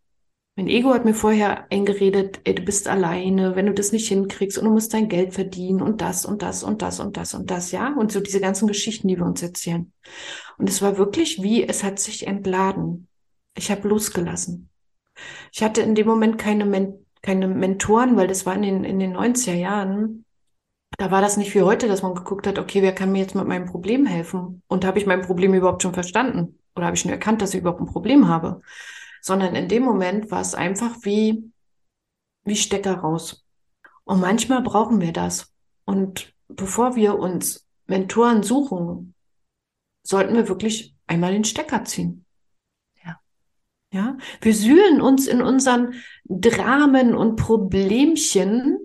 Mein 0.56 0.68
Ego 0.68 0.92
hat 0.92 1.04
mir 1.04 1.14
vorher 1.14 1.70
eingeredet, 1.70 2.40
ey, 2.44 2.54
du 2.54 2.62
bist 2.62 2.88
alleine, 2.88 3.54
wenn 3.54 3.66
du 3.66 3.74
das 3.74 3.92
nicht 3.92 4.08
hinkriegst 4.08 4.58
und 4.58 4.64
du 4.64 4.72
musst 4.72 4.92
dein 4.92 5.08
Geld 5.08 5.32
verdienen 5.32 5.80
und 5.80 6.00
das 6.00 6.24
und 6.24 6.42
das 6.42 6.64
und 6.64 6.82
das 6.82 6.98
und 6.98 7.16
das 7.16 7.32
und 7.34 7.50
das, 7.50 7.70
ja? 7.70 7.94
Und 7.94 8.10
so 8.10 8.20
diese 8.20 8.40
ganzen 8.40 8.66
Geschichten, 8.66 9.06
die 9.06 9.16
wir 9.16 9.24
uns 9.24 9.40
erzählen. 9.40 9.92
Und 10.58 10.68
es 10.68 10.82
war 10.82 10.98
wirklich 10.98 11.42
wie, 11.42 11.66
es 11.66 11.84
hat 11.84 12.00
sich 12.00 12.26
entladen. 12.26 13.06
Ich 13.56 13.70
habe 13.70 13.88
losgelassen. 13.88 14.68
Ich 15.52 15.62
hatte 15.62 15.80
in 15.82 15.94
dem 15.94 16.06
Moment 16.06 16.38
keine, 16.38 16.64
Men 16.64 17.06
keine 17.22 17.48
Mentoren, 17.48 18.16
weil 18.16 18.28
das 18.28 18.46
war 18.46 18.54
in 18.54 18.62
den, 18.62 18.84
in 18.84 18.98
den 18.98 19.16
90er 19.16 19.54
Jahren. 19.54 20.24
Da 20.96 21.10
war 21.10 21.20
das 21.20 21.36
nicht 21.36 21.54
wie 21.54 21.62
heute, 21.62 21.88
dass 21.88 22.02
man 22.02 22.14
geguckt 22.14 22.46
hat, 22.46 22.58
okay, 22.58 22.82
wer 22.82 22.94
kann 22.94 23.12
mir 23.12 23.20
jetzt 23.20 23.34
mit 23.34 23.46
meinem 23.46 23.66
Problem 23.66 24.06
helfen? 24.06 24.62
Und 24.68 24.84
habe 24.84 24.98
ich 24.98 25.06
mein 25.06 25.22
Problem 25.22 25.54
überhaupt 25.54 25.82
schon 25.82 25.94
verstanden? 25.94 26.58
Oder 26.76 26.86
habe 26.86 26.94
ich 26.94 27.00
schon 27.02 27.10
erkannt, 27.10 27.42
dass 27.42 27.54
ich 27.54 27.60
überhaupt 27.60 27.80
ein 27.80 27.86
Problem 27.86 28.28
habe? 28.28 28.62
Sondern 29.20 29.54
in 29.56 29.68
dem 29.68 29.82
Moment 29.82 30.30
war 30.30 30.40
es 30.40 30.54
einfach 30.54 30.96
wie, 31.02 31.50
wie 32.44 32.56
Stecker 32.56 32.98
raus. 32.98 33.44
Und 34.04 34.20
manchmal 34.20 34.62
brauchen 34.62 35.00
wir 35.00 35.12
das. 35.12 35.52
Und 35.84 36.32
bevor 36.48 36.96
wir 36.96 37.18
uns 37.18 37.66
Mentoren 37.86 38.42
suchen, 38.42 39.14
sollten 40.02 40.34
wir 40.34 40.48
wirklich 40.48 40.94
einmal 41.06 41.32
den 41.32 41.44
Stecker 41.44 41.84
ziehen. 41.84 42.24
Ja, 43.90 44.18
wir 44.42 44.54
sühlen 44.54 45.00
uns 45.00 45.26
in 45.26 45.40
unseren 45.40 45.94
Dramen 46.24 47.14
und 47.14 47.36
Problemchen. 47.36 48.78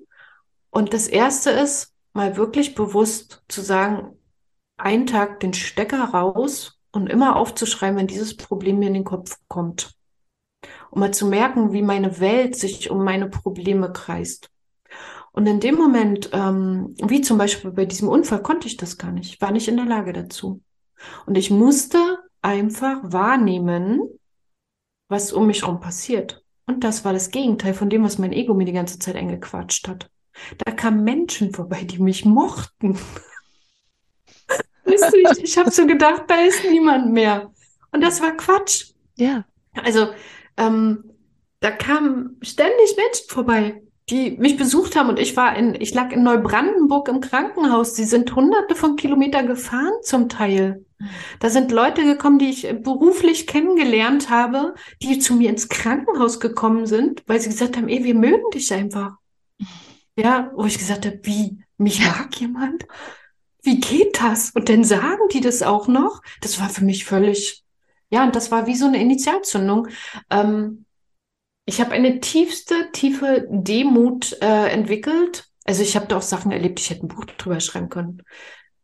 Und 0.70 0.94
das 0.94 1.08
erste 1.08 1.50
ist, 1.52 1.94
mal 2.14 2.38
wirklich 2.38 2.74
bewusst 2.76 3.44
zu 3.50 3.62
sagen, 3.62 4.18
einen 4.78 5.06
Tag 5.06 5.40
den 5.42 5.54
Stecker 5.54 6.06
raus 6.06 6.80
und 6.92 7.10
immer 7.10 7.36
aufzuschreiben, 7.36 7.98
wenn 7.98 8.08
dieses 8.08 8.38
Problem 8.38 8.80
mir 8.80 8.88
in 8.88 8.94
den 8.94 9.04
Kopf 9.04 9.38
kommt. 9.48 9.94
Um 10.90 11.00
mal 11.00 11.14
zu 11.14 11.28
merken, 11.28 11.74
wie 11.74 11.82
meine 11.82 12.20
Welt 12.20 12.56
sich 12.56 12.90
um 12.90 13.04
meine 13.04 13.30
Probleme 13.30 13.92
kreist. 13.92 14.50
Und 15.32 15.48
in 15.48 15.60
dem 15.60 15.76
Moment, 15.76 16.30
ähm, 16.32 16.96
wie 17.04 17.22
zum 17.22 17.40
Beispiel 17.40 17.72
bei 17.72 17.86
diesem 17.86 18.08
Unfall, 18.08 18.44
konnte 18.44 18.68
ich 18.68 18.78
das 18.78 19.00
gar 19.00 19.12
nicht, 19.12 19.42
war 19.42 19.52
nicht 19.52 19.68
in 19.68 19.78
der 19.78 19.88
Lage 19.88 20.14
dazu. 20.14 20.62
Und 21.26 21.38
ich 21.38 21.50
musste 21.50 22.20
einfach 22.42 23.00
wahrnehmen, 23.02 24.00
was 25.14 25.32
um 25.32 25.48
mich 25.48 25.62
herum 25.62 25.80
passiert. 25.80 26.44
Und 26.66 26.84
das 26.84 27.06
war 27.06 27.14
das 27.14 27.30
Gegenteil 27.30 27.74
von 27.74 27.90
dem, 27.90 28.04
was 28.04 28.18
mein 28.18 28.34
Ego 28.34 28.54
mir 28.56 28.66
die 28.66 28.74
ganze 28.74 28.98
Zeit 28.98 29.16
eingequatscht 29.16 29.88
hat. 29.88 30.10
Da 30.66 30.72
kamen 30.72 31.04
Menschen 31.04 31.54
vorbei, 31.54 31.84
die 31.84 32.00
mich 32.00 32.26
mochten. 32.26 32.98
weißt 34.86 35.14
du, 35.14 35.18
ich, 35.18 35.44
ich 35.44 35.58
habe 35.58 35.70
so 35.70 35.86
gedacht, 35.86 36.24
da 36.28 36.36
ist 36.42 36.66
niemand 36.70 37.14
mehr. 37.14 37.52
Und 37.92 38.02
das 38.02 38.22
war 38.22 38.36
Quatsch. 38.36 38.94
Ja. 39.16 39.46
Also, 39.84 40.08
ähm, 40.58 41.12
da 41.60 41.70
kamen 41.70 42.38
ständig 42.42 42.96
Menschen 42.98 43.30
vorbei, 43.30 43.84
die 44.10 44.32
mich 44.32 44.58
besucht 44.58 44.96
haben 44.96 45.10
und 45.10 45.20
ich 45.20 45.38
war 45.38 45.56
in, 45.56 45.80
ich 45.80 45.94
lag 45.94 46.12
in 46.12 46.24
Neubrandenburg 46.24 47.08
im 47.08 47.22
Krankenhaus. 47.22 47.96
Sie 47.96 48.04
sind 48.04 48.36
hunderte 48.36 48.76
von 48.76 48.96
Kilometern 48.96 49.46
gefahren 49.46 49.94
zum 50.02 50.28
Teil. 50.28 50.86
Da 51.40 51.50
sind 51.50 51.72
Leute 51.72 52.04
gekommen, 52.04 52.40
die 52.40 52.50
ich 52.50 52.68
beruflich 52.82 53.48
kennengelernt 53.48 54.30
habe, 54.30 54.76
die 55.02 55.20
zu 55.20 55.36
mir 55.36 55.50
ins 55.50 55.70
Krankenhaus 55.70 56.40
gekommen 56.40 56.86
sind, 56.86 57.24
weil 57.28 57.40
sie 57.40 57.50
gesagt 57.50 57.78
haben, 57.78 57.90
ey, 57.90 58.04
wir 58.04 58.16
mögen 58.16 58.50
dich 58.54 58.74
einfach. 58.74 59.18
Ja, 60.16 60.52
wo 60.56 60.66
ich 60.66 60.78
gesagt 60.78 61.06
habe, 61.06 61.20
wie, 61.24 61.64
mich 61.78 62.00
mag 62.00 62.36
jemand? 62.40 62.86
Wie 63.62 63.80
geht 63.80 64.22
das? 64.22 64.52
Und 64.52 64.70
dann 64.70 64.84
sagen 64.84 65.28
die 65.32 65.42
das 65.42 65.64
auch 65.64 65.88
noch. 65.88 66.22
Das 66.42 66.60
war 66.60 66.70
für 66.70 66.84
mich 66.84 67.06
völlig, 67.06 67.64
ja, 68.10 68.24
und 68.24 68.36
das 68.36 68.52
war 68.52 68.68
wie 68.68 68.76
so 68.76 68.86
eine 68.86 69.02
Initialzündung. 69.02 69.88
Ähm, 70.30 70.86
ich 71.66 71.80
habe 71.80 71.92
eine 71.92 72.20
tiefste, 72.20 72.92
tiefe 72.92 73.48
Demut 73.50 74.38
äh, 74.42 74.68
entwickelt. 74.68 75.46
Also 75.66 75.82
ich 75.82 75.96
habe 75.96 76.08
da 76.08 76.18
auch 76.18 76.22
Sachen 76.22 76.52
erlebt, 76.52 76.80
ich 76.80 76.90
hätte 76.90 77.06
ein 77.06 77.08
Buch 77.08 77.24
drüber 77.26 77.60
schreiben 77.62 77.90
können. 77.90 78.22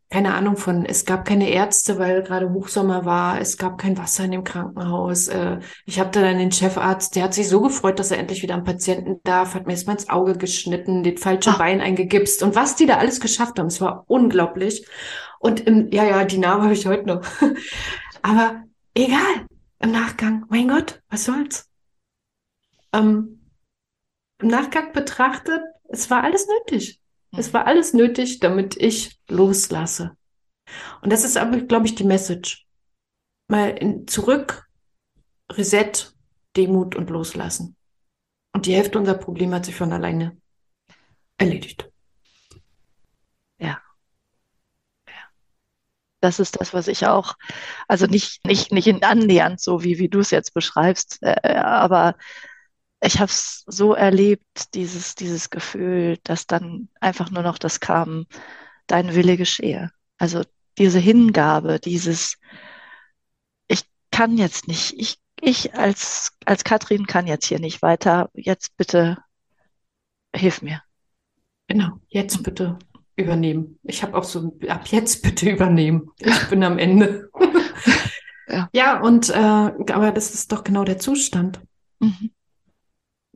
Keine 0.09 0.33
Ahnung 0.33 0.57
von, 0.57 0.85
es 0.85 1.05
gab 1.05 1.25
keine 1.25 1.49
Ärzte, 1.49 1.99
weil 1.99 2.23
gerade 2.23 2.51
Hochsommer 2.51 3.05
war, 3.05 3.39
es 3.39 3.57
gab 3.57 3.77
kein 3.77 3.97
Wasser 3.97 4.25
in 4.25 4.31
dem 4.31 4.43
Krankenhaus. 4.43 5.27
Äh, 5.27 5.59
ich 5.85 5.99
habe 5.99 6.09
dann 6.09 6.39
den 6.39 6.51
Chefarzt, 6.51 7.15
der 7.15 7.23
hat 7.23 7.35
sich 7.35 7.47
so 7.47 7.61
gefreut, 7.61 7.99
dass 7.99 8.09
er 8.09 8.17
endlich 8.17 8.41
wieder 8.41 8.55
am 8.55 8.63
Patienten 8.63 9.19
darf, 9.23 9.53
hat 9.53 9.67
mir 9.67 9.73
erstmal 9.73 9.97
ins 9.97 10.09
Auge 10.09 10.35
geschnitten, 10.35 11.03
den 11.03 11.17
falschen 11.17 11.53
Ach. 11.53 11.57
Bein 11.59 11.79
eingegipst 11.79 12.41
und 12.41 12.55
was 12.55 12.75
die 12.75 12.87
da 12.87 12.97
alles 12.97 13.19
geschafft 13.19 13.59
haben, 13.59 13.67
es 13.67 13.81
war 13.81 14.05
unglaublich. 14.07 14.87
Und 15.39 15.61
im, 15.67 15.91
ja, 15.91 16.03
ja, 16.03 16.25
die 16.25 16.39
Narbe 16.39 16.63
habe 16.63 16.73
ich 16.73 16.87
heute 16.87 17.05
noch. 17.05 17.21
Aber 18.23 18.63
egal, 18.95 19.45
im 19.79 19.91
Nachgang, 19.91 20.45
mein 20.49 20.67
Gott, 20.67 21.01
was 21.09 21.25
soll's? 21.25 21.69
Ähm, 22.93 23.41
Im 24.41 24.47
Nachgang 24.47 24.91
betrachtet, 24.91 25.61
es 25.89 26.09
war 26.09 26.23
alles 26.23 26.47
nötig. 26.47 26.99
Es 27.31 27.53
war 27.53 27.67
alles 27.67 27.93
nötig, 27.93 28.39
damit 28.39 28.75
ich 28.77 29.19
loslasse. 29.27 30.17
Und 31.01 31.11
das 31.11 31.23
ist 31.23 31.37
aber, 31.37 31.57
glaube 31.61 31.85
ich, 31.85 31.95
die 31.95 32.03
Message. 32.03 32.65
Mal 33.47 33.69
in, 33.69 34.07
zurück, 34.07 34.67
Reset, 35.51 36.13
Demut 36.55 36.95
und 36.95 37.09
Loslassen. 37.09 37.75
Und 38.53 38.65
die 38.65 38.75
Hälfte 38.75 38.99
unserer 38.99 39.17
Probleme 39.17 39.55
hat 39.55 39.65
sich 39.65 39.75
von 39.75 39.93
alleine 39.93 40.37
erledigt. 41.37 41.89
Ja. 43.59 43.81
ja. 45.07 45.13
Das 46.21 46.39
ist 46.39 46.59
das, 46.59 46.73
was 46.73 46.87
ich 46.87 47.05
auch, 47.07 47.35
also 47.87 48.05
nicht, 48.05 48.45
nicht, 48.45 48.71
nicht 48.71 48.87
in 48.87 49.03
annähernd 49.03 49.59
so, 49.59 49.83
wie, 49.83 49.99
wie 49.99 50.09
du 50.09 50.19
es 50.19 50.31
jetzt 50.31 50.53
beschreibst, 50.53 51.19
äh, 51.21 51.55
aber 51.55 52.15
ich 53.01 53.19
habe 53.19 53.29
es 53.29 53.63
so 53.67 53.93
erlebt, 53.93 54.73
dieses, 54.73 55.15
dieses 55.15 55.49
Gefühl, 55.49 56.17
dass 56.23 56.47
dann 56.47 56.89
einfach 56.99 57.31
nur 57.31 57.43
noch 57.43 57.57
das 57.57 57.79
kam, 57.79 58.25
dein 58.87 59.15
Wille 59.15 59.37
geschehe. 59.37 59.91
Also 60.17 60.43
diese 60.77 60.99
Hingabe, 60.99 61.79
dieses, 61.79 62.37
ich 63.67 63.83
kann 64.11 64.37
jetzt 64.37 64.67
nicht, 64.67 64.93
ich, 64.97 65.17
ich 65.41 65.73
als, 65.75 66.33
als 66.45 66.63
Katrin 66.63 67.07
kann 67.07 67.27
jetzt 67.27 67.45
hier 67.45 67.59
nicht 67.59 67.81
weiter, 67.81 68.29
jetzt 68.33 68.75
bitte 68.75 69.17
hilf 70.35 70.61
mir. 70.61 70.81
Genau, 71.67 71.99
jetzt 72.09 72.43
bitte 72.43 72.77
übernehmen. 73.15 73.79
Ich 73.83 74.01
habe 74.03 74.17
auch 74.17 74.23
so, 74.23 74.57
ab 74.67 74.87
jetzt 74.87 75.21
bitte 75.23 75.49
übernehmen. 75.49 76.11
Ich 76.19 76.49
bin 76.49 76.63
am 76.63 76.77
Ende. 76.77 77.29
ja. 78.47 78.69
ja, 78.73 78.99
und 78.99 79.29
äh, 79.29 79.33
aber 79.37 80.11
das 80.11 80.33
ist 80.33 80.51
doch 80.51 80.63
genau 80.63 80.83
der 80.83 80.99
Zustand. 80.99 81.61
Mhm. 81.99 82.31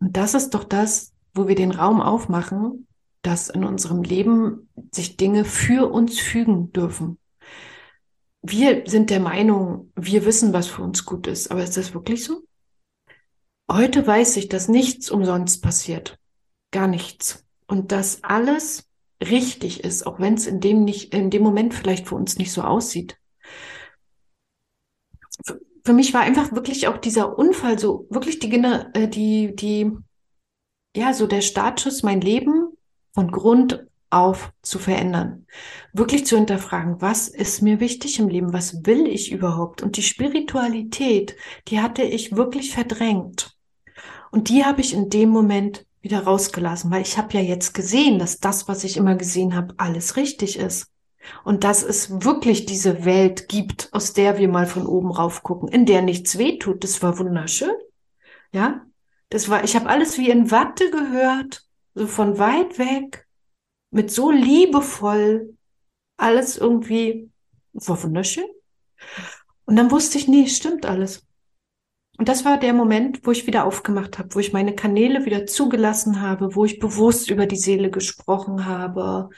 Und 0.03 0.17
das 0.17 0.33
ist 0.33 0.49
doch 0.49 0.65
das, 0.65 1.13
wo 1.33 1.47
wir 1.47 1.55
den 1.55 1.71
Raum 1.71 2.01
aufmachen, 2.01 2.87
dass 3.21 3.47
in 3.47 3.63
unserem 3.63 4.03
Leben 4.03 4.67
sich 4.91 5.15
Dinge 5.15 5.45
für 5.45 5.89
uns 5.89 6.19
fügen 6.19 6.73
dürfen. 6.73 7.17
Wir 8.41 8.83
sind 8.85 9.09
der 9.11 9.21
Meinung, 9.21 9.93
wir 9.95 10.25
wissen, 10.25 10.51
was 10.51 10.67
für 10.67 10.81
uns 10.81 11.05
gut 11.05 11.25
ist. 11.25 11.51
Aber 11.51 11.63
ist 11.63 11.77
das 11.77 11.93
wirklich 11.93 12.25
so? 12.25 12.43
Heute 13.71 14.05
weiß 14.05 14.35
ich, 14.35 14.49
dass 14.49 14.67
nichts 14.67 15.09
umsonst 15.09 15.63
passiert. 15.63 16.19
Gar 16.71 16.89
nichts. 16.89 17.45
Und 17.65 17.93
dass 17.93 18.25
alles 18.25 18.89
richtig 19.21 19.85
ist, 19.85 20.05
auch 20.05 20.19
wenn 20.19 20.33
es 20.33 20.47
in 20.47 20.59
dem 20.59 20.83
nicht, 20.83 21.13
in 21.13 21.29
dem 21.29 21.43
Moment 21.43 21.73
vielleicht 21.73 22.09
für 22.09 22.15
uns 22.15 22.37
nicht 22.37 22.51
so 22.51 22.61
aussieht. 22.63 23.17
Für 25.85 25.93
mich 25.93 26.13
war 26.13 26.21
einfach 26.21 26.53
wirklich 26.53 26.87
auch 26.87 26.97
dieser 26.97 27.37
Unfall 27.37 27.77
so 27.77 28.07
wirklich 28.09 28.39
die, 28.39 28.51
äh, 28.53 29.07
die, 29.07 29.55
die, 29.55 29.91
ja, 30.95 31.13
so 31.13 31.27
der 31.27 31.41
Startschuss, 31.41 32.03
mein 32.03 32.21
Leben 32.21 32.69
von 33.13 33.31
Grund 33.31 33.85
auf 34.09 34.53
zu 34.61 34.79
verändern. 34.79 35.47
Wirklich 35.91 36.25
zu 36.25 36.37
hinterfragen, 36.37 37.01
was 37.01 37.27
ist 37.27 37.61
mir 37.61 37.79
wichtig 37.79 38.19
im 38.19 38.29
Leben? 38.29 38.53
Was 38.53 38.85
will 38.85 39.07
ich 39.07 39.31
überhaupt? 39.31 39.81
Und 39.81 39.97
die 39.97 40.03
Spiritualität, 40.03 41.35
die 41.67 41.81
hatte 41.81 42.03
ich 42.03 42.35
wirklich 42.35 42.71
verdrängt. 42.71 43.57
Und 44.31 44.49
die 44.49 44.63
habe 44.65 44.81
ich 44.81 44.93
in 44.93 45.09
dem 45.09 45.29
Moment 45.29 45.85
wieder 46.01 46.23
rausgelassen, 46.23 46.91
weil 46.91 47.01
ich 47.01 47.17
habe 47.17 47.33
ja 47.33 47.41
jetzt 47.41 47.73
gesehen, 47.73 48.19
dass 48.19 48.39
das, 48.39 48.67
was 48.67 48.83
ich 48.83 48.97
immer 48.97 49.15
gesehen 49.15 49.55
habe, 49.55 49.73
alles 49.77 50.15
richtig 50.15 50.57
ist. 50.57 50.92
Und 51.43 51.63
dass 51.63 51.83
es 51.83 52.23
wirklich 52.23 52.65
diese 52.65 53.05
Welt 53.05 53.47
gibt, 53.47 53.89
aus 53.93 54.13
der 54.13 54.37
wir 54.37 54.47
mal 54.47 54.65
von 54.65 54.85
oben 54.85 55.11
rauf 55.11 55.43
gucken, 55.43 55.69
in 55.69 55.85
der 55.85 56.01
nichts 56.01 56.37
wehtut. 56.37 56.83
Das 56.83 57.01
war 57.01 57.17
wunderschön. 57.19 57.73
Ja, 58.51 58.85
das 59.29 59.49
war, 59.49 59.63
ich 59.63 59.75
habe 59.75 59.89
alles 59.89 60.17
wie 60.17 60.29
in 60.29 60.51
Watte 60.51 60.91
gehört, 60.91 61.65
so 61.95 62.07
von 62.07 62.37
weit 62.37 62.77
weg, 62.77 63.27
mit 63.89 64.11
so 64.11 64.31
liebevoll, 64.31 65.57
alles 66.17 66.57
irgendwie, 66.57 67.31
war 67.73 68.01
wunderschön. 68.03 68.45
Und 69.65 69.75
dann 69.75 69.91
wusste 69.91 70.17
ich, 70.17 70.27
nee, 70.27 70.47
stimmt 70.47 70.85
alles. 70.85 71.25
Und 72.17 72.29
das 72.29 72.45
war 72.45 72.59
der 72.59 72.73
Moment, 72.73 73.25
wo 73.25 73.31
ich 73.31 73.47
wieder 73.47 73.65
aufgemacht 73.65 74.19
habe, 74.19 74.35
wo 74.35 74.39
ich 74.39 74.53
meine 74.53 74.75
Kanäle 74.75 75.25
wieder 75.25 75.47
zugelassen 75.47 76.21
habe, 76.21 76.55
wo 76.55 76.63
ich 76.63 76.79
bewusst 76.79 77.31
über 77.31 77.47
die 77.47 77.57
Seele 77.57 77.89
gesprochen 77.89 78.65
habe, 78.65 79.29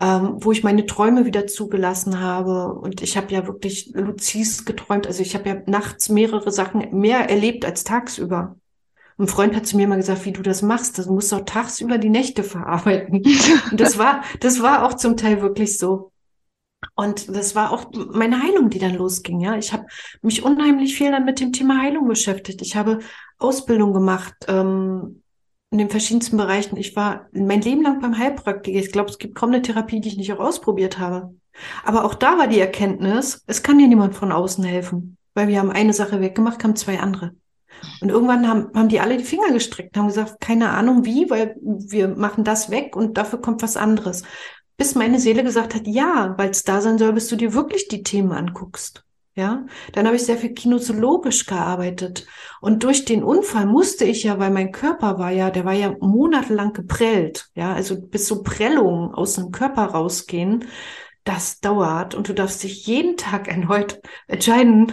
ähm, 0.00 0.36
wo 0.38 0.50
ich 0.50 0.64
meine 0.64 0.86
Träume 0.86 1.26
wieder 1.26 1.46
zugelassen 1.46 2.20
habe. 2.20 2.72
Und 2.72 3.02
ich 3.02 3.16
habe 3.16 3.32
ja 3.32 3.46
wirklich 3.46 3.92
Lucis 3.94 4.64
geträumt. 4.64 5.06
Also 5.06 5.22
ich 5.22 5.34
habe 5.34 5.48
ja 5.48 5.56
nachts 5.66 6.08
mehrere 6.08 6.50
Sachen 6.50 6.98
mehr 6.98 7.28
erlebt 7.28 7.64
als 7.64 7.84
tagsüber. 7.84 8.56
Ein 9.18 9.28
Freund 9.28 9.54
hat 9.54 9.66
zu 9.66 9.76
mir 9.76 9.86
mal 9.86 9.96
gesagt, 9.96 10.24
wie 10.24 10.32
du 10.32 10.40
das 10.40 10.62
machst, 10.62 10.98
das 10.98 11.06
musst 11.06 11.30
du 11.30 11.36
auch 11.36 11.44
tagsüber 11.44 11.98
die 11.98 12.08
Nächte 12.08 12.42
verarbeiten. 12.42 13.22
Und 13.70 13.78
das 13.78 13.98
war, 13.98 14.22
das 14.40 14.62
war 14.62 14.86
auch 14.86 14.94
zum 14.94 15.18
Teil 15.18 15.42
wirklich 15.42 15.76
so. 15.76 16.12
Und 16.94 17.28
das 17.36 17.54
war 17.54 17.70
auch 17.70 17.92
meine 17.92 18.42
Heilung, 18.42 18.70
die 18.70 18.78
dann 18.78 18.94
losging. 18.94 19.40
Ja, 19.40 19.56
ich 19.56 19.74
habe 19.74 19.84
mich 20.22 20.42
unheimlich 20.42 20.96
viel 20.96 21.10
dann 21.10 21.26
mit 21.26 21.38
dem 21.38 21.52
Thema 21.52 21.82
Heilung 21.82 22.08
beschäftigt. 22.08 22.62
Ich 22.62 22.74
habe 22.74 23.00
Ausbildung 23.36 23.92
gemacht 23.92 24.34
ähm, 24.48 25.19
in 25.70 25.78
den 25.78 25.90
verschiedensten 25.90 26.36
Bereichen. 26.36 26.76
Ich 26.76 26.96
war 26.96 27.28
mein 27.32 27.60
Leben 27.60 27.82
lang 27.82 28.00
beim 28.00 28.18
Heilpraktiker. 28.18 28.78
Ich 28.78 28.92
glaube, 28.92 29.10
es 29.10 29.18
gibt 29.18 29.34
kaum 29.36 29.50
eine 29.50 29.62
Therapie, 29.62 30.00
die 30.00 30.08
ich 30.08 30.16
nicht 30.16 30.32
auch 30.32 30.40
ausprobiert 30.40 30.98
habe. 30.98 31.34
Aber 31.84 32.04
auch 32.04 32.14
da 32.14 32.38
war 32.38 32.48
die 32.48 32.60
Erkenntnis, 32.60 33.42
es 33.46 33.62
kann 33.62 33.78
dir 33.78 33.88
niemand 33.88 34.14
von 34.14 34.32
außen 34.32 34.64
helfen, 34.64 35.16
weil 35.34 35.48
wir 35.48 35.58
haben 35.58 35.70
eine 35.70 35.92
Sache 35.92 36.20
weggemacht, 36.20 36.58
kamen 36.58 36.76
zwei 36.76 36.98
andere. 37.00 37.32
Und 38.00 38.08
irgendwann 38.08 38.48
haben, 38.48 38.70
haben 38.74 38.88
die 38.88 39.00
alle 39.00 39.16
die 39.16 39.24
Finger 39.24 39.52
gestreckt, 39.52 39.96
haben 39.96 40.08
gesagt, 40.08 40.40
keine 40.40 40.70
Ahnung 40.70 41.04
wie, 41.04 41.30
weil 41.30 41.56
wir 41.60 42.08
machen 42.08 42.44
das 42.44 42.70
weg 42.70 42.96
und 42.96 43.16
dafür 43.16 43.40
kommt 43.40 43.62
was 43.62 43.76
anderes. 43.76 44.22
Bis 44.76 44.94
meine 44.94 45.20
Seele 45.20 45.44
gesagt 45.44 45.74
hat, 45.74 45.86
ja, 45.86 46.34
weil 46.36 46.50
es 46.50 46.64
da 46.64 46.80
sein 46.80 46.98
soll, 46.98 47.12
bis 47.12 47.28
du 47.28 47.36
dir 47.36 47.54
wirklich 47.54 47.88
die 47.88 48.02
Themen 48.02 48.32
anguckst. 48.32 49.04
Ja, 49.36 49.64
dann 49.92 50.06
habe 50.06 50.16
ich 50.16 50.24
sehr 50.24 50.36
viel 50.36 50.54
kinesiologisch 50.54 51.46
gearbeitet. 51.46 52.26
Und 52.60 52.82
durch 52.82 53.04
den 53.04 53.22
Unfall 53.22 53.64
musste 53.64 54.04
ich 54.04 54.24
ja, 54.24 54.38
weil 54.38 54.50
mein 54.50 54.72
Körper 54.72 55.18
war 55.18 55.30
ja, 55.30 55.50
der 55.50 55.64
war 55.64 55.72
ja 55.72 55.94
monatelang 56.00 56.72
geprellt. 56.72 57.48
Ja, 57.54 57.72
also 57.72 58.00
bis 58.00 58.26
so 58.26 58.42
Prellungen 58.42 59.14
aus 59.14 59.34
dem 59.34 59.52
Körper 59.52 59.84
rausgehen, 59.86 60.64
das 61.24 61.60
dauert. 61.60 62.14
Und 62.14 62.28
du 62.28 62.34
darfst 62.34 62.62
dich 62.64 62.86
jeden 62.86 63.16
Tag 63.16 63.46
erneut 63.46 64.00
entscheiden, 64.26 64.92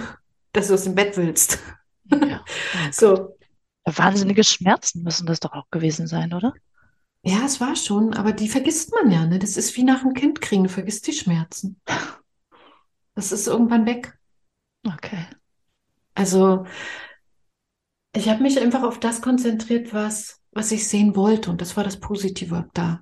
dass 0.54 0.68
du 0.68 0.76
aus 0.76 0.84
dem 0.84 0.96
Bett 0.96 1.18
willst. 1.18 1.60
Ja. 2.12 2.46
so. 2.92 3.36
Wahnsinnige 3.86 4.44
Schmerzen 4.44 5.02
müssen 5.02 5.26
das 5.26 5.40
doch 5.40 5.54
auch 5.54 5.70
gewesen 5.72 6.08
sein, 6.08 6.34
oder? 6.34 6.54
Ja, 7.24 7.44
es 7.46 7.60
war 7.60 7.76
schon, 7.76 8.14
aber 8.14 8.34
die 8.34 8.48
vergisst 8.48 8.94
man 8.94 9.12
ja. 9.12 9.26
Ne? 9.26 9.40
Das 9.40 9.58
ist 9.58 9.76
wie 9.76 9.84
nach 9.84 10.04
einem 10.04 10.14
Kind 10.14 10.42
kriegen, 10.42 10.64
du 10.64 10.70
vergisst 10.70 11.08
die 11.08 11.14
Schmerzen. 11.14 11.82
Das 13.16 13.32
ist 13.32 13.48
irgendwann 13.48 13.88
weg. 13.88 14.16
Okay. 14.94 15.26
Also, 16.16 16.66
ich 18.14 18.30
habe 18.30 18.42
mich 18.42 18.60
einfach 18.60 18.84
auf 18.84 19.00
das 19.00 19.22
konzentriert, 19.22 19.94
was, 19.94 20.42
was 20.52 20.72
ich 20.72 20.88
sehen 20.88 21.16
wollte. 21.16 21.52
Und 21.52 21.62
das 21.62 21.78
war 21.78 21.84
das 21.84 22.00
Positive 22.00 22.70
da. 22.74 23.02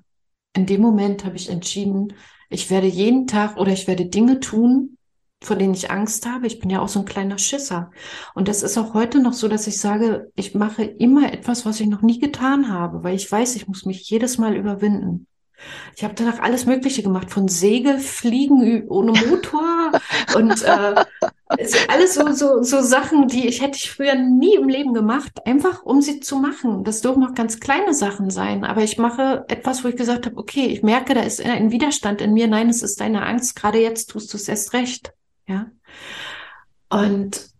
In 0.54 0.66
dem 0.66 0.80
Moment 0.80 1.24
habe 1.24 1.36
ich 1.36 1.48
entschieden, 1.48 2.12
ich 2.48 2.70
werde 2.70 2.86
jeden 2.86 3.26
Tag 3.26 3.56
oder 3.56 3.72
ich 3.72 3.86
werde 3.86 4.06
Dinge 4.06 4.40
tun, 4.40 4.96
vor 5.42 5.56
denen 5.56 5.74
ich 5.74 5.90
Angst 5.90 6.26
habe. 6.26 6.46
Ich 6.46 6.60
bin 6.60 6.70
ja 6.70 6.80
auch 6.80 6.88
so 6.88 7.00
ein 7.00 7.04
kleiner 7.04 7.38
Schisser. 7.38 7.90
Und 8.34 8.48
das 8.48 8.62
ist 8.62 8.78
auch 8.78 8.94
heute 8.94 9.20
noch 9.20 9.32
so, 9.32 9.48
dass 9.48 9.66
ich 9.66 9.80
sage, 9.80 10.30
ich 10.34 10.54
mache 10.54 10.82
immer 10.84 11.32
etwas, 11.32 11.66
was 11.66 11.80
ich 11.80 11.88
noch 11.88 12.02
nie 12.02 12.18
getan 12.18 12.70
habe, 12.70 13.02
weil 13.02 13.16
ich 13.16 13.30
weiß, 13.30 13.56
ich 13.56 13.68
muss 13.68 13.84
mich 13.84 14.08
jedes 14.08 14.38
Mal 14.38 14.56
überwinden. 14.56 15.26
Ich 15.96 16.04
habe 16.04 16.14
danach 16.14 16.40
alles 16.40 16.66
Mögliche 16.66 17.02
gemacht, 17.02 17.30
von 17.30 17.48
Segelfliegen 17.48 18.88
ohne 18.88 19.12
Motor 19.12 19.92
und 20.34 20.62
äh, 20.62 21.04
alles 21.48 22.14
so, 22.14 22.32
so, 22.32 22.62
so 22.62 22.82
Sachen, 22.82 23.28
die 23.28 23.46
ich 23.46 23.62
hätte 23.62 23.76
ich 23.76 23.90
früher 23.90 24.16
nie 24.16 24.56
im 24.56 24.68
Leben 24.68 24.94
gemacht, 24.94 25.46
einfach 25.46 25.82
um 25.84 26.02
sie 26.02 26.20
zu 26.20 26.36
machen. 26.36 26.82
Das 26.82 27.02
dürfen 27.02 27.24
auch 27.24 27.34
ganz 27.34 27.60
kleine 27.60 27.94
Sachen 27.94 28.30
sein, 28.30 28.64
aber 28.64 28.82
ich 28.82 28.98
mache 28.98 29.44
etwas, 29.48 29.84
wo 29.84 29.88
ich 29.88 29.96
gesagt 29.96 30.26
habe, 30.26 30.36
okay, 30.36 30.66
ich 30.66 30.82
merke, 30.82 31.14
da 31.14 31.22
ist 31.22 31.40
ein 31.40 31.70
Widerstand 31.70 32.20
in 32.20 32.32
mir. 32.32 32.48
Nein, 32.48 32.68
es 32.68 32.82
ist 32.82 33.00
deine 33.00 33.24
Angst. 33.24 33.54
Gerade 33.54 33.80
jetzt 33.80 34.10
tust 34.10 34.32
du 34.32 34.36
es 34.36 34.48
erst 34.48 34.72
recht. 34.72 35.12
Ja. 35.46 35.70
Und 36.88 37.50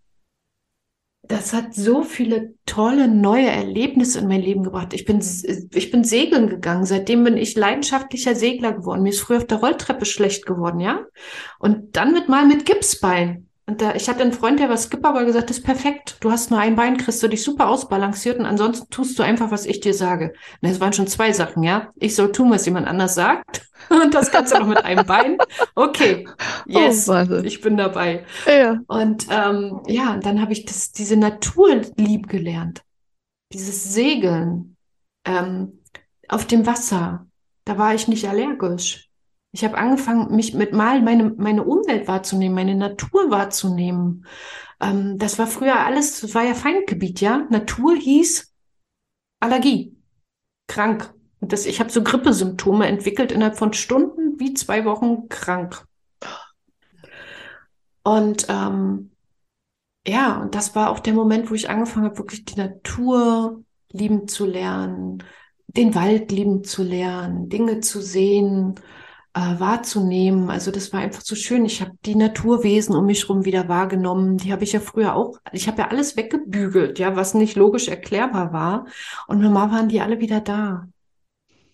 das 1.28 1.53
hat 1.53 1.74
so 1.74 2.03
viele 2.03 2.55
tolle 2.66 3.09
neue 3.09 3.49
Erlebnisse 3.49 4.20
in 4.20 4.28
mein 4.28 4.43
Leben 4.43 4.62
gebracht. 4.62 4.95
Ich 4.95 5.05
bin, 5.05 5.18
ich 5.18 5.91
bin 5.91 6.05
segeln 6.05 6.49
gegangen. 6.49 6.84
Seitdem 6.84 7.24
bin 7.24 7.37
ich 7.37 7.57
leidenschaftlicher 7.57 8.34
Segler 8.34 8.72
geworden. 8.72 9.03
Mir 9.03 9.11
ist 9.11 9.20
früher 9.20 9.39
auf 9.39 9.47
der 9.47 9.59
Rolltreppe 9.59 10.05
schlecht 10.05 10.47
geworden, 10.47 10.80
ja. 10.80 11.05
Und 11.59 11.97
dann 11.97 12.12
mit 12.12 12.28
mal 12.28 12.47
mit 12.47 12.64
Gipsbein. 12.64 13.45
Und 13.69 13.83
da, 13.83 13.97
ich 13.97 14.09
hatte 14.09 14.23
einen 14.23 14.33
Freund, 14.33 14.61
der 14.61 14.69
war 14.69 14.77
Skipper, 14.77 15.09
aber 15.09 15.25
gesagt, 15.25 15.51
das 15.51 15.59
ist 15.59 15.64
perfekt. 15.64 16.19
Du 16.21 16.31
hast 16.31 16.53
nur 16.53 16.61
ein 16.61 16.77
Bein, 16.77 16.97
kriegst 16.97 17.21
du 17.21 17.29
dich 17.29 17.43
super 17.43 17.69
ausbalanciert 17.69 18.39
und 18.39 18.47
ansonsten 18.47 18.89
tust 18.91 19.19
du 19.19 19.25
einfach, 19.25 19.51
was 19.51 19.67
ich 19.67 19.81
dir 19.81 19.93
sage. 19.93 20.35
Und 20.62 20.69
es 20.69 20.79
waren 20.79 20.93
schon 20.93 21.09
zwei 21.09 21.33
Sachen, 21.33 21.64
ja. 21.64 21.91
Ich 21.97 22.14
soll 22.14 22.31
tun, 22.31 22.51
was 22.51 22.64
jemand 22.64 22.87
anders 22.87 23.17
sagt. 23.17 23.67
Und 23.91 24.14
das 24.14 24.33
Ganze 24.33 24.59
noch 24.59 24.67
mit 24.67 24.85
einem 24.85 25.05
Bein. 25.05 25.37
Okay, 25.75 26.27
yes, 26.64 27.09
oh, 27.11 27.43
ich 27.45 27.61
bin 27.61 27.77
dabei. 27.77 28.25
Ja. 28.47 28.81
Und 28.87 29.27
ähm, 29.31 29.83
ja, 29.87 30.14
und 30.14 30.25
dann 30.25 30.41
habe 30.41 30.55
ich 30.55 30.64
das, 30.64 30.93
diese 30.93 31.17
Natur 31.17 31.83
lieb 31.97 32.27
gelernt. 32.27 32.83
Dieses 33.53 33.93
Segeln 33.93 34.77
ähm, 35.27 35.83
auf 36.27 36.47
dem 36.47 36.67
Wasser. 36.67 37.27
Da 37.64 37.77
war 37.77 37.95
ich 37.95 38.09
nicht 38.09 38.27
allergisch. 38.27 39.06
Ich 39.53 39.64
habe 39.64 39.78
angefangen, 39.78 40.34
mich 40.34 40.55
mit 40.55 40.72
mal 40.72 41.01
meine, 41.03 41.34
meine 41.36 41.64
Umwelt 41.64 42.09
wahrzunehmen, 42.09 42.55
meine 42.55 42.74
Natur 42.74 43.30
wahrzunehmen. 43.30 44.26
Ähm, 44.80 45.18
das 45.18 45.38
war 45.38 45.47
früher 45.47 45.80
alles, 45.80 46.20
das 46.20 46.34
war 46.34 46.44
ja 46.44 46.55
Feindgebiet, 46.55 47.20
ja. 47.20 47.47
Natur 47.51 47.97
hieß 47.97 48.53
Allergie, 49.40 49.97
krank. 50.66 51.12
Und 51.40 51.53
das, 51.53 51.66
ich 51.66 51.80
habe 51.80 51.90
so 51.90 52.03
Grippesymptome 52.03 52.86
entwickelt 52.86 53.32
innerhalb 53.32 53.57
von 53.57 53.72
Stunden, 53.72 54.38
wie 54.38 54.55
zwei 54.55 54.84
Wochen 54.84 55.28
krank. 55.28 55.86
Und 58.03 58.47
ähm, 58.49 59.11
ja, 60.07 60.40
und 60.40 60.55
das 60.55 60.74
war 60.74 60.90
auch 60.90 61.01
der 61.01 61.14
Moment, 61.14 61.51
wo 61.51 61.55
ich 61.55 61.68
angefangen 61.68 62.07
habe, 62.07 62.18
wirklich 62.18 62.44
die 62.44 62.57
Natur 62.57 63.64
lieben 63.90 64.28
zu 64.28 64.47
lernen, 64.47 65.24
den 65.66 65.94
Wald 65.94 66.30
lieben 66.30 66.62
zu 66.62 66.82
lernen, 66.82 67.49
Dinge 67.49 67.80
zu 67.80 68.01
sehen 68.01 68.76
äh, 69.37 69.61
wahrzunehmen. 69.61 70.49
Also 70.49 70.70
das 70.70 70.95
war 70.95 71.01
einfach 71.01 71.20
so 71.20 71.34
schön. 71.34 71.66
Ich 71.66 71.82
habe 71.82 71.93
die 72.07 72.14
Naturwesen 72.14 72.97
um 72.97 73.05
mich 73.05 73.28
herum 73.28 73.45
wieder 73.45 73.68
wahrgenommen. 73.68 74.39
Die 74.39 74.51
habe 74.51 74.64
ich 74.64 74.72
ja 74.72 74.80
früher 74.80 75.14
auch. 75.14 75.39
Ich 75.53 75.68
habe 75.68 75.82
ja 75.82 75.89
alles 75.89 76.16
weggebügelt, 76.16 76.99
ja, 76.99 77.16
was 77.16 77.34
nicht 77.34 77.55
logisch 77.55 77.89
erklärbar 77.89 78.55
war. 78.55 78.87
Und 79.26 79.43
normal 79.43 79.70
waren 79.70 79.89
die 79.91 80.01
alle 80.01 80.20
wieder 80.20 80.41
da. 80.41 80.89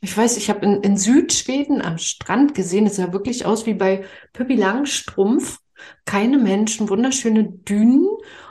Ich 0.00 0.16
weiß, 0.16 0.38
ich 0.38 0.50
habe 0.50 0.66
in, 0.66 0.80
in 0.82 0.96
Südschweden 0.96 1.80
am 1.80 1.98
Strand 1.98 2.56
gesehen, 2.56 2.86
es 2.86 2.96
sah 2.96 3.12
wirklich 3.12 3.46
aus 3.46 3.64
wie 3.64 3.74
bei 3.74 4.04
Pippi 4.32 4.56
Langstrumpf. 4.56 5.60
Keine 6.04 6.38
Menschen, 6.38 6.88
wunderschöne 6.88 7.44
Dünen 7.44 8.08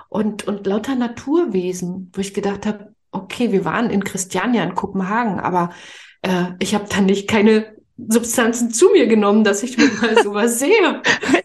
und, 0.07 0.47
und 0.47 0.65
lauter 0.65 0.95
Naturwesen, 0.95 2.11
wo 2.13 2.21
ich 2.21 2.33
gedacht 2.33 2.65
habe, 2.65 2.95
okay, 3.11 3.51
wir 3.51 3.65
waren 3.65 3.89
in 3.89 4.05
Christiania 4.05 4.63
in 4.63 4.75
Kopenhagen, 4.75 5.41
aber 5.41 5.71
äh, 6.21 6.45
ich 6.59 6.73
habe 6.73 6.85
dann 6.89 7.05
nicht 7.05 7.29
keine 7.29 7.75
Substanzen 8.09 8.71
zu 8.71 8.89
mir 8.89 9.07
genommen, 9.07 9.43
dass 9.43 9.63
ich 9.63 9.77
mal 10.01 10.21
sowas 10.23 10.59
sehe. 10.59 11.01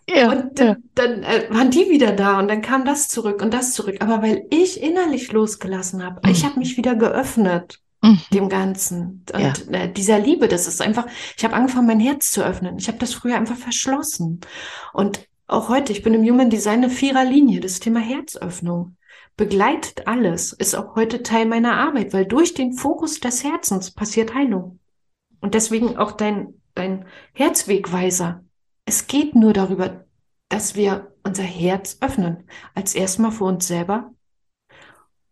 ja, 0.08 0.32
und 0.32 0.58
ja. 0.58 0.76
dann 0.94 1.22
äh, 1.22 1.46
waren 1.50 1.70
die 1.70 1.88
wieder 1.90 2.12
da 2.12 2.38
und 2.38 2.48
dann 2.48 2.62
kam 2.62 2.84
das 2.84 3.08
zurück 3.08 3.42
und 3.42 3.52
das 3.54 3.72
zurück. 3.72 3.96
Aber 4.00 4.22
weil 4.22 4.46
ich 4.50 4.82
innerlich 4.82 5.32
losgelassen 5.32 6.04
habe, 6.04 6.20
mhm. 6.24 6.32
ich 6.32 6.44
habe 6.44 6.58
mich 6.58 6.76
wieder 6.76 6.94
geöffnet 6.94 7.80
mhm. 8.02 8.20
dem 8.32 8.48
Ganzen. 8.48 9.24
Und 9.32 9.66
ja. 9.70 9.78
äh, 9.78 9.92
dieser 9.92 10.18
Liebe, 10.18 10.48
das 10.48 10.66
ist 10.66 10.80
einfach, 10.80 11.06
ich 11.36 11.44
habe 11.44 11.54
angefangen, 11.54 11.86
mein 11.86 12.00
Herz 12.00 12.30
zu 12.30 12.44
öffnen. 12.44 12.78
Ich 12.78 12.88
habe 12.88 12.98
das 12.98 13.14
früher 13.14 13.36
einfach 13.36 13.56
verschlossen. 13.56 14.40
Und 14.92 15.20
auch 15.46 15.68
heute, 15.68 15.92
ich 15.92 16.02
bin 16.02 16.14
im 16.14 16.24
Human 16.24 16.50
Design 16.50 16.84
eine 16.84 16.90
Viererlinie, 16.90 17.60
das 17.60 17.80
Thema 17.80 18.00
Herzöffnung 18.00 18.96
begleitet 19.36 20.06
alles, 20.06 20.52
ist 20.52 20.74
auch 20.74 20.96
heute 20.96 21.22
Teil 21.22 21.46
meiner 21.46 21.76
Arbeit, 21.76 22.12
weil 22.12 22.24
durch 22.24 22.54
den 22.54 22.72
Fokus 22.72 23.20
des 23.20 23.44
Herzens 23.44 23.90
passiert 23.90 24.34
Heilung. 24.34 24.78
Und 25.40 25.54
deswegen 25.54 25.96
auch 25.96 26.12
dein, 26.12 26.54
dein 26.74 27.06
Herzwegweiser. 27.32 28.44
Es 28.84 29.06
geht 29.06 29.34
nur 29.34 29.52
darüber, 29.52 30.04
dass 30.48 30.74
wir 30.74 31.12
unser 31.24 31.42
Herz 31.42 31.98
öffnen. 32.00 32.44
Als 32.74 32.94
erstmal 32.94 33.32
für 33.32 33.44
uns 33.44 33.66
selber 33.66 34.12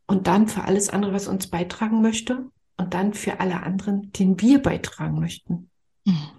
und 0.07 0.27
dann 0.27 0.49
für 0.49 0.63
alles 0.63 0.91
andere, 0.91 1.13
was 1.13 1.29
uns 1.29 1.47
beitragen 1.47 2.03
möchte 2.03 2.51
und 2.77 2.95
dann 2.95 3.15
für 3.15 3.41
alle 3.41 3.63
anderen, 3.63 4.13
den 4.13 4.41
wir 4.41 4.61
beitragen 4.61 5.19
möchten. 5.19 5.71
Mhm. 6.05 6.31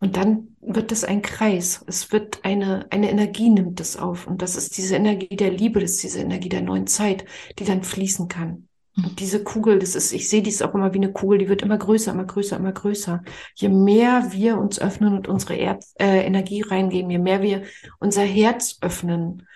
Und 0.00 0.16
dann 0.16 0.56
wird 0.60 0.92
es 0.92 1.02
ein 1.02 1.22
Kreis. 1.22 1.84
Es 1.86 2.12
wird 2.12 2.44
eine, 2.44 2.86
eine 2.90 3.10
Energie 3.10 3.50
nimmt 3.50 3.80
es 3.80 3.96
auf. 3.96 4.26
Und 4.28 4.42
das 4.42 4.54
ist 4.56 4.76
diese 4.76 4.94
Energie 4.94 5.34
der 5.34 5.50
Liebe, 5.50 5.80
das 5.80 5.92
ist 5.92 6.04
diese 6.04 6.20
Energie 6.20 6.48
der 6.48 6.62
neuen 6.62 6.86
Zeit, 6.86 7.24
die 7.58 7.64
dann 7.64 7.82
fließen 7.82 8.28
kann. 8.28 8.67
Und 9.04 9.20
diese 9.20 9.44
Kugel, 9.44 9.78
das 9.78 9.94
ist, 9.94 10.12
ich 10.12 10.28
sehe 10.28 10.42
dies 10.42 10.60
auch 10.60 10.74
immer 10.74 10.92
wie 10.92 10.98
eine 10.98 11.12
Kugel, 11.12 11.38
die 11.38 11.48
wird 11.48 11.62
immer 11.62 11.78
größer, 11.78 12.10
immer 12.10 12.24
größer, 12.24 12.56
immer 12.56 12.72
größer. 12.72 13.22
Je 13.54 13.68
mehr 13.68 14.32
wir 14.32 14.58
uns 14.58 14.80
öffnen 14.80 15.14
und 15.14 15.28
unsere 15.28 15.54
er 15.54 15.78
äh, 16.00 16.26
Energie 16.26 16.62
reingeben, 16.62 17.10
je 17.10 17.18
mehr 17.18 17.40
wir 17.40 17.62
unser 18.00 18.22
Herz 18.22 18.78
öffnen, 18.80 19.46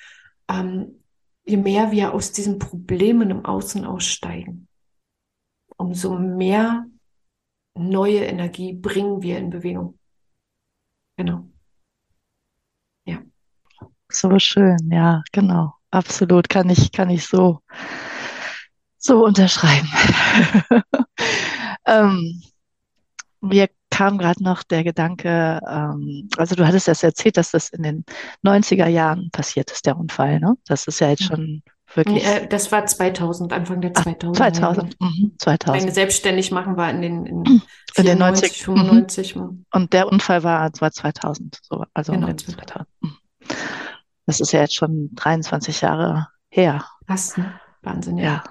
ähm, 0.49 1.03
je 1.45 1.57
mehr 1.57 1.91
wir 1.91 2.15
aus 2.15 2.31
diesen 2.31 2.61
Problemen 2.61 3.31
im 3.31 3.45
Außen 3.45 3.85
aussteigen, 3.85 4.69
umso 5.77 6.17
mehr 6.17 6.87
neue 7.75 8.21
Energie 8.21 8.75
bringen 8.75 9.23
wir 9.23 9.39
in 9.39 9.51
Bewegung. 9.51 9.99
Genau. 11.17 11.49
Ja. 13.07 13.19
So 14.09 14.39
schön, 14.39 14.79
ja, 14.93 15.25
genau. 15.33 15.75
Absolut, 15.91 16.49
kann 16.49 16.71
ich, 16.71 16.93
kann 16.93 17.11
ich 17.11 17.27
so 17.27 17.61
so 19.03 19.25
unterschreiben. 19.25 19.89
ähm, 21.87 22.43
mir 23.41 23.69
kam 23.91 24.17
gerade 24.17 24.43
noch 24.43 24.63
der 24.63 24.85
Gedanke, 24.85 25.61
ähm, 25.69 26.29
also 26.37 26.55
du 26.55 26.67
hattest 26.67 26.89
das 26.89 27.03
erzählt, 27.03 27.37
dass 27.37 27.51
das 27.51 27.69
in 27.69 27.83
den 27.83 28.05
90er 28.45 28.87
Jahren 28.87 29.31
passiert 29.33 29.71
ist, 29.71 29.85
der 29.85 29.99
Unfall, 29.99 30.41
ne? 30.41 30.55
Das 30.67 30.87
ist 30.87 31.01
ja 31.01 31.11
jetzt 31.11 31.25
schon 31.25 31.63
wirklich. 31.95 32.25
Äh, 32.25 32.47
das 32.47 32.73
war 32.73 32.87
2000, 32.87 33.53
Anfang 33.53 33.81
der 33.81 33.93
2000. 33.93 34.41
Ach, 34.41 34.53
2000, 34.53 35.01
mhm, 35.01 35.33
2000. 35.39 35.83
Meine 35.83 35.93
selbstständig 35.93 36.53
machen 36.53 36.77
war 36.77 36.89
in 36.91 37.03
den, 37.03 37.27
in, 37.27 37.63
in 37.97 38.05
den 38.05 38.19
90, 38.19 38.63
95. 38.63 39.37
Mhm. 39.37 39.67
Und 39.73 39.93
der 39.93 40.09
Unfall 40.09 40.45
war, 40.45 40.71
war 40.79 40.93
2000, 40.93 41.59
so, 41.63 41.85
also 41.93 42.13
genau, 42.13 42.33
2000. 42.33 42.89
Mhm. 43.01 43.17
Das 44.27 44.41
ist 44.41 44.53
ja 44.53 44.61
jetzt 44.61 44.77
schon 44.77 45.11
23 45.17 45.81
Jahre 45.81 46.29
her. 46.49 46.85
Krass, 47.07 47.37
ne? 47.37 47.61
Wahnsinn, 47.83 48.17
ja. 48.17 48.25
ja. 48.25 48.45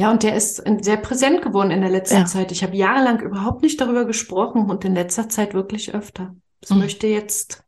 Ja, 0.00 0.10
und 0.10 0.22
der 0.22 0.34
ist 0.34 0.64
sehr 0.80 0.96
präsent 0.96 1.42
geworden 1.42 1.70
in 1.70 1.82
der 1.82 1.90
letzten 1.90 2.20
ja. 2.20 2.24
Zeit. 2.24 2.52
Ich 2.52 2.62
habe 2.62 2.74
jahrelang 2.74 3.20
überhaupt 3.20 3.60
nicht 3.60 3.78
darüber 3.78 4.06
gesprochen 4.06 4.70
und 4.70 4.82
in 4.86 4.94
letzter 4.94 5.28
Zeit 5.28 5.52
wirklich 5.52 5.94
öfter. 5.94 6.34
Das 6.62 6.70
mhm. 6.70 6.78
möchte 6.78 7.06
jetzt 7.06 7.64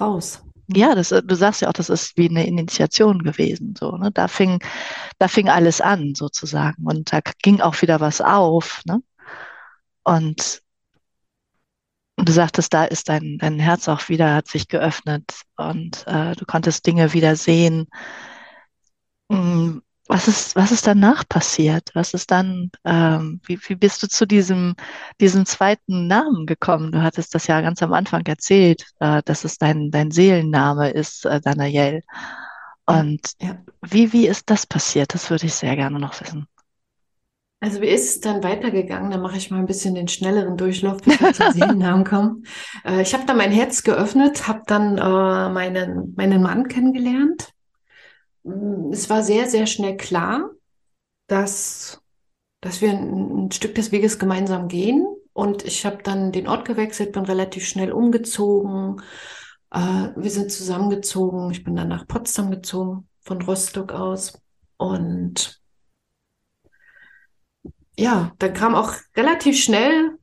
raus. 0.00 0.42
Ja, 0.74 0.94
das, 0.94 1.10
du 1.10 1.34
sagst 1.34 1.60
ja 1.60 1.68
auch, 1.68 1.74
das 1.74 1.90
ist 1.90 2.16
wie 2.16 2.30
eine 2.30 2.46
Initiation 2.46 3.22
gewesen. 3.22 3.74
So, 3.78 3.98
ne? 3.98 4.10
Da 4.10 4.26
fing, 4.26 4.58
da 5.18 5.28
fing 5.28 5.50
alles 5.50 5.82
an, 5.82 6.14
sozusagen. 6.14 6.86
Und 6.86 7.12
da 7.12 7.20
ging 7.42 7.60
auch 7.60 7.82
wieder 7.82 8.00
was 8.00 8.22
auf. 8.22 8.80
Ne? 8.86 9.02
Und 10.02 10.62
du 12.16 12.32
sagtest, 12.32 12.72
da 12.72 12.84
ist 12.84 13.10
dein, 13.10 13.36
dein 13.36 13.58
Herz 13.58 13.86
auch 13.86 14.08
wieder, 14.08 14.34
hat 14.34 14.48
sich 14.48 14.68
geöffnet 14.68 15.42
und 15.58 16.06
äh, 16.06 16.34
du 16.34 16.46
konntest 16.46 16.86
Dinge 16.86 17.12
wieder 17.12 17.36
sehen, 17.36 17.86
hm, 19.30 19.82
was 20.06 20.28
ist, 20.28 20.54
was 20.54 20.70
ist 20.70 20.86
danach 20.86 21.26
passiert? 21.26 21.90
Was 21.94 22.12
ist 22.12 22.30
dann, 22.30 22.70
ähm, 22.84 23.40
wie, 23.46 23.58
wie 23.68 23.74
bist 23.74 24.02
du 24.02 24.08
zu 24.08 24.26
diesem, 24.26 24.74
diesem 25.20 25.46
zweiten 25.46 26.06
Namen 26.06 26.46
gekommen? 26.46 26.92
Du 26.92 27.02
hattest 27.02 27.34
das 27.34 27.46
ja 27.46 27.60
ganz 27.62 27.82
am 27.82 27.92
Anfang 27.94 28.24
erzählt, 28.26 28.84
äh, 29.00 29.22
dass 29.24 29.44
es 29.44 29.56
dein, 29.56 29.90
dein 29.90 30.10
Seelenname 30.10 30.90
ist, 30.90 31.24
äh, 31.24 31.40
Daniel. 31.40 32.02
Und 32.86 33.20
ja. 33.40 33.56
wie, 33.80 34.12
wie 34.12 34.26
ist 34.26 34.50
das 34.50 34.66
passiert? 34.66 35.14
Das 35.14 35.30
würde 35.30 35.46
ich 35.46 35.54
sehr 35.54 35.74
gerne 35.74 35.98
noch 35.98 36.20
wissen. 36.20 36.46
Also 37.60 37.80
wie 37.80 37.86
ist 37.86 38.16
es 38.16 38.20
dann 38.20 38.44
weitergegangen? 38.44 39.10
Da 39.10 39.16
mache 39.16 39.38
ich 39.38 39.50
mal 39.50 39.58
ein 39.58 39.64
bisschen 39.64 39.94
den 39.94 40.08
schnelleren 40.08 40.58
Durchlauf, 40.58 41.00
bis 41.00 41.18
wir 41.18 41.32
zum 41.32 41.50
Seelennamen 41.52 42.04
kommen. 42.04 42.44
Äh, 42.84 43.00
ich 43.00 43.14
habe 43.14 43.24
dann 43.24 43.38
mein 43.38 43.52
Herz 43.52 43.82
geöffnet, 43.84 44.46
habe 44.46 44.64
dann 44.66 44.98
äh, 44.98 45.48
meinen, 45.48 46.12
meinen 46.14 46.42
Mann 46.42 46.68
kennengelernt 46.68 47.53
es 48.44 49.08
war 49.08 49.22
sehr, 49.22 49.48
sehr 49.48 49.66
schnell 49.66 49.96
klar, 49.96 50.50
dass, 51.26 52.02
dass 52.60 52.80
wir 52.80 52.90
ein, 52.90 53.46
ein 53.46 53.52
Stück 53.52 53.74
des 53.74 53.92
Weges 53.92 54.18
gemeinsam 54.18 54.68
gehen. 54.68 55.06
Und 55.32 55.64
ich 55.64 55.84
habe 55.84 56.02
dann 56.02 56.30
den 56.30 56.46
Ort 56.46 56.64
gewechselt, 56.64 57.12
bin 57.12 57.24
relativ 57.24 57.66
schnell 57.66 57.92
umgezogen. 57.92 59.02
Äh, 59.70 60.10
wir 60.16 60.30
sind 60.30 60.52
zusammengezogen. 60.52 61.50
Ich 61.50 61.64
bin 61.64 61.74
dann 61.74 61.88
nach 61.88 62.06
Potsdam 62.06 62.50
gezogen, 62.50 63.08
von 63.20 63.42
Rostock 63.42 63.92
aus. 63.92 64.40
Und 64.76 65.60
ja, 67.96 68.32
dann 68.38 68.54
kam 68.54 68.74
auch 68.74 68.92
relativ 69.16 69.62
schnell 69.62 70.18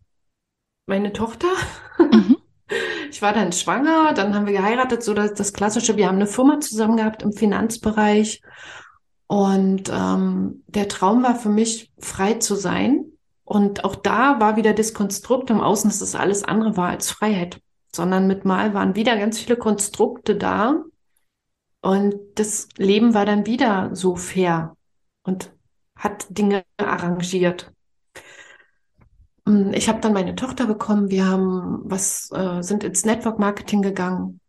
meine 0.85 1.13
Tochter. 1.13 1.47
Mhm. 1.99 2.37
Ich 3.11 3.21
war 3.21 3.33
dann 3.33 3.51
schwanger, 3.51 4.13
dann 4.13 4.33
haben 4.33 4.45
wir 4.45 4.53
geheiratet, 4.53 5.03
so 5.03 5.13
das, 5.13 5.33
das 5.33 5.51
klassische, 5.51 5.97
wir 5.97 6.07
haben 6.07 6.15
eine 6.15 6.27
Firma 6.27 6.61
zusammen 6.61 6.95
gehabt 6.95 7.23
im 7.23 7.33
Finanzbereich. 7.33 8.41
Und 9.27 9.91
ähm, 9.93 10.63
der 10.67 10.87
Traum 10.87 11.21
war 11.21 11.35
für 11.35 11.49
mich, 11.49 11.91
frei 11.99 12.35
zu 12.35 12.55
sein. 12.55 13.05
Und 13.43 13.83
auch 13.83 13.95
da 13.97 14.39
war 14.39 14.55
wieder 14.55 14.73
das 14.73 14.93
Konstrukt 14.93 15.49
im 15.49 15.59
Außen, 15.59 15.89
dass 15.89 15.99
das 15.99 16.15
alles 16.15 16.43
andere 16.43 16.77
war 16.77 16.89
als 16.89 17.11
Freiheit. 17.11 17.61
Sondern 17.93 18.27
mit 18.27 18.45
Mal 18.45 18.73
waren 18.73 18.95
wieder 18.95 19.17
ganz 19.17 19.39
viele 19.39 19.57
Konstrukte 19.57 20.35
da. 20.35 20.83
Und 21.81 22.15
das 22.35 22.69
Leben 22.77 23.13
war 23.13 23.25
dann 23.25 23.45
wieder 23.45 23.93
so 23.93 24.15
fair 24.15 24.77
und 25.23 25.51
hat 25.97 26.25
Dinge 26.29 26.63
arrangiert. 26.77 27.73
Ich 29.45 29.89
habe 29.89 29.99
dann 30.01 30.13
meine 30.13 30.35
Tochter 30.35 30.67
bekommen. 30.67 31.09
Wir 31.09 31.27
haben 31.27 31.81
was 31.83 32.29
äh, 32.31 32.61
sind 32.61 32.83
ins 32.83 33.05
Network 33.05 33.39
Marketing 33.39 33.81
gegangen. 33.81 34.39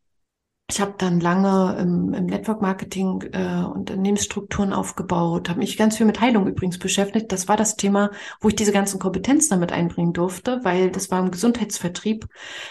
Ich 0.71 0.81
habe 0.81 0.95
dann 0.97 1.21
lange 1.21 1.77
im, 1.79 2.15
im 2.15 2.27
Network 2.27 2.63
Marketing 2.63 3.23
äh, 3.33 3.63
Unternehmensstrukturen 3.63 4.73
aufgebaut, 4.73 5.51
habe 5.51 5.59
mich 5.59 5.77
ganz 5.77 5.99
viel 5.99 6.07
mit 6.07 6.21
Heilung 6.21 6.47
übrigens 6.47 6.79
beschäftigt. 6.79 7.31
Das 7.31 7.47
war 7.47 7.59
das 7.59 7.77
Thema, 7.77 8.11
wo 8.41 8.49
ich 8.49 8.55
diese 8.55 8.73
ganzen 8.73 8.99
Kompetenzen 8.99 9.51
damit 9.51 9.71
einbringen 9.71 10.15
durfte, 10.15 10.61
weil 10.63 10.91
das 10.91 11.11
war 11.11 11.21
im 11.21 11.31
Gesundheitsvertrieb. 11.31 12.27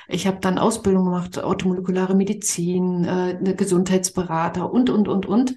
Ich 0.08 0.26
habe 0.26 0.40
dann 0.42 0.58
Ausbildung 0.58 1.06
gemacht, 1.06 1.44
automolekulare 1.44 2.16
Medizin, 2.16 3.06
äh, 3.06 3.54
Gesundheitsberater 3.56 4.72
und 4.72 4.90
und 4.90 5.08
und 5.08 5.28
und 5.28 5.56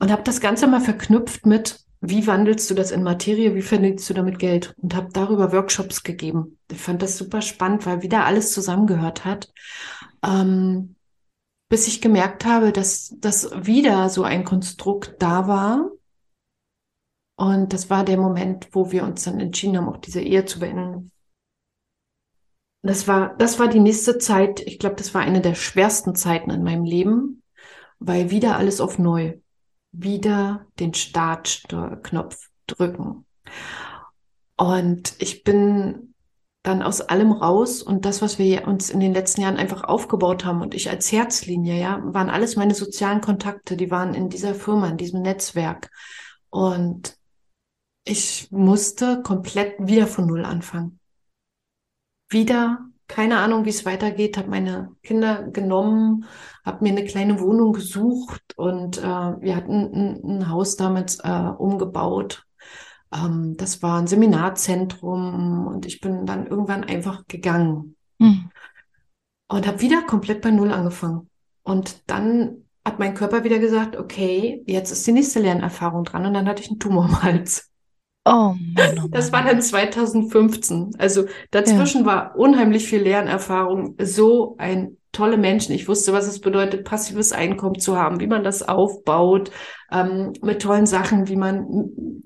und 0.00 0.10
habe 0.10 0.22
das 0.24 0.40
Ganze 0.40 0.66
mal 0.66 0.80
verknüpft 0.80 1.46
mit 1.46 1.83
wie 2.08 2.26
wandelst 2.26 2.70
du 2.70 2.74
das 2.74 2.90
in 2.90 3.02
Materie, 3.02 3.54
wie 3.54 3.62
verdienst 3.62 4.08
du 4.08 4.14
damit 4.14 4.38
Geld? 4.38 4.74
Und 4.78 4.94
habe 4.94 5.08
darüber 5.12 5.52
Workshops 5.52 6.02
gegeben. 6.02 6.58
Ich 6.70 6.78
fand 6.78 7.02
das 7.02 7.16
super 7.16 7.40
spannend, 7.40 7.86
weil 7.86 8.02
wieder 8.02 8.26
alles 8.26 8.52
zusammengehört 8.52 9.24
hat. 9.24 9.52
Ähm, 10.24 10.96
bis 11.68 11.88
ich 11.88 12.00
gemerkt 12.00 12.44
habe, 12.44 12.72
dass 12.72 13.14
das 13.18 13.50
wieder 13.66 14.08
so 14.08 14.22
ein 14.22 14.44
Konstrukt 14.44 15.16
da 15.18 15.48
war. 15.48 15.90
Und 17.36 17.72
das 17.72 17.90
war 17.90 18.04
der 18.04 18.18
Moment, 18.18 18.68
wo 18.72 18.92
wir 18.92 19.04
uns 19.04 19.24
dann 19.24 19.40
entschieden 19.40 19.76
haben, 19.76 19.88
auch 19.88 19.96
diese 19.96 20.20
Ehe 20.20 20.44
zu 20.44 20.60
beenden. 20.60 21.10
Das 22.82 23.08
war, 23.08 23.34
das 23.38 23.58
war 23.58 23.68
die 23.68 23.80
nächste 23.80 24.18
Zeit. 24.18 24.60
Ich 24.60 24.78
glaube, 24.78 24.96
das 24.96 25.14
war 25.14 25.22
eine 25.22 25.40
der 25.40 25.54
schwersten 25.54 26.14
Zeiten 26.14 26.50
in 26.50 26.62
meinem 26.62 26.84
Leben, 26.84 27.42
weil 27.98 28.30
wieder 28.30 28.56
alles 28.56 28.80
auf 28.80 28.98
neu 28.98 29.38
wieder 29.96 30.66
den 30.78 30.94
Startknopf 30.94 32.50
drücken. 32.66 33.26
Und 34.56 35.14
ich 35.18 35.44
bin 35.44 36.14
dann 36.62 36.82
aus 36.82 37.02
allem 37.02 37.32
raus 37.32 37.82
und 37.82 38.06
das, 38.06 38.22
was 38.22 38.38
wir 38.38 38.66
uns 38.66 38.88
in 38.88 38.98
den 38.98 39.12
letzten 39.12 39.42
Jahren 39.42 39.58
einfach 39.58 39.84
aufgebaut 39.84 40.44
haben 40.44 40.62
und 40.62 40.74
ich 40.74 40.88
als 40.88 41.12
Herzlinie, 41.12 41.78
ja, 41.78 42.00
waren 42.02 42.30
alles 42.30 42.56
meine 42.56 42.74
sozialen 42.74 43.20
Kontakte, 43.20 43.76
die 43.76 43.90
waren 43.90 44.14
in 44.14 44.30
dieser 44.30 44.54
Firma, 44.54 44.88
in 44.88 44.96
diesem 44.96 45.20
Netzwerk. 45.20 45.90
Und 46.48 47.18
ich 48.04 48.48
musste 48.50 49.22
komplett 49.22 49.74
wieder 49.78 50.06
von 50.06 50.26
Null 50.26 50.44
anfangen. 50.44 51.00
Wieder 52.30 52.86
keine 53.06 53.38
Ahnung, 53.38 53.64
wie 53.64 53.70
es 53.70 53.84
weitergeht, 53.84 54.36
habe 54.36 54.48
meine 54.48 54.90
Kinder 55.02 55.44
genommen, 55.44 56.24
habe 56.64 56.82
mir 56.84 56.90
eine 56.90 57.04
kleine 57.04 57.40
Wohnung 57.40 57.72
gesucht 57.72 58.42
und 58.56 58.98
äh, 58.98 59.02
wir 59.02 59.56
hatten 59.56 59.92
ein, 59.92 60.24
ein 60.24 60.48
Haus 60.48 60.76
damit 60.76 61.18
äh, 61.22 61.30
umgebaut. 61.30 62.44
Ähm, 63.12 63.56
das 63.56 63.82
war 63.82 64.00
ein 64.00 64.06
Seminarzentrum 64.06 65.66
und 65.66 65.86
ich 65.86 66.00
bin 66.00 66.26
dann 66.26 66.46
irgendwann 66.46 66.84
einfach 66.84 67.26
gegangen 67.26 67.96
mhm. 68.18 68.50
und 69.48 69.66
habe 69.66 69.80
wieder 69.80 70.02
komplett 70.02 70.40
bei 70.40 70.50
Null 70.50 70.72
angefangen. 70.72 71.28
Und 71.62 72.02
dann 72.10 72.64
hat 72.84 72.98
mein 72.98 73.14
Körper 73.14 73.44
wieder 73.44 73.58
gesagt, 73.58 73.96
okay, 73.96 74.62
jetzt 74.66 74.90
ist 74.90 75.06
die 75.06 75.12
nächste 75.12 75.40
Lernerfahrung 75.40 76.04
dran 76.04 76.26
und 76.26 76.34
dann 76.34 76.48
hatte 76.48 76.62
ich 76.62 76.70
einen 76.70 76.78
Tumor 76.78 77.06
im 77.06 77.22
Hals. 77.22 77.70
Oh 78.24 78.54
Mann, 78.58 78.58
oh 78.76 79.00
Mann. 79.02 79.10
Das 79.10 79.32
war 79.32 79.44
dann 79.44 79.60
2015. 79.60 80.96
Also 80.98 81.26
dazwischen 81.50 82.02
ja. 82.02 82.06
war 82.06 82.36
unheimlich 82.36 82.86
viel 82.86 83.02
Lernerfahrung. 83.02 83.96
So 84.00 84.56
ein 84.58 84.96
tolle 85.14 85.36
Menschen. 85.38 85.74
Ich 85.74 85.88
wusste, 85.88 86.12
was 86.12 86.26
es 86.26 86.40
bedeutet, 86.40 86.84
passives 86.84 87.32
Einkommen 87.32 87.78
zu 87.78 87.96
haben, 87.96 88.20
wie 88.20 88.26
man 88.26 88.44
das 88.44 88.62
aufbaut, 88.62 89.50
ähm, 89.90 90.32
mit 90.42 90.60
tollen 90.60 90.86
Sachen, 90.86 91.28
wie 91.28 91.36
man 91.36 91.66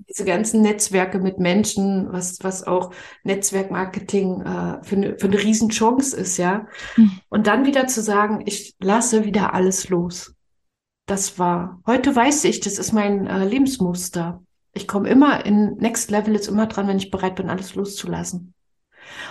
diese 0.09 0.25
ganzen 0.25 0.61
Netzwerke 0.61 1.19
mit 1.19 1.39
Menschen, 1.39 2.11
was, 2.11 2.39
was 2.41 2.65
auch 2.65 2.91
Netzwerkmarketing 3.23 4.41
äh, 4.41 4.83
für, 4.83 4.95
eine, 4.95 5.17
für 5.17 5.27
eine 5.27 5.41
Riesenchance 5.41 6.17
ist, 6.17 6.37
ja. 6.37 6.67
Mhm. 6.97 7.11
Und 7.29 7.47
dann 7.47 7.65
wieder 7.65 7.87
zu 7.87 8.01
sagen, 8.01 8.41
ich 8.45 8.75
lasse 8.79 9.23
wieder 9.23 9.53
alles 9.53 9.89
los. 9.89 10.33
Das 11.05 11.39
war, 11.39 11.81
heute 11.85 12.15
weiß 12.15 12.43
ich, 12.45 12.59
das 12.59 12.79
ist 12.79 12.91
mein 12.91 13.27
äh, 13.27 13.45
Lebensmuster. 13.45 14.43
Ich 14.73 14.87
komme 14.87 15.09
immer 15.09 15.45
in 15.45 15.75
Next 15.77 16.11
Level 16.11 16.35
ist 16.35 16.47
immer 16.47 16.67
dran, 16.67 16.87
wenn 16.87 16.97
ich 16.97 17.11
bereit 17.11 17.35
bin, 17.35 17.49
alles 17.49 17.75
loszulassen. 17.75 18.53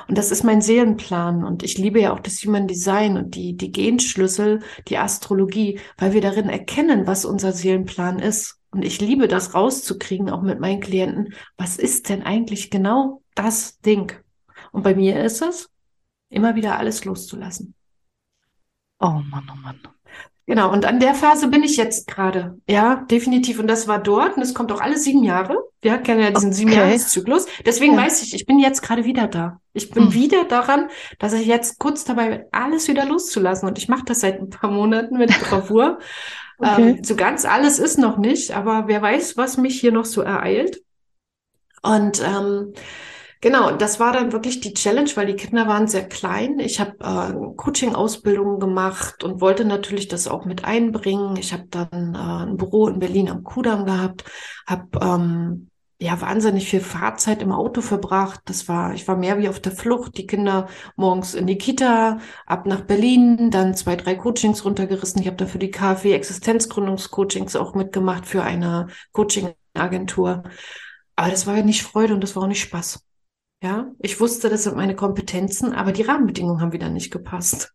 Und 0.09 0.18
das 0.18 0.30
ist 0.30 0.45
mein 0.45 0.61
Seelenplan. 0.61 1.45
Und 1.45 1.62
ich 1.62 1.78
liebe 1.78 2.01
ja 2.01 2.12
auch 2.12 2.20
das 2.20 2.43
Human 2.45 2.66
Design 2.66 3.16
und 3.16 3.34
die, 3.34 3.57
die 3.57 3.70
Genschlüssel, 3.70 4.62
die 4.89 4.99
Astrologie, 4.99 5.80
weil 5.97 6.12
wir 6.12 6.20
darin 6.20 6.49
erkennen, 6.49 7.07
was 7.07 7.24
unser 7.24 7.53
Seelenplan 7.53 8.18
ist. 8.18 8.59
Und 8.70 8.84
ich 8.84 9.01
liebe 9.01 9.28
das 9.28 9.55
rauszukriegen, 9.55 10.30
auch 10.30 10.43
mit 10.43 10.61
meinen 10.61 10.80
Klienten. 10.80 11.34
Was 11.57 11.76
ist 11.76 12.09
denn 12.09 12.22
eigentlich 12.22 12.70
genau 12.70 13.22
das 13.34 13.78
Ding? 13.80 14.12
Und 14.72 14.82
bei 14.82 14.95
mir 14.95 15.22
ist 15.22 15.41
es, 15.41 15.70
immer 16.28 16.55
wieder 16.55 16.78
alles 16.78 17.05
loszulassen. 17.05 17.74
Oh 19.01 19.22
Mann, 19.30 19.49
oh 19.51 19.57
Mann. 19.57 19.80
Genau, 20.49 20.73
und 20.73 20.87
an 20.87 20.99
der 20.99 21.15
Phase 21.15 21.49
bin 21.49 21.63
ich 21.63 21.77
jetzt 21.77 22.07
gerade. 22.07 22.59
Ja, 22.67 23.05
definitiv. 23.11 23.59
Und 23.59 23.67
das 23.67 23.87
war 23.87 23.99
dort 23.99 24.39
und 24.39 24.43
es 24.43 24.55
kommt 24.55 24.73
auch 24.73 24.81
alle 24.81 24.97
sieben 24.97 25.23
Jahre. 25.23 25.59
Wir 25.83 25.99
kennen 25.99 26.23
ja 26.23 26.31
diesen 26.31 26.49
okay. 26.49 26.57
sieben 26.57 26.73
Jahreszyklus. 26.73 27.45
Deswegen 27.67 27.97
ja. 27.97 28.01
weiß 28.01 28.23
ich, 28.23 28.35
ich 28.35 28.47
bin 28.47 28.59
jetzt 28.59 28.81
gerade 28.81 29.05
wieder 29.05 29.29
da. 29.29 29.61
Ich 29.75 29.91
bin 29.91 30.05
hm. 30.05 30.15
wieder 30.15 30.45
daran, 30.45 30.89
dass 31.19 31.35
ich 31.35 31.47
jetzt 31.47 31.79
kurz 31.79 32.05
dabei 32.05 32.31
bin, 32.31 32.47
alles 32.51 32.89
wieder 32.89 33.05
loszulassen. 33.05 33.69
Und 33.69 33.77
ich 33.77 33.91
mache 33.91 34.07
das 34.07 34.21
seit 34.21 34.41
ein 34.41 34.49
paar 34.49 34.71
Monaten 34.71 35.19
mit 35.19 35.39
Bravour. 35.39 35.99
okay. 36.59 36.97
ähm, 36.97 37.05
so 37.05 37.15
ganz 37.15 37.45
alles 37.45 37.79
ist 37.79 37.99
noch 37.99 38.17
nicht, 38.17 38.53
aber 38.53 38.85
wer 38.87 39.03
weiß, 39.03 39.37
was 39.37 39.59
mich 39.59 39.79
hier 39.79 39.93
noch 39.93 40.07
so 40.07 40.23
ereilt. 40.23 40.81
Und 41.83 42.23
ähm, 42.27 42.73
Genau, 43.41 43.70
das 43.76 44.01
war 44.01 44.12
dann 44.12 44.32
wirklich 44.32 44.61
die 44.61 44.74
Challenge, 44.74 45.11
weil 45.14 45.26
die 45.26 45.36
Kinder 45.36 45.68
waren 45.68 45.86
sehr 45.86 46.09
klein. 46.09 46.59
Ich 46.59 46.80
habe 46.80 46.93
äh, 47.01 47.55
Coaching-Ausbildungen 47.57 48.59
gemacht 48.59 49.22
und 49.22 49.41
wollte 49.41 49.64
natürlich 49.64 50.09
das 50.09 50.26
auch 50.26 50.45
mit 50.45 50.64
einbringen. 50.64 51.36
Ich 51.36 51.53
habe 51.53 51.64
dann 51.70 52.14
äh, 52.16 52.18
ein 52.51 52.57
Büro 52.57 52.89
in 52.89 52.99
Berlin 52.99 53.28
am 53.30 53.45
Kudamm 53.45 53.86
gehabt, 53.86 54.24
habe 54.66 54.89
ähm, 55.01 55.70
ja 56.01 56.20
wahnsinnig 56.20 56.68
viel 56.68 56.80
Fahrzeit 56.80 57.41
im 57.41 57.53
Auto 57.53 57.80
verbracht. 57.80 58.41
Das 58.47 58.66
war, 58.68 58.95
ich 58.95 59.07
war 59.07 59.16
mehr 59.16 59.39
wie 59.39 59.49
auf 59.49 59.61
der 59.61 59.72
Flucht. 59.72 60.18
Die 60.18 60.26
Kinder 60.26 60.66
morgens 60.97 61.34
in 61.34 61.47
die 61.47 61.59
Kita, 61.59 62.18
ab 62.45 62.66
nach 62.66 62.80
Berlin, 62.82 63.51
dann 63.53 63.74
zwei, 63.76 63.95
drei 63.95 64.16
Coachings 64.16 64.64
runtergerissen. 64.64 65.20
Ich 65.20 65.28
habe 65.28 65.36
dafür 65.36 65.61
die 65.61 65.70
KfW 65.70 66.12
Existenzgründungscoachings 66.12 67.55
auch 67.55 67.74
mitgemacht 67.76 68.26
für 68.26 68.43
eine 68.43 68.89
Coaching-Agentur. 69.12 70.43
Aber 71.16 71.30
das 71.30 71.47
war 71.47 71.57
ja 71.59 71.62
nicht 71.64 71.82
Freude 71.84 72.14
und 72.14 72.22
das 72.22 72.36
war 72.36 72.45
auch 72.45 72.49
nicht 72.49 72.61
Spaß. 72.62 73.05
Ja, 73.61 73.91
ich 73.99 74.21
wusste, 74.21 74.49
das 74.49 74.65
sind 74.65 74.77
meine 74.77 74.95
Kompetenzen, 74.95 75.73
aber 75.73 75.93
die 75.93 76.03
Rahmenbedingungen 76.03 76.61
haben 76.61 76.73
wieder 76.73 76.91
nicht 76.91 77.11
gepasst. 77.11 77.73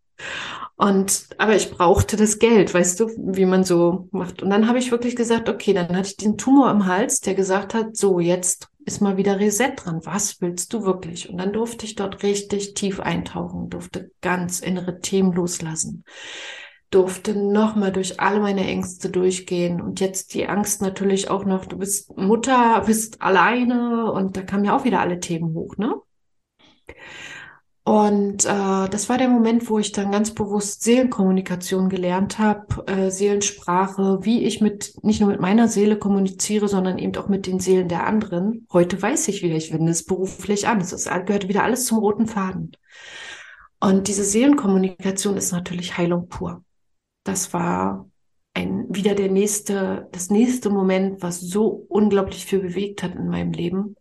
Und, 0.76 1.28
aber 1.38 1.56
ich 1.56 1.72
brauchte 1.72 2.16
das 2.16 2.40
Geld, 2.40 2.74
weißt 2.74 3.00
du, 3.00 3.10
wie 3.18 3.46
man 3.46 3.64
so 3.64 4.08
macht. 4.12 4.42
Und 4.42 4.50
dann 4.50 4.68
habe 4.68 4.80
ich 4.80 4.92
wirklich 4.92 5.16
gesagt, 5.16 5.50
okay, 5.50 5.74
dann 5.74 5.96
hatte 5.96 6.10
ich 6.10 6.18
den 6.18 6.38
Tumor 6.38 6.72
im 6.72 6.86
Hals, 6.86 7.20
der 7.20 7.36
gesagt 7.36 7.74
hat, 7.74 7.98
so, 7.98 8.20
jetzt 8.20 8.70
ist 8.86 9.02
mal 9.02 9.18
wieder 9.18 9.40
Reset 9.40 9.74
dran. 9.76 10.00
Was 10.04 10.42
willst 10.42 10.74
du 10.74 10.84
wirklich? 10.84 11.30
Und 11.30 11.38
dann 11.38 11.54
durfte 11.54 11.86
ich 11.86 11.96
dort 11.96 12.24
richtig 12.24 12.74
tief 12.74 13.00
eintauchen, 13.00 13.70
durfte 13.70 14.12
ganz 14.22 14.62
innere 14.62 15.00
Themen 15.00 15.34
loslassen 15.34 16.04
durfte 16.94 17.36
nochmal 17.36 17.92
durch 17.92 18.20
alle 18.20 18.40
meine 18.40 18.66
Ängste 18.66 19.10
durchgehen. 19.10 19.82
Und 19.82 20.00
jetzt 20.00 20.34
die 20.34 20.48
Angst 20.48 20.82
natürlich 20.82 21.30
auch 21.30 21.46
noch, 21.46 21.66
du 21.66 21.78
bist 21.78 22.16
Mutter, 22.18 22.82
bist 22.86 23.22
alleine 23.22 24.12
und 24.12 24.38
da 24.38 24.42
kamen 24.44 24.66
ja 24.66 24.76
auch 24.76 24.84
wieder 24.84 25.00
alle 25.00 25.20
Themen 25.20 25.54
hoch, 25.54 25.78
ne? 25.78 25.96
Und 27.86 28.46
äh, 28.46 28.88
das 28.90 29.10
war 29.10 29.18
der 29.18 29.28
Moment, 29.28 29.70
wo 29.70 29.78
ich 29.78 29.92
dann 29.92 30.12
ganz 30.12 30.32
bewusst 30.32 30.84
Seelenkommunikation 30.84 31.90
gelernt 31.90 32.40
habe, 32.40 32.88
äh, 32.88 33.12
Seelensprache, 33.12 34.20
wie 34.22 34.46
ich 34.46 34.62
mit 34.62 34.94
nicht 35.04 35.20
nur 35.20 35.30
mit 35.30 35.42
meiner 35.42 35.68
Seele 35.68 35.98
kommuniziere, 35.98 36.70
sondern 36.70 36.98
eben 36.98 37.14
auch 37.18 37.28
mit 37.28 37.46
den 37.46 37.60
Seelen 37.60 37.90
der 37.90 38.08
anderen. 38.08 38.68
Heute 38.72 39.02
weiß 39.02 39.28
ich 39.28 39.44
wieder, 39.44 39.56
ich 39.56 39.74
wende 39.74 39.92
es 39.92 40.06
beruflich 40.06 40.66
an. 40.66 40.80
Es 40.80 40.94
ist, 40.94 41.10
gehört 41.26 41.50
wieder 41.50 41.64
alles 41.64 41.86
zum 41.86 41.98
roten 41.98 42.26
Faden. 42.26 42.72
Und 43.82 44.08
diese 44.08 44.24
Seelenkommunikation 44.24 45.36
ist 45.36 45.52
natürlich 45.52 45.98
Heilung 45.98 46.30
pur 46.30 46.64
das 47.24 47.54
war 47.54 48.10
ein, 48.54 48.86
wieder 48.90 49.16
der 49.16 49.32
nächste, 49.32 50.08
das 50.12 50.30
nächste 50.30 50.70
Moment, 50.70 51.22
was 51.22 51.40
so 51.40 51.86
unglaublich 51.90 52.46
viel 52.46 52.60
bewegt 52.60 53.04
hat 53.04 53.16
in 53.16 53.30
meinem 53.30 53.52
Leben. 53.52 53.96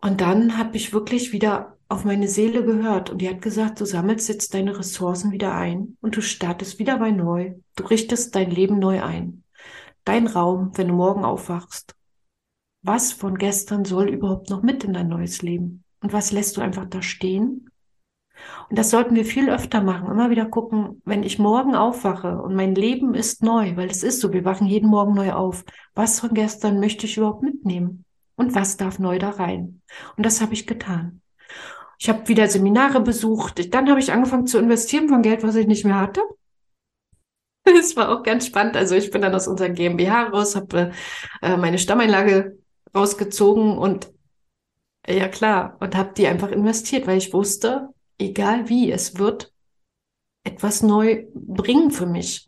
Und 0.00 0.20
dann 0.20 0.58
habe 0.58 0.76
ich 0.76 0.92
wirklich 0.92 1.32
wieder 1.32 1.76
auf 1.88 2.04
meine 2.04 2.28
Seele 2.28 2.64
gehört 2.64 3.10
und 3.10 3.18
die 3.18 3.28
hat 3.28 3.40
gesagt, 3.40 3.80
du 3.80 3.86
sammelst 3.86 4.28
jetzt 4.28 4.52
deine 4.52 4.78
Ressourcen 4.78 5.32
wieder 5.32 5.54
ein 5.54 5.96
und 6.00 6.16
du 6.16 6.20
startest 6.20 6.78
wieder 6.78 6.98
bei 6.98 7.10
neu. 7.10 7.54
Du 7.76 7.84
richtest 7.84 8.34
dein 8.34 8.50
Leben 8.50 8.78
neu 8.78 9.02
ein. 9.02 9.42
Dein 10.04 10.26
Raum, 10.26 10.72
wenn 10.76 10.88
du 10.88 10.94
morgen 10.94 11.24
aufwachst. 11.24 11.94
Was 12.82 13.12
von 13.12 13.36
gestern 13.38 13.84
soll 13.84 14.08
überhaupt 14.08 14.50
noch 14.50 14.62
mit 14.62 14.84
in 14.84 14.92
dein 14.92 15.08
neues 15.08 15.42
Leben? 15.42 15.84
Und 16.00 16.12
was 16.12 16.30
lässt 16.30 16.56
du 16.56 16.60
einfach 16.60 16.86
da 16.86 17.02
stehen? 17.02 17.70
Und 18.68 18.78
das 18.78 18.90
sollten 18.90 19.14
wir 19.14 19.24
viel 19.24 19.50
öfter 19.50 19.82
machen. 19.82 20.10
Immer 20.10 20.30
wieder 20.30 20.44
gucken, 20.44 21.00
wenn 21.04 21.22
ich 21.22 21.38
morgen 21.38 21.74
aufwache 21.74 22.40
und 22.42 22.54
mein 22.54 22.74
Leben 22.74 23.14
ist 23.14 23.42
neu, 23.42 23.76
weil 23.76 23.90
es 23.90 24.02
ist 24.02 24.20
so, 24.20 24.32
wir 24.32 24.44
wachen 24.44 24.66
jeden 24.66 24.90
Morgen 24.90 25.14
neu 25.14 25.32
auf. 25.32 25.64
Was 25.94 26.20
von 26.20 26.34
gestern 26.34 26.80
möchte 26.80 27.06
ich 27.06 27.16
überhaupt 27.16 27.42
mitnehmen? 27.42 28.04
Und 28.36 28.54
was 28.54 28.76
darf 28.76 28.98
neu 28.98 29.18
da 29.18 29.30
rein? 29.30 29.80
Und 30.16 30.26
das 30.26 30.40
habe 30.40 30.54
ich 30.54 30.66
getan. 30.66 31.22
Ich 31.98 32.08
habe 32.08 32.28
wieder 32.28 32.48
Seminare 32.48 33.00
besucht. 33.00 33.74
Dann 33.74 33.88
habe 33.90 34.00
ich 34.00 34.12
angefangen 34.12 34.46
zu 34.46 34.58
investieren 34.58 35.08
von 35.08 35.22
Geld, 35.22 35.42
was 35.42 35.56
ich 35.56 35.66
nicht 35.66 35.84
mehr 35.84 36.00
hatte. 36.00 36.22
Das 37.64 37.96
war 37.96 38.08
auch 38.08 38.22
ganz 38.22 38.46
spannend. 38.46 38.78
Also 38.78 38.94
ich 38.94 39.10
bin 39.10 39.20
dann 39.20 39.34
aus 39.34 39.46
unserer 39.46 39.68
GmbH 39.68 40.28
raus, 40.28 40.56
habe 40.56 40.92
äh, 41.42 41.56
meine 41.58 41.78
Stammeinlage 41.78 42.58
rausgezogen 42.94 43.76
und 43.76 44.10
ja 45.06 45.28
klar, 45.28 45.76
und 45.80 45.94
habe 45.94 46.14
die 46.16 46.26
einfach 46.26 46.50
investiert, 46.50 47.06
weil 47.06 47.18
ich 47.18 47.32
wusste, 47.34 47.88
egal 48.18 48.68
wie, 48.68 48.90
es 48.90 49.18
wird 49.18 49.52
etwas 50.44 50.82
neu 50.82 51.26
bringen 51.34 51.90
für 51.90 52.06
mich 52.06 52.46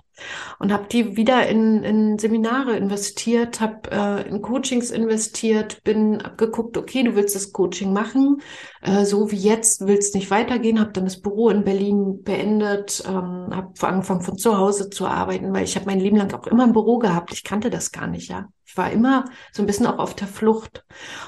und 0.58 0.72
habe 0.72 0.86
die 0.88 1.16
wieder 1.16 1.48
in, 1.48 1.82
in 1.82 2.18
Seminare 2.18 2.76
investiert, 2.76 3.60
habe 3.60 3.90
äh, 3.90 4.28
in 4.28 4.42
Coachings 4.42 4.90
investiert, 4.90 5.82
bin 5.84 6.20
abgeguckt, 6.20 6.76
okay, 6.76 7.02
du 7.02 7.14
willst 7.16 7.34
das 7.34 7.52
Coaching 7.52 7.92
machen, 7.92 8.42
äh, 8.82 9.04
so 9.04 9.30
wie 9.30 9.36
jetzt 9.36 9.86
willst 9.86 10.14
nicht 10.14 10.30
weitergehen, 10.30 10.80
habe 10.80 10.92
dann 10.92 11.04
das 11.04 11.20
Büro 11.20 11.48
in 11.50 11.64
Berlin 11.64 12.22
beendet, 12.22 13.02
ähm, 13.06 13.48
habe 13.50 13.72
angefangen 13.80 14.22
von 14.22 14.38
zu 14.38 14.56
Hause 14.56 14.90
zu 14.90 15.06
arbeiten, 15.06 15.52
weil 15.52 15.64
ich 15.64 15.76
habe 15.76 15.86
mein 15.86 16.00
Leben 16.00 16.16
lang 16.16 16.32
auch 16.34 16.46
immer 16.46 16.64
ein 16.64 16.72
Büro 16.72 16.98
gehabt. 16.98 17.32
Ich 17.32 17.44
kannte 17.44 17.70
das 17.70 17.92
gar 17.92 18.06
nicht, 18.06 18.28
ja. 18.28 18.48
Ich 18.70 18.76
war 18.76 18.92
immer 18.92 19.24
so 19.50 19.64
ein 19.64 19.66
bisschen 19.66 19.88
auch 19.88 19.98
auf 19.98 20.14
der 20.14 20.28
Flucht 20.28 20.84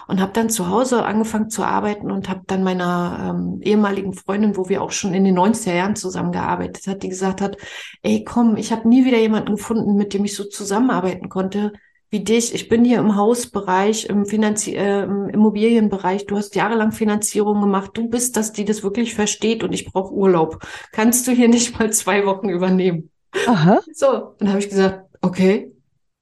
und 0.07 0.21
habe 0.21 0.33
dann 0.33 0.49
zu 0.49 0.69
Hause 0.69 1.05
angefangen 1.05 1.51
zu 1.51 1.65
arbeiten 1.65 2.13
und 2.13 2.29
habe 2.29 2.43
dann 2.47 2.63
meiner 2.63 3.35
ähm, 3.35 3.61
ehemaligen 3.63 4.13
Freundin, 4.13 4.57
wo 4.57 4.69
wir 4.69 4.81
auch 4.81 4.93
schon 4.93 5.13
in 5.13 5.25
den 5.25 5.37
90er 5.37 5.75
Jahren 5.75 5.97
zusammengearbeitet 5.97 6.87
hat, 6.87 7.03
die 7.03 7.09
gesagt 7.09 7.41
hat, 7.41 7.57
ey 8.03 8.23
komm, 8.23 8.57
ich 8.57 8.71
habe 8.71 8.89
nie 8.89 9.05
wieder 9.05 9.19
jemanden 9.19 9.57
gefunden, 9.57 9.97
mit 9.97 10.15
dem 10.15 10.25
ich 10.25 10.37
so 10.37 10.45
zusammenarbeiten 10.45 11.29
konnte 11.29 11.73
wie 12.11 12.23
dich. 12.23 12.55
Ich 12.55 12.69
bin 12.69 12.85
hier 12.85 13.01
im 13.01 13.17
Hausbereich, 13.17 14.07
im, 14.07 14.25
Finanzi 14.25 14.77
äh, 14.77 15.03
im 15.03 15.29
Immobilienbereich. 15.29 16.27
Du 16.27 16.37
hast 16.37 16.55
jahrelang 16.55 16.93
Finanzierung 16.93 17.61
gemacht. 17.61 17.91
Du 17.95 18.09
bist 18.09 18.37
das, 18.37 18.53
die 18.53 18.65
das 18.65 18.85
wirklich 18.85 19.17
versteht 19.17 19.65
und 19.65 19.73
ich 19.73 19.87
brauche 19.87 20.15
Urlaub. 20.15 20.65
Kannst 20.93 21.27
du 21.27 21.33
hier 21.33 21.49
nicht 21.49 21.77
mal 21.77 21.93
zwei 21.93 22.25
Wochen 22.25 22.49
übernehmen? 22.51 23.11
Aha. 23.49 23.81
So, 23.93 24.37
dann 24.39 24.51
habe 24.51 24.61
ich 24.61 24.69
gesagt, 24.69 25.09
okay, 25.23 25.73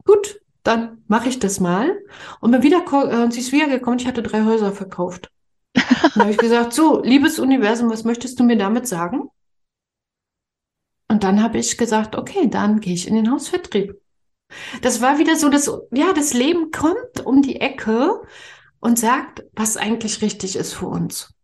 gut, 0.07 0.40
dann 0.63 1.03
mache 1.09 1.29
ich 1.29 1.39
das 1.39 1.61
mal. 1.61 1.99
Und 2.41 2.51
bin 2.53 2.63
wieder, 2.63 2.79
äh, 2.79 3.31
sie 3.31 3.41
ist 3.41 3.53
wiedergekommen, 3.53 3.99
ich 3.99 4.07
hatte 4.07 4.23
drei 4.23 4.45
Häuser 4.45 4.73
verkauft. 4.73 5.31
dann 5.75 6.23
habe 6.23 6.31
ich 6.31 6.39
gesagt, 6.39 6.73
so, 6.73 7.03
liebes 7.03 7.39
Universum, 7.39 7.91
was 7.91 8.05
möchtest 8.05 8.39
du 8.41 8.45
mir 8.45 8.57
damit 8.57 8.87
sagen? 8.87 9.29
Und 11.09 11.25
dann 11.25 11.43
habe 11.43 11.59
ich 11.59 11.77
gesagt, 11.77 12.17
okay, 12.17 12.49
dann 12.49 12.81
gehe 12.81 12.95
ich 12.95 13.09
in 13.09 13.15
den 13.15 13.31
Hausvertrieb. 13.31 14.01
Das 14.83 15.01
war 15.01 15.19
wieder 15.19 15.37
so, 15.37 15.49
dass, 15.49 15.71
ja, 15.93 16.13
das 16.13 16.35
Leben 16.35 16.71
kommt 16.71 17.25
um 17.25 17.43
die 17.43 17.61
Ecke 17.61 18.21
und 18.81 18.99
sagt, 18.99 19.45
was 19.55 19.77
eigentlich 19.77 20.23
richtig 20.23 20.57
ist 20.57 20.75
für 20.75 20.87
uns. 20.87 21.35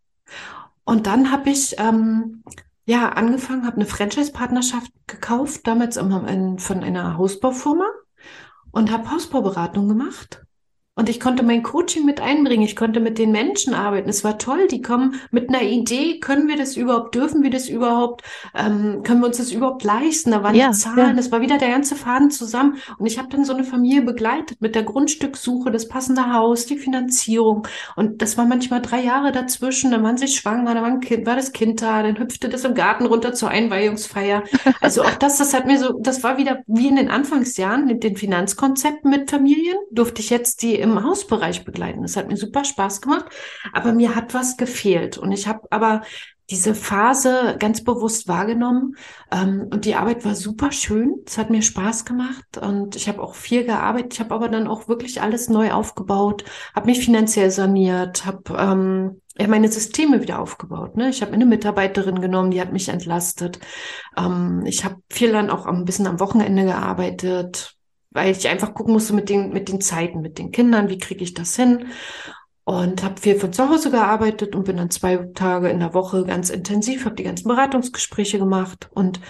Und 0.85 1.07
dann 1.07 1.33
habe 1.33 1.51
ich 1.51 1.79
ähm, 1.79 2.45
ja 2.85 3.11
angefangen, 3.11 3.67
habe 3.67 3.77
eine 3.77 3.87
Franchise-Partnerschaft 3.87 4.91
gekauft, 5.07 5.67
damals 5.67 5.97
in, 5.97 6.59
von 6.59 6.83
einer 6.83 7.17
Hausbaufirma 7.17 7.87
und 8.77 8.93
habe 8.93 9.11
Hausbauberatung 9.11 9.89
gemacht. 9.89 10.46
Und 10.99 11.11
ich 11.11 11.21
konnte 11.21 11.43
mein 11.43 11.63
Coaching 11.63 12.07
mit 12.07 12.23
einbringen. 12.23 12.63
Ich 12.63 12.75
konnte 12.75 13.01
mit 13.01 13.19
den 13.19 13.31
Menschen 13.31 13.75
arbeiten. 13.75 14.09
Es 14.09 14.25
war 14.25 14.39
toll. 14.39 14.67
Die 14.67 14.81
kommen 14.81 15.21
mit 15.31 15.51
einer 15.51 15.61
Idee. 15.61 16.21
Können 16.21 16.49
wir 16.49 16.57
das 16.57 16.75
überhaupt? 16.75 17.15
Dürfen 17.15 17.43
wir 17.43 17.51
das 17.51 17.69
überhaupt? 17.69 18.23
Ähm, 18.55 19.03
können 19.03 19.21
wir 19.21 19.27
uns 19.27 19.37
das 19.37 19.53
überhaupt 19.53 19.85
leisten? 19.85 20.31
Da 20.31 20.43
waren 20.43 20.55
ja, 20.55 20.69
die 20.71 20.73
Zahlen. 20.73 20.99
Ja. 20.99 21.13
Das 21.13 21.31
war 21.31 21.43
wieder 21.43 21.59
der 21.59 21.69
ganze 21.69 21.97
Faden 21.97 22.31
zusammen. 22.31 22.79
Und 22.97 23.05
ich 23.05 23.19
habe 23.19 23.29
dann 23.29 23.45
so 23.45 23.53
eine 23.53 23.65
Familie 23.65 24.01
begleitet 24.01 24.63
mit 24.63 24.75
der 24.75 24.85
Grundstückssuche, 24.85 25.71
das 25.71 25.87
passende 25.87 26.33
Haus, 26.33 26.65
die 26.65 26.79
Finanzierung. 26.79 27.69
Und 27.95 28.23
das 28.23 28.39
war 28.39 28.47
manchmal 28.47 28.81
drei 28.81 29.03
Jahre 29.03 29.33
dazwischen. 29.33 29.91
Dann 29.91 30.03
waren 30.03 30.17
sie 30.17 30.29
schwanger, 30.29 30.73
dann 30.73 30.83
war, 30.83 30.91
ein 30.91 31.01
kind, 31.01 31.27
war 31.27 31.37
das 31.37 31.53
Kind 31.53 31.83
da, 31.83 32.03
dann 32.03 32.19
hüpfte 32.19 32.49
das 32.49 32.65
im 32.65 32.73
Garten 32.73 33.05
runter 33.05 33.35
zur 33.35 33.51
Einweihungsfeier. 33.51 34.45
Also 34.81 35.03
auch 35.03 35.15
das, 35.17 35.39
das 35.39 35.53
hat 35.53 35.67
mir 35.67 35.79
so, 35.79 35.99
das 36.01 36.23
war 36.23 36.37
wieder 36.39 36.63
wie 36.67 36.87
in 36.87 36.97
den 36.97 37.09
Anfangsjahren 37.09 37.87
mit 37.87 38.05
den 38.05 38.17
Finanzkonzepten 38.17 39.11
mit 39.11 39.31
Familien. 39.31 39.77
Durfte 39.91 40.21
ich 40.21 40.31
jetzt 40.31 40.63
die 40.63 40.86
im 40.91 41.05
Hausbereich 41.05 41.65
begleiten. 41.65 42.03
Das 42.03 42.17
hat 42.17 42.29
mir 42.29 42.37
super 42.37 42.65
Spaß 42.65 43.01
gemacht, 43.01 43.27
aber 43.73 43.93
mir 43.93 44.15
hat 44.15 44.35
was 44.35 44.57
gefehlt. 44.57 45.19
Und 45.19 45.33
ich 45.33 45.47
habe 45.47 45.67
aber 45.71 46.03
diese 46.49 46.75
Phase 46.75 47.57
ganz 47.59 47.83
bewusst 47.83 48.29
wahrgenommen 48.29 48.97
ähm, 49.33 49.69
und 49.73 49.85
die 49.85 49.97
Arbeit 49.97 50.25
war 50.25 50.37
super 50.37 50.71
schön. 50.71 51.17
Es 51.27 51.39
hat 51.39 51.51
mir 51.51 51.63
Spaß 51.63 52.05
gemacht 52.05 52.59
und 52.61 52.95
ich 52.95 53.09
habe 53.09 53.21
auch 53.21 53.35
viel 53.35 53.65
gearbeitet. 53.65 54.15
Ich 54.15 54.21
habe 54.21 54.35
aber 54.35 54.49
dann 54.49 54.69
auch 54.69 54.87
wirklich 54.87 55.21
alles 55.21 55.49
neu 55.49 55.73
aufgebaut, 55.73 56.45
habe 56.75 56.87
mich 56.87 57.05
finanziell 57.05 57.51
saniert, 57.51 58.27
habe 58.27 58.57
ähm, 58.57 59.21
ja, 59.39 59.49
meine 59.49 59.69
Systeme 59.69 60.23
wieder 60.23 60.39
aufgebaut. 60.39 60.97
Ne? 60.97 61.09
Ich 61.09 61.21
habe 61.21 61.33
eine 61.33 61.47
Mitarbeiterin 61.47 62.21
genommen, 62.21 62.53
die 62.53 62.61
hat 62.61 62.73
mich 62.73 62.89
entlastet. 62.89 63.59
Ähm, 64.17 64.63
ich 64.67 64.85
habe 64.85 64.97
viel 65.11 65.33
dann 65.33 65.51
auch 65.51 65.67
ein 65.67 65.85
bisschen 65.85 66.07
am 66.07 66.21
Wochenende 66.21 66.65
gearbeitet, 66.65 67.76
weil 68.17 68.33
ich 68.33 68.49
einfach 68.49 68.75
gucken 68.75 68.95
musste 68.95 69.13
mit 69.13 69.29
den, 69.29 69.53
mit 69.53 69.69
den 69.69 69.81
Zeiten, 69.81 70.23
mit 70.23 70.39
den 70.39 70.51
Kindern, 70.51 70.89
wie 70.89 70.99
kriege 70.99 71.23
ich 71.23 71.35
das 71.35 71.55
hin. 71.55 71.87
Und 72.65 73.05
habe 73.05 73.21
viel 73.21 73.39
von 73.39 73.53
zu 73.53 73.69
Hause 73.69 73.93
gearbeitet 73.93 74.57
und 74.57 74.65
bin 74.65 74.79
dann 74.79 74.91
zwei 74.91 75.19
Tage 75.35 75.69
in 75.69 75.79
der 75.79 75.95
Woche 75.95 76.25
ganz 76.25 76.51
intensiv, 76.51 77.05
habe 77.05 77.15
die 77.15 77.23
ganzen 77.23 77.47
Beratungsgespräche 77.47 78.39
gemacht 78.41 78.89
und 78.93 79.21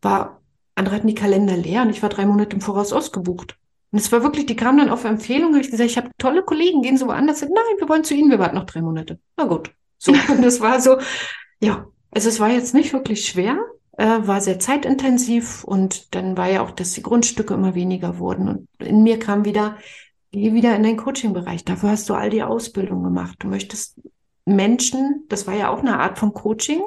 war, 0.00 0.42
andere 0.76 0.96
hatten 0.96 1.08
die 1.08 1.14
Kalender 1.14 1.56
leer 1.56 1.82
und 1.82 1.90
ich 1.90 2.02
war 2.02 2.10
drei 2.10 2.26
Monate 2.26 2.54
im 2.54 2.60
Voraus 2.60 2.92
ausgebucht. 2.92 3.56
Und 3.90 3.98
es 3.98 4.12
war 4.12 4.22
wirklich, 4.22 4.46
die 4.46 4.56
kamen 4.56 4.78
dann 4.78 4.90
auf 4.90 5.04
Empfehlung, 5.04 5.54
habe 5.54 5.62
ich 5.62 5.70
gesagt, 5.70 5.90
ich 5.90 5.96
habe 5.96 6.10
tolle 6.18 6.42
Kollegen, 6.42 6.82
gehen 6.82 6.98
so 6.98 7.06
woanders 7.06 7.40
hin. 7.40 7.48
Nein, 7.52 7.78
wir 7.78 7.88
wollen 7.88 8.04
zu 8.04 8.14
Ihnen, 8.14 8.30
wir 8.30 8.38
warten 8.38 8.56
noch 8.56 8.66
drei 8.66 8.82
Monate. 8.82 9.18
Na 9.36 9.44
gut. 9.44 9.72
So, 9.98 10.12
und 10.28 10.42
das 10.42 10.60
war 10.60 10.80
so, 10.80 10.98
ja, 11.60 11.86
also 12.10 12.28
es 12.28 12.38
war 12.38 12.50
jetzt 12.50 12.74
nicht 12.74 12.92
wirklich 12.92 13.26
schwer, 13.26 13.58
äh, 13.96 14.26
war 14.26 14.40
sehr 14.40 14.58
zeitintensiv 14.58 15.64
und 15.64 16.14
dann 16.14 16.36
war 16.36 16.50
ja 16.50 16.62
auch, 16.62 16.70
dass 16.70 16.92
die 16.92 17.02
Grundstücke 17.02 17.54
immer 17.54 17.74
weniger 17.74 18.18
wurden. 18.18 18.48
Und 18.48 18.68
in 18.78 19.02
mir 19.02 19.18
kam 19.18 19.44
wieder, 19.44 19.76
geh 20.32 20.52
wieder 20.52 20.74
in 20.74 20.82
den 20.82 20.96
Coaching-Bereich. 20.96 21.64
Dafür 21.64 21.90
hast 21.90 22.08
du 22.08 22.14
all 22.14 22.30
die 22.30 22.42
Ausbildung 22.42 23.02
gemacht. 23.02 23.36
Du 23.40 23.48
möchtest 23.48 24.00
Menschen, 24.44 25.24
das 25.28 25.46
war 25.46 25.54
ja 25.54 25.70
auch 25.70 25.78
eine 25.78 26.00
Art 26.00 26.18
von 26.18 26.34
Coaching, 26.34 26.82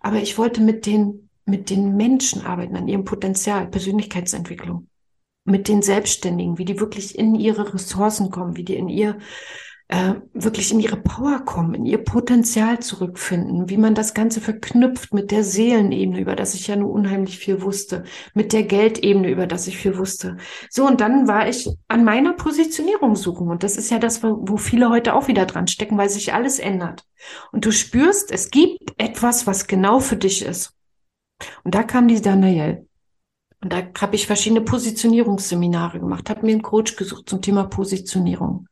aber 0.00 0.16
ich 0.16 0.38
wollte 0.38 0.60
mit 0.60 0.86
den, 0.86 1.28
mit 1.44 1.70
den 1.70 1.96
Menschen 1.96 2.44
arbeiten, 2.44 2.76
an 2.76 2.88
ihrem 2.88 3.04
Potenzial, 3.04 3.66
Persönlichkeitsentwicklung. 3.66 4.88
Mit 5.46 5.68
den 5.68 5.82
Selbstständigen, 5.82 6.56
wie 6.56 6.64
die 6.64 6.80
wirklich 6.80 7.18
in 7.18 7.34
ihre 7.34 7.74
Ressourcen 7.74 8.30
kommen, 8.30 8.56
wie 8.56 8.64
die 8.64 8.76
in 8.76 8.88
ihr 8.88 9.18
äh, 9.88 10.14
wirklich 10.32 10.72
in 10.72 10.80
ihre 10.80 10.96
Power 10.96 11.40
kommen, 11.44 11.74
in 11.74 11.86
ihr 11.86 11.98
Potenzial 11.98 12.78
zurückfinden, 12.80 13.68
wie 13.68 13.76
man 13.76 13.94
das 13.94 14.14
Ganze 14.14 14.40
verknüpft 14.40 15.12
mit 15.12 15.30
der 15.30 15.44
Seelenebene, 15.44 16.20
über 16.20 16.36
das 16.36 16.54
ich 16.54 16.66
ja 16.66 16.76
nur 16.76 16.90
unheimlich 16.90 17.38
viel 17.38 17.60
wusste, 17.60 18.04
mit 18.32 18.52
der 18.52 18.62
Geldebene, 18.62 19.28
über 19.28 19.46
das 19.46 19.66
ich 19.66 19.76
viel 19.76 19.98
wusste. 19.98 20.38
So, 20.70 20.86
und 20.86 21.00
dann 21.00 21.28
war 21.28 21.48
ich 21.48 21.68
an 21.88 22.04
meiner 22.04 22.32
Positionierung 22.32 23.14
suchen. 23.14 23.48
Und 23.48 23.62
das 23.62 23.76
ist 23.76 23.90
ja 23.90 23.98
das, 23.98 24.22
wo 24.22 24.56
viele 24.56 24.88
heute 24.88 25.14
auch 25.14 25.28
wieder 25.28 25.44
dran 25.44 25.66
stecken, 25.66 25.98
weil 25.98 26.08
sich 26.08 26.32
alles 26.32 26.58
ändert. 26.58 27.04
Und 27.52 27.66
du 27.66 27.70
spürst, 27.70 28.32
es 28.32 28.50
gibt 28.50 28.94
etwas, 28.96 29.46
was 29.46 29.66
genau 29.66 30.00
für 30.00 30.16
dich 30.16 30.44
ist. 30.44 30.72
Und 31.62 31.74
da 31.74 31.82
kam 31.82 32.08
die 32.08 32.22
Danielle. 32.22 32.86
Und 33.64 33.72
da 33.72 33.82
habe 33.98 34.14
ich 34.14 34.26
verschiedene 34.26 34.60
Positionierungsseminare 34.60 35.98
gemacht, 35.98 36.28
habe 36.28 36.44
mir 36.44 36.52
einen 36.52 36.60
Coach 36.60 36.96
gesucht 36.96 37.30
zum 37.30 37.40
Thema 37.40 37.64
Positionierung. 37.64 38.68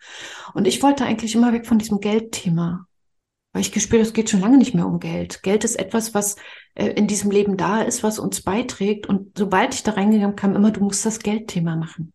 Und 0.52 0.66
ich 0.66 0.82
wollte 0.82 1.06
eigentlich 1.06 1.34
immer 1.34 1.54
weg 1.54 1.66
von 1.66 1.78
diesem 1.78 1.98
Geldthema, 1.98 2.84
weil 3.54 3.62
ich 3.62 3.72
gespürt, 3.72 4.02
es 4.02 4.12
geht 4.12 4.28
schon 4.28 4.42
lange 4.42 4.58
nicht 4.58 4.74
mehr 4.74 4.86
um 4.86 5.00
Geld. 5.00 5.42
Geld 5.42 5.64
ist 5.64 5.76
etwas, 5.76 6.12
was 6.12 6.36
äh, 6.74 6.88
in 6.88 7.06
diesem 7.06 7.30
Leben 7.30 7.56
da 7.56 7.80
ist, 7.80 8.02
was 8.02 8.18
uns 8.18 8.42
beiträgt. 8.42 9.06
Und 9.06 9.38
sobald 9.38 9.72
ich 9.72 9.82
da 9.82 9.92
reingegangen 9.92 10.36
kam, 10.36 10.54
immer, 10.54 10.70
du 10.70 10.84
musst 10.84 11.06
das 11.06 11.20
Geldthema 11.20 11.74
machen. 11.74 12.12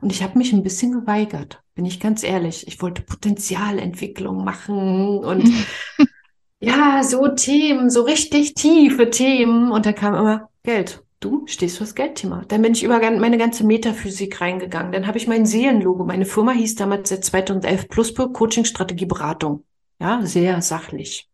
Und 0.00 0.10
ich 0.10 0.24
habe 0.24 0.38
mich 0.38 0.52
ein 0.52 0.64
bisschen 0.64 0.90
geweigert, 0.90 1.62
bin 1.76 1.84
ich 1.84 2.00
ganz 2.00 2.24
ehrlich. 2.24 2.66
Ich 2.66 2.82
wollte 2.82 3.02
Potenzialentwicklung 3.02 4.42
machen 4.42 5.18
und 5.18 5.52
ja, 6.58 7.04
so 7.04 7.28
Themen, 7.28 7.90
so 7.90 8.02
richtig 8.02 8.54
tiefe 8.54 9.08
Themen. 9.08 9.70
Und 9.70 9.86
da 9.86 9.92
kam 9.92 10.16
immer 10.16 10.48
Geld 10.64 11.04
du 11.20 11.46
stehst 11.46 11.78
fürs 11.78 11.94
Geldthema. 11.94 12.44
Dann 12.48 12.62
bin 12.62 12.72
ich 12.72 12.82
über 12.82 12.98
meine 12.98 13.38
ganze 13.38 13.64
Metaphysik 13.64 14.40
reingegangen. 14.40 14.92
Dann 14.92 15.06
habe 15.06 15.18
ich 15.18 15.26
mein 15.26 15.46
Seelenlogo. 15.46 16.04
Meine 16.04 16.26
Firma 16.26 16.52
hieß 16.52 16.76
damals 16.76 17.08
seit 17.08 17.24
2011 17.24 17.88
Pluspur 17.88 18.32
Coaching 18.32 18.64
Strategie 18.64 19.06
Beratung. 19.06 19.64
Ja, 20.00 20.20
sehr 20.24 20.62
sachlich. 20.62 21.28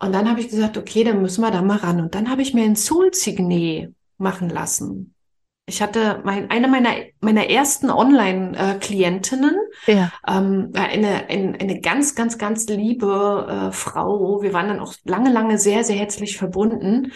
Und 0.00 0.12
dann 0.12 0.30
habe 0.30 0.40
ich 0.40 0.48
gesagt, 0.48 0.76
okay, 0.76 1.02
dann 1.02 1.22
müssen 1.22 1.40
wir 1.40 1.50
da 1.50 1.62
mal 1.62 1.78
ran. 1.78 2.00
Und 2.00 2.14
dann 2.14 2.30
habe 2.30 2.42
ich 2.42 2.54
mir 2.54 2.64
ein 2.64 2.76
Soul-Signet 2.76 3.92
machen 4.16 4.48
lassen. 4.48 5.14
Ich 5.68 5.82
hatte 5.82 6.22
mein, 6.24 6.50
eine 6.50 6.66
meiner, 6.66 6.94
meiner 7.20 7.50
ersten 7.50 7.90
Online-Klientinnen, 7.90 9.54
ja. 9.86 10.10
ähm, 10.26 10.70
eine, 10.72 11.28
eine, 11.28 11.60
eine 11.60 11.80
ganz, 11.80 12.14
ganz, 12.14 12.38
ganz 12.38 12.66
liebe 12.68 13.68
äh, 13.68 13.72
Frau. 13.72 14.40
Wir 14.40 14.54
waren 14.54 14.68
dann 14.68 14.80
auch 14.80 14.94
lange, 15.04 15.30
lange 15.30 15.58
sehr, 15.58 15.84
sehr 15.84 15.96
herzlich 15.96 16.38
verbunden. 16.38 17.12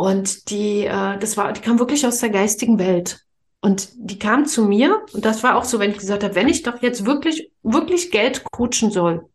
Und 0.00 0.48
die, 0.48 0.86
äh, 0.86 1.18
das 1.18 1.36
war, 1.36 1.52
die 1.52 1.60
kam 1.60 1.78
wirklich 1.78 2.06
aus 2.06 2.20
der 2.20 2.30
geistigen 2.30 2.78
Welt. 2.78 3.20
Und 3.60 3.90
die 3.96 4.18
kam 4.18 4.46
zu 4.46 4.64
mir 4.64 5.04
und 5.12 5.26
das 5.26 5.42
war 5.42 5.56
auch 5.56 5.64
so, 5.64 5.78
wenn 5.78 5.90
ich 5.90 5.98
gesagt 5.98 6.24
habe, 6.24 6.34
wenn 6.34 6.48
ich 6.48 6.62
doch 6.62 6.80
jetzt 6.80 7.04
wirklich, 7.04 7.52
wirklich 7.62 8.10
Geld 8.10 8.42
coachen 8.50 8.90
soll, 8.90 9.28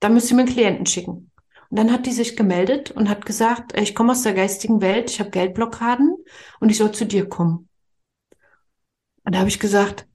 dann 0.00 0.14
müsst 0.14 0.30
ihr 0.30 0.36
mir 0.36 0.44
einen 0.44 0.50
Klienten 0.54 0.86
schicken. 0.86 1.30
Und 1.68 1.78
dann 1.78 1.92
hat 1.92 2.06
die 2.06 2.12
sich 2.12 2.38
gemeldet 2.38 2.90
und 2.90 3.10
hat 3.10 3.26
gesagt, 3.26 3.78
ich 3.78 3.94
komme 3.94 4.12
aus 4.12 4.22
der 4.22 4.32
geistigen 4.32 4.80
Welt, 4.80 5.10
ich 5.10 5.20
habe 5.20 5.28
Geldblockaden 5.28 6.16
und 6.58 6.70
ich 6.70 6.78
soll 6.78 6.92
zu 6.92 7.04
dir 7.04 7.28
kommen. 7.28 7.68
Und 9.24 9.34
da 9.34 9.40
habe 9.40 9.50
ich 9.50 9.60
gesagt, 9.60 10.06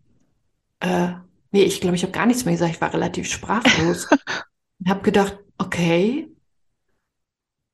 äh, 0.80 1.10
nee, 1.52 1.66
ich 1.66 1.82
glaube, 1.82 1.98
ich 1.98 2.02
habe 2.02 2.14
gar 2.14 2.26
nichts 2.26 2.46
mehr 2.46 2.56
gesagt. 2.56 2.74
Ich 2.74 2.82
war 2.82 2.96
relativ 2.96 3.30
sprachlos. 3.30 4.08
und 4.80 4.90
habe 4.90 5.04
gedacht, 5.04 5.38
okay. 5.60 6.32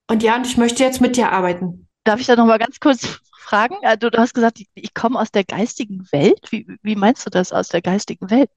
Und 0.10 0.22
ja, 0.22 0.36
und 0.36 0.46
ich 0.46 0.58
möchte 0.58 0.84
jetzt 0.84 1.00
mit 1.00 1.16
dir 1.16 1.32
arbeiten. 1.32 1.83
Darf 2.04 2.20
ich 2.20 2.28
da 2.28 2.36
noch 2.36 2.46
mal 2.46 2.60
ganz 2.60 2.80
kurz 2.80 3.20
fragen? 3.40 3.76
Äh, 3.82 3.98
du, 3.98 4.10
hast 4.18 4.34
gesagt, 4.34 4.60
ich, 4.60 4.68
ich 4.76 4.94
komme 4.94 5.20
aus 5.20 5.32
der 5.32 5.44
geistigen 5.44 6.08
Welt. 6.12 6.52
Wie, 6.52 6.68
wie 6.82 6.96
meinst 6.96 7.26
du 7.26 7.30
das 7.30 7.52
aus 7.52 7.70
der 7.70 7.82
geistigen 7.82 8.30
Welt? 8.30 8.50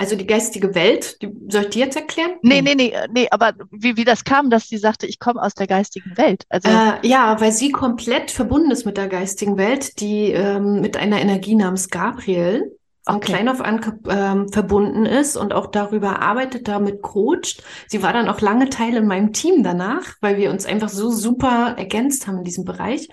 Also 0.00 0.16
die 0.16 0.26
geistige 0.26 0.74
Welt, 0.74 1.20
die, 1.20 1.30
soll 1.50 1.64
ich 1.64 1.68
die 1.68 1.78
jetzt 1.80 1.94
erklären? 1.94 2.30
Nee, 2.40 2.62
nee, 2.62 2.74
nee, 2.74 2.94
nee, 3.12 3.28
aber 3.30 3.52
wie, 3.70 3.98
wie 3.98 4.04
das 4.04 4.24
kam, 4.24 4.48
dass 4.48 4.66
sie 4.66 4.78
sagte, 4.78 5.06
ich 5.06 5.18
komme 5.18 5.42
aus 5.42 5.52
der 5.52 5.66
geistigen 5.66 6.16
Welt. 6.16 6.44
Also 6.48 6.70
äh, 6.70 7.06
ja, 7.06 7.38
weil 7.38 7.52
sie 7.52 7.70
komplett 7.70 8.30
verbunden 8.30 8.70
ist 8.70 8.86
mit 8.86 8.96
der 8.96 9.08
geistigen 9.08 9.58
Welt, 9.58 10.00
die 10.00 10.32
ähm, 10.32 10.80
mit 10.80 10.96
einer 10.96 11.20
Energie 11.20 11.54
namens 11.54 11.90
Gabriel 11.90 12.74
von 13.04 13.16
okay. 13.16 13.32
klein 13.32 13.48
auf 13.48 13.60
an 13.60 13.98
ähm, 14.08 14.48
verbunden 14.48 15.06
ist 15.06 15.36
und 15.36 15.52
auch 15.52 15.68
darüber 15.68 16.20
arbeitet, 16.20 16.68
damit 16.68 17.02
coacht. 17.02 17.62
Sie 17.88 18.02
war 18.02 18.12
dann 18.12 18.28
auch 18.28 18.40
lange 18.40 18.68
Teil 18.68 18.96
in 18.96 19.06
meinem 19.06 19.32
Team 19.32 19.62
danach, 19.62 20.16
weil 20.20 20.36
wir 20.36 20.50
uns 20.50 20.66
einfach 20.66 20.90
so 20.90 21.10
super 21.10 21.74
ergänzt 21.78 22.26
haben 22.26 22.38
in 22.38 22.44
diesem 22.44 22.64
Bereich. 22.64 23.08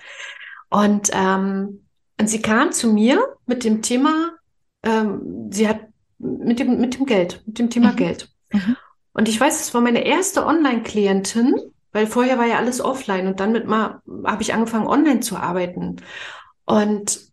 Und, 0.68 1.10
ähm, 1.12 1.86
und 2.20 2.28
sie 2.28 2.42
kam 2.42 2.72
zu 2.72 2.92
mir 2.92 3.22
mit 3.46 3.64
dem 3.64 3.80
Thema, 3.80 4.32
ähm, 4.82 5.48
sie 5.50 5.68
hat 5.68 5.80
mit 6.18 6.58
dem, 6.58 6.80
mit 6.80 6.98
dem 6.98 7.06
Geld, 7.06 7.42
mit 7.46 7.58
dem 7.58 7.70
Thema 7.70 7.92
mhm. 7.92 7.96
Geld. 7.96 8.28
Mhm. 8.52 8.76
Und 9.12 9.28
ich 9.28 9.40
weiß, 9.40 9.60
es 9.60 9.72
war 9.72 9.80
meine 9.80 10.04
erste 10.04 10.46
Online-Klientin, 10.46 11.54
weil 11.92 12.06
vorher 12.06 12.38
war 12.38 12.46
ja 12.46 12.58
alles 12.58 12.80
offline 12.80 13.26
und 13.26 13.40
dann 13.40 13.52
mit 13.52 13.66
mal 13.66 14.02
habe 14.24 14.42
ich 14.42 14.52
angefangen, 14.52 14.86
online 14.86 15.20
zu 15.20 15.36
arbeiten. 15.36 15.96
Und 16.66 17.27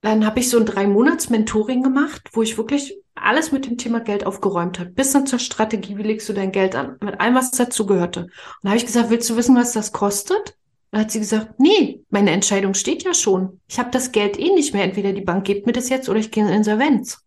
dann 0.00 0.24
habe 0.24 0.40
ich 0.40 0.48
so 0.48 0.58
ein 0.58 0.66
drei 0.66 0.86
Monats 0.86 1.28
Mentoring 1.30 1.82
gemacht, 1.82 2.30
wo 2.32 2.42
ich 2.42 2.56
wirklich 2.56 2.96
alles 3.14 3.52
mit 3.52 3.66
dem 3.66 3.76
Thema 3.76 4.00
Geld 4.00 4.24
aufgeräumt 4.24 4.78
habe, 4.78 4.90
bis 4.90 5.12
dann 5.12 5.26
zur 5.26 5.38
Strategie, 5.38 5.98
wie 5.98 6.02
legst 6.02 6.28
du 6.28 6.32
dein 6.32 6.52
Geld 6.52 6.74
an, 6.74 6.96
mit 7.02 7.20
allem, 7.20 7.34
was 7.34 7.50
dazugehörte. 7.50 8.22
Und 8.22 8.30
da 8.62 8.70
habe 8.70 8.78
ich 8.78 8.86
gesagt, 8.86 9.10
willst 9.10 9.28
du 9.28 9.36
wissen, 9.36 9.56
was 9.56 9.72
das 9.72 9.92
kostet? 9.92 10.56
Dann 10.90 11.02
hat 11.02 11.10
sie 11.10 11.20
gesagt, 11.20 11.60
nee, 11.60 12.02
meine 12.10 12.30
Entscheidung 12.30 12.74
steht 12.74 13.04
ja 13.04 13.14
schon. 13.14 13.60
Ich 13.68 13.78
habe 13.78 13.90
das 13.90 14.10
Geld 14.12 14.38
eh 14.38 14.52
nicht 14.52 14.74
mehr. 14.74 14.84
Entweder 14.84 15.12
die 15.12 15.20
Bank 15.20 15.44
gibt 15.44 15.66
mir 15.66 15.72
das 15.72 15.88
jetzt 15.88 16.08
oder 16.08 16.18
ich 16.18 16.30
gehe 16.30 16.44
in 16.44 16.50
Insolvenz. 16.50 17.18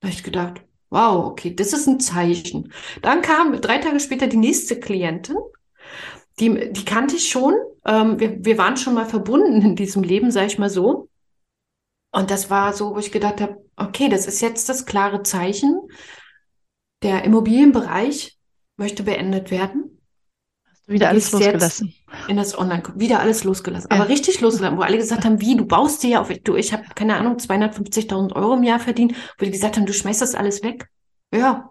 Da 0.00 0.08
habe 0.08 0.14
ich 0.14 0.22
gedacht, 0.22 0.60
wow, 0.90 1.26
okay, 1.26 1.54
das 1.54 1.72
ist 1.72 1.86
ein 1.86 2.00
Zeichen. 2.00 2.72
Dann 3.00 3.22
kam 3.22 3.58
drei 3.60 3.78
Tage 3.78 4.00
später 4.00 4.26
die 4.26 4.36
nächste 4.36 4.78
Klientin. 4.78 5.36
Die, 6.40 6.72
die 6.72 6.84
kannte 6.84 7.16
ich 7.16 7.28
schon. 7.28 7.54
Ähm, 7.86 8.18
wir, 8.18 8.44
wir 8.44 8.58
waren 8.58 8.76
schon 8.76 8.94
mal 8.94 9.06
verbunden 9.06 9.62
in 9.62 9.76
diesem 9.76 10.02
Leben, 10.02 10.30
sage 10.30 10.48
ich 10.48 10.58
mal 10.58 10.70
so. 10.70 11.09
Und 12.12 12.30
das 12.30 12.50
war 12.50 12.72
so, 12.72 12.94
wo 12.94 12.98
ich 12.98 13.12
gedacht 13.12 13.40
habe, 13.40 13.64
okay, 13.76 14.08
das 14.08 14.26
ist 14.26 14.40
jetzt 14.40 14.68
das 14.68 14.86
klare 14.86 15.22
Zeichen. 15.22 15.80
Der 17.02 17.24
Immobilienbereich 17.24 18.38
möchte 18.76 19.02
beendet 19.02 19.50
werden 19.50 20.00
wieder 20.90 21.08
alles 21.08 21.32
losgelassen. 21.32 21.94
In 22.28 22.36
das 22.36 22.58
Online, 22.58 22.82
wieder 22.96 23.20
alles 23.20 23.44
losgelassen. 23.44 23.88
Ja. 23.90 23.96
Aber 23.96 24.08
richtig 24.08 24.40
losgelassen, 24.40 24.76
wo 24.76 24.82
alle 24.82 24.96
gesagt 24.96 25.24
haben, 25.24 25.40
wie, 25.40 25.56
du 25.56 25.64
baust 25.64 26.02
dir 26.02 26.10
ja 26.10 26.20
auf, 26.20 26.30
du, 26.42 26.56
ich 26.56 26.72
habe, 26.72 26.84
keine 26.94 27.16
Ahnung, 27.16 27.36
250.000 27.36 28.34
Euro 28.34 28.54
im 28.54 28.64
Jahr 28.64 28.80
verdient, 28.80 29.14
wo 29.38 29.44
die 29.44 29.52
gesagt 29.52 29.76
haben, 29.76 29.86
du 29.86 29.92
schmeißt 29.92 30.20
das 30.20 30.34
alles 30.34 30.62
weg. 30.62 30.90
Ja, 31.32 31.70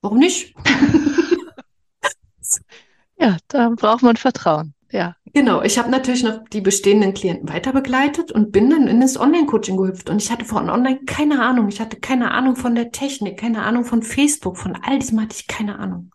warum 0.00 0.18
nicht? 0.18 0.54
ja, 3.18 3.36
da 3.48 3.70
braucht 3.76 4.02
man 4.02 4.16
Vertrauen. 4.16 4.74
Ja. 4.90 5.16
Genau, 5.34 5.62
ich 5.62 5.78
habe 5.78 5.90
natürlich 5.90 6.22
noch 6.22 6.44
die 6.52 6.60
bestehenden 6.60 7.14
Klienten 7.14 7.48
weiter 7.48 7.72
begleitet 7.72 8.32
und 8.32 8.52
bin 8.52 8.70
dann 8.70 8.86
in 8.86 9.00
das 9.00 9.18
Online-Coaching 9.18 9.76
gehüpft. 9.76 10.10
Und 10.10 10.22
ich 10.22 10.30
hatte 10.30 10.44
von 10.44 10.70
Online 10.70 11.00
keine 11.06 11.42
Ahnung. 11.42 11.68
Ich 11.68 11.80
hatte 11.80 11.98
keine 11.98 12.30
Ahnung 12.30 12.56
von 12.56 12.74
der 12.74 12.90
Technik, 12.90 13.38
keine 13.38 13.62
Ahnung 13.62 13.84
von 13.84 14.02
Facebook, 14.02 14.58
von 14.58 14.76
all 14.82 14.98
diesem 14.98 15.20
hatte 15.20 15.36
ich 15.38 15.46
keine 15.46 15.78
Ahnung. 15.78 16.10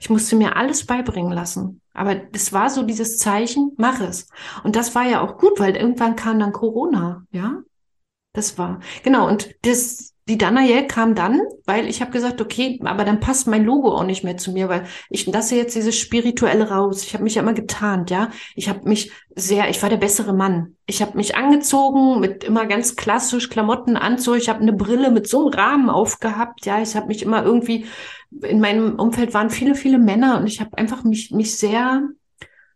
Ich 0.00 0.10
musste 0.10 0.36
mir 0.36 0.56
alles 0.56 0.86
beibringen 0.86 1.32
lassen. 1.32 1.80
Aber 1.92 2.14
das 2.14 2.52
war 2.52 2.70
so 2.70 2.82
dieses 2.82 3.18
Zeichen, 3.18 3.72
mach 3.76 4.00
es. 4.00 4.28
Und 4.64 4.76
das 4.76 4.94
war 4.94 5.06
ja 5.06 5.20
auch 5.20 5.36
gut, 5.36 5.58
weil 5.58 5.76
irgendwann 5.76 6.16
kam 6.16 6.38
dann 6.38 6.52
Corona, 6.52 7.24
ja. 7.30 7.62
Das 8.32 8.56
war, 8.58 8.80
genau. 9.02 9.26
Und 9.26 9.54
das, 9.62 10.07
die 10.28 10.36
Danael 10.36 10.86
kam 10.86 11.14
dann, 11.14 11.40
weil 11.64 11.88
ich 11.88 12.02
habe 12.02 12.10
gesagt, 12.10 12.42
okay, 12.42 12.78
aber 12.84 13.04
dann 13.04 13.18
passt 13.18 13.46
mein 13.46 13.64
Logo 13.64 13.94
auch 13.94 14.04
nicht 14.04 14.24
mehr 14.24 14.36
zu 14.36 14.52
mir, 14.52 14.68
weil 14.68 14.84
ich 15.08 15.26
lasse 15.26 15.56
jetzt 15.56 15.74
dieses 15.74 15.98
spirituelle 15.98 16.70
raus. 16.70 17.02
Ich 17.02 17.14
habe 17.14 17.24
mich 17.24 17.36
ja 17.36 17.42
immer 17.42 17.54
getarnt, 17.54 18.10
ja. 18.10 18.30
Ich 18.54 18.68
habe 18.68 18.86
mich 18.86 19.10
sehr, 19.34 19.70
ich 19.70 19.82
war 19.82 19.88
der 19.88 19.96
bessere 19.96 20.34
Mann. 20.34 20.76
Ich 20.84 21.00
habe 21.00 21.16
mich 21.16 21.36
angezogen 21.36 22.20
mit 22.20 22.44
immer 22.44 22.66
ganz 22.66 22.94
klassisch 22.94 23.48
Klamotten 23.48 23.96
Anzug. 23.96 24.36
Ich 24.36 24.50
habe 24.50 24.60
eine 24.60 24.74
Brille 24.74 25.10
mit 25.10 25.26
so 25.26 25.46
einem 25.46 25.54
Rahmen 25.54 25.90
aufgehabt, 25.90 26.66
ja. 26.66 26.82
Ich 26.82 26.94
habe 26.94 27.06
mich 27.06 27.22
immer 27.22 27.42
irgendwie 27.42 27.86
in 28.42 28.60
meinem 28.60 28.96
Umfeld 28.96 29.32
waren 29.32 29.48
viele, 29.48 29.74
viele 29.74 29.98
Männer 29.98 30.38
und 30.38 30.46
ich 30.46 30.60
habe 30.60 30.76
einfach 30.76 31.04
mich 31.04 31.30
mich 31.30 31.56
sehr, 31.56 32.02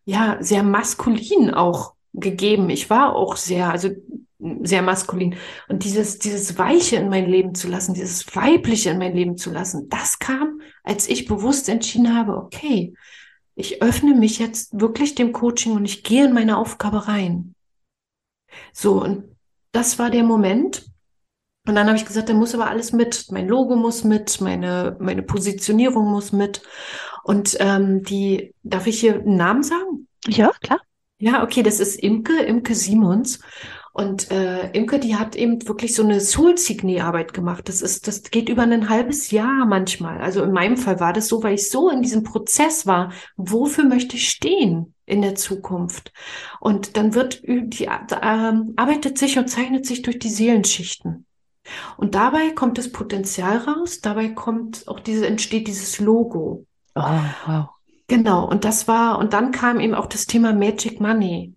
ja, 0.07 0.38
sehr 0.40 0.62
maskulin 0.62 1.53
auch 1.53 1.92
gegeben. 2.14 2.70
Ich 2.70 2.88
war 2.88 3.14
auch 3.14 3.36
sehr, 3.36 3.70
also 3.70 3.90
sehr 4.62 4.82
maskulin. 4.82 5.36
Und 5.68 5.84
dieses, 5.84 6.18
dieses 6.18 6.59
Weiche 6.59 6.97
in 6.97 7.09
mein 7.09 7.26
Leben 7.26 7.55
zu 7.55 7.68
lassen, 7.68 7.95
dieses 7.95 8.34
Weibliche 8.34 8.90
in 8.90 8.99
mein 8.99 9.14
Leben 9.14 9.36
zu 9.36 9.51
lassen, 9.51 9.88
das 9.88 10.18
kam, 10.18 10.61
als 10.82 11.09
ich 11.09 11.26
bewusst 11.26 11.68
entschieden 11.68 12.16
habe, 12.16 12.36
okay, 12.36 12.95
ich 13.55 13.82
öffne 13.82 14.14
mich 14.14 14.38
jetzt 14.38 14.80
wirklich 14.80 15.14
dem 15.14 15.32
Coaching 15.32 15.72
und 15.72 15.84
ich 15.84 16.03
gehe 16.03 16.24
in 16.24 16.32
meine 16.32 16.57
Aufgabe 16.57 17.07
rein. 17.07 17.55
So, 18.72 19.03
und 19.03 19.24
das 19.72 19.99
war 19.99 20.11
der 20.11 20.24
Moment. 20.24 20.86
Und 21.66 21.76
dann 21.76 21.86
habe 21.86 21.97
ich 21.97 22.07
gesagt, 22.07 22.28
da 22.28 22.34
muss 22.34 22.55
aber 22.55 22.68
alles 22.68 22.93
mit. 22.93 23.26
Mein 23.30 23.47
Logo 23.47 23.76
muss 23.76 24.03
mit, 24.05 24.40
meine, 24.40 24.97
meine 24.99 25.22
Positionierung 25.22 26.11
muss 26.11 26.32
mit. 26.32 26.62
Und 27.22 27.57
ähm, 27.61 28.03
die, 28.03 28.55
darf 28.62 28.86
ich 28.86 29.01
hier 29.01 29.14
einen 29.14 29.36
Namen 29.36 29.62
sagen? 29.62 30.09
Ja, 30.26 30.51
klar. 30.61 30.80
Ja, 31.18 31.45
okay, 31.45 31.62
das 31.62 31.78
ist 31.78 32.03
Imke, 32.03 32.43
Imke 32.43 32.74
Simons. 32.74 33.38
Und 33.95 34.30
äh, 34.30 34.70
Imke, 34.70 34.99
die 34.99 35.16
hat 35.16 35.36
eben 35.36 35.68
wirklich 35.68 35.95
so 35.95 36.03
eine 36.03 36.20
Soul-Signet-Arbeit 36.20 37.34
gemacht. 37.34 37.68
Das 37.68 37.82
ist, 37.82 38.09
das 38.09 38.22
geht 38.22 38.49
über 38.49 38.62
ein 38.62 38.88
halbes 38.88 39.30
Jahr 39.30 39.66
manchmal. 39.66 40.22
Also 40.22 40.43
in 40.43 40.53
meinem 40.53 40.78
Fall 40.78 40.99
war 40.99 41.12
das 41.12 41.28
so, 41.28 41.43
weil 41.43 41.55
ich 41.55 41.70
so 41.70 41.90
in 41.90 42.01
diesem 42.01 42.22
Prozess 42.22 42.86
war. 42.86 43.12
Wofür 43.36 43.84
möchte 43.84 44.16
ich 44.16 44.30
stehen 44.30 44.95
in 45.05 45.20
der 45.20 45.34
Zukunft? 45.34 46.11
Und 46.59 46.97
dann 46.97 47.14
wird 47.14 47.43
die 47.47 47.84
äh, 47.84 47.90
arbeitet 48.76 49.18
sich 49.18 49.38
und 49.38 49.49
zeichnet 49.49 49.84
sich 49.84 50.01
durch 50.01 50.18
die 50.18 50.30
Seelenschichten. 50.30 51.26
Und 51.99 52.14
dabei 52.14 52.51
kommt 52.51 52.78
das 52.78 52.90
Potenzial 52.90 53.59
raus. 53.59 54.01
Dabei 54.01 54.30
kommt 54.30 54.88
auch 54.88 55.01
diese 55.01 55.26
entsteht 55.26 55.66
dieses 55.66 56.01
Logo. 56.01 56.66
Oh, 56.95 57.03
wow. 57.47 57.66
Genau. 58.09 58.49
Und 58.49 58.64
das 58.64 58.88
war 58.88 59.18
und 59.18 59.34
dann 59.34 59.53
kam 59.53 59.80
eben 59.80 59.95
auch 59.95 60.07
das 60.07 60.26
Thema 60.26 60.55
Magic 60.55 60.99
Money. 60.99 61.53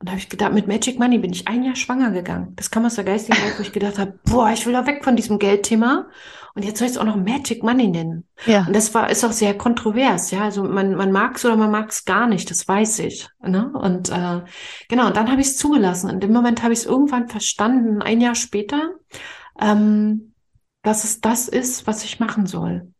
Und 0.00 0.08
da 0.08 0.12
habe 0.12 0.20
ich 0.20 0.28
gedacht, 0.28 0.52
mit 0.52 0.68
Magic 0.68 0.98
Money 0.98 1.18
bin 1.18 1.32
ich 1.32 1.48
ein 1.48 1.64
Jahr 1.64 1.74
schwanger 1.74 2.12
gegangen. 2.12 2.52
Das 2.54 2.70
kam 2.70 2.84
aus 2.84 2.94
der 2.94 3.04
geistigen 3.04 3.42
Welt, 3.42 3.54
wo 3.58 3.62
ich 3.62 3.72
gedacht 3.72 3.98
habe, 3.98 4.18
boah, 4.24 4.50
ich 4.50 4.64
will 4.64 4.72
da 4.72 4.86
weg 4.86 5.02
von 5.02 5.16
diesem 5.16 5.40
Geldthema. 5.40 6.06
Und 6.54 6.64
jetzt 6.64 6.78
soll 6.78 6.86
ich 6.86 6.92
es 6.92 6.98
auch 6.98 7.04
noch 7.04 7.16
Magic 7.16 7.64
Money 7.64 7.88
nennen. 7.88 8.24
Ja. 8.46 8.64
Und 8.66 8.76
das 8.76 8.94
war, 8.94 9.10
ist 9.10 9.24
auch 9.24 9.32
sehr 9.32 9.58
kontrovers, 9.58 10.30
ja. 10.30 10.42
Also 10.42 10.62
man, 10.62 10.94
man 10.94 11.10
mag 11.10 11.36
es 11.36 11.44
oder 11.44 11.56
man 11.56 11.72
mag 11.72 11.90
es 11.90 12.04
gar 12.04 12.28
nicht, 12.28 12.48
das 12.50 12.66
weiß 12.66 13.00
ich. 13.00 13.28
Ne? 13.40 13.72
Und 13.72 14.08
äh, 14.10 14.42
genau, 14.88 15.08
und 15.08 15.16
dann 15.16 15.30
habe 15.30 15.40
ich 15.40 15.48
es 15.48 15.56
zugelassen. 15.56 16.10
In 16.10 16.20
dem 16.20 16.32
Moment 16.32 16.62
habe 16.62 16.72
ich 16.72 16.80
es 16.80 16.86
irgendwann 16.86 17.28
verstanden, 17.28 18.00
ein 18.00 18.20
Jahr 18.20 18.36
später, 18.36 18.90
ähm, 19.60 20.34
dass 20.82 21.02
es 21.02 21.20
das 21.20 21.48
ist, 21.48 21.88
was 21.88 22.04
ich 22.04 22.20
machen 22.20 22.46
soll. 22.46 22.92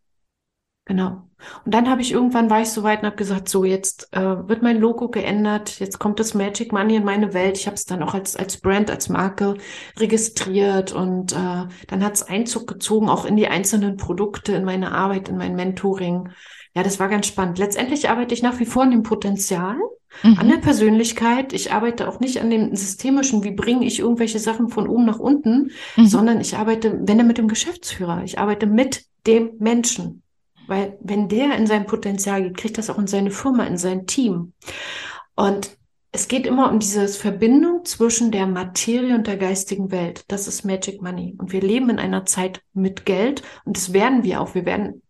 Genau. 0.88 1.22
Und 1.64 1.72
dann 1.74 1.88
habe 1.88 2.00
ich 2.00 2.10
irgendwann 2.10 2.50
war 2.50 2.62
ich 2.62 2.70
so 2.70 2.82
weit 2.82 3.00
und 3.02 3.06
habe 3.06 3.16
gesagt, 3.16 3.48
so 3.48 3.64
jetzt 3.64 4.08
äh, 4.12 4.20
wird 4.48 4.62
mein 4.62 4.80
Logo 4.80 5.08
geändert, 5.08 5.78
jetzt 5.78 5.98
kommt 6.00 6.18
das 6.18 6.34
Magic 6.34 6.72
Money 6.72 6.96
in 6.96 7.04
meine 7.04 7.32
Welt. 7.34 7.58
Ich 7.58 7.66
habe 7.66 7.76
es 7.76 7.84
dann 7.84 8.02
auch 8.02 8.14
als 8.14 8.34
als 8.34 8.56
Brand, 8.56 8.90
als 8.90 9.08
Marke 9.08 9.54
registriert 9.98 10.92
und 10.92 11.32
äh, 11.32 11.66
dann 11.86 12.04
hat 12.04 12.14
es 12.14 12.22
Einzug 12.22 12.66
gezogen 12.66 13.08
auch 13.08 13.24
in 13.26 13.36
die 13.36 13.46
einzelnen 13.48 13.96
Produkte, 13.98 14.52
in 14.54 14.64
meine 14.64 14.90
Arbeit, 14.92 15.28
in 15.28 15.36
mein 15.36 15.54
Mentoring. 15.54 16.30
Ja, 16.74 16.82
das 16.82 16.98
war 16.98 17.08
ganz 17.08 17.26
spannend. 17.26 17.58
Letztendlich 17.58 18.08
arbeite 18.08 18.34
ich 18.34 18.42
nach 18.42 18.58
wie 18.58 18.66
vor 18.66 18.82
an 18.82 18.90
dem 18.90 19.02
Potenzial, 19.02 19.76
Mhm. 20.22 20.38
an 20.38 20.48
der 20.48 20.56
Persönlichkeit. 20.56 21.52
Ich 21.52 21.70
arbeite 21.70 22.08
auch 22.08 22.18
nicht 22.18 22.40
an 22.40 22.48
dem 22.50 22.74
Systemischen, 22.74 23.44
wie 23.44 23.50
bringe 23.52 23.84
ich 23.84 24.00
irgendwelche 24.00 24.38
Sachen 24.38 24.70
von 24.70 24.88
oben 24.88 25.04
nach 25.04 25.18
unten, 25.18 25.70
Mhm. 25.96 26.06
sondern 26.06 26.40
ich 26.40 26.56
arbeite, 26.56 26.98
wenn 27.02 27.18
er 27.18 27.26
mit 27.26 27.36
dem 27.36 27.46
Geschäftsführer, 27.46 28.22
ich 28.24 28.38
arbeite 28.38 28.66
mit 28.66 29.04
dem 29.26 29.50
Menschen. 29.58 30.22
Weil 30.68 30.98
wenn 31.00 31.28
der 31.28 31.56
in 31.56 31.66
sein 31.66 31.86
Potenzial 31.86 32.42
geht, 32.42 32.56
kriegt 32.56 32.78
das 32.78 32.90
auch 32.90 32.98
in 32.98 33.06
seine 33.06 33.30
Firma, 33.30 33.64
in 33.64 33.78
sein 33.78 34.06
Team. 34.06 34.52
Und 35.34 35.76
es 36.12 36.28
geht 36.28 36.46
immer 36.46 36.70
um 36.70 36.78
diese 36.78 37.06
Verbindung 37.08 37.84
zwischen 37.84 38.30
der 38.30 38.46
Materie 38.46 39.14
und 39.14 39.26
der 39.26 39.36
geistigen 39.36 39.90
Welt. 39.90 40.24
Das 40.28 40.48
ist 40.48 40.64
Magic 40.64 41.02
Money. 41.02 41.34
Und 41.38 41.52
wir 41.52 41.60
leben 41.60 41.90
in 41.90 41.98
einer 41.98 42.24
Zeit 42.26 42.62
mit 42.72 43.04
Geld 43.04 43.42
und 43.64 43.76
das 43.76 43.92
werden 43.92 44.24
wir 44.24 44.40
auch. 44.40 44.54
Wir 44.54 44.64
werden 44.64 45.02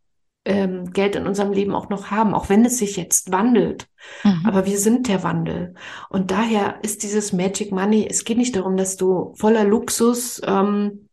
ähm, 0.44 0.92
Geld 0.92 1.14
in 1.14 1.26
unserem 1.26 1.52
Leben 1.52 1.74
auch 1.74 1.88
noch 1.88 2.10
haben, 2.10 2.34
auch 2.34 2.48
wenn 2.48 2.64
es 2.64 2.78
sich 2.78 2.96
jetzt 2.96 3.30
wandelt. 3.30 3.86
Mhm. 4.24 4.42
Aber 4.44 4.66
wir 4.66 4.78
sind 4.78 5.08
der 5.08 5.22
Wandel. 5.22 5.74
Und 6.08 6.30
daher 6.30 6.78
ist 6.82 7.02
dieses 7.02 7.32
Magic 7.32 7.70
Money, 7.70 8.06
es 8.08 8.24
geht 8.24 8.38
nicht 8.38 8.56
darum, 8.56 8.76
dass 8.76 8.96
du 8.96 9.34
voller 9.36 9.64
Luxus 9.64 10.40
ähm, 10.44 11.07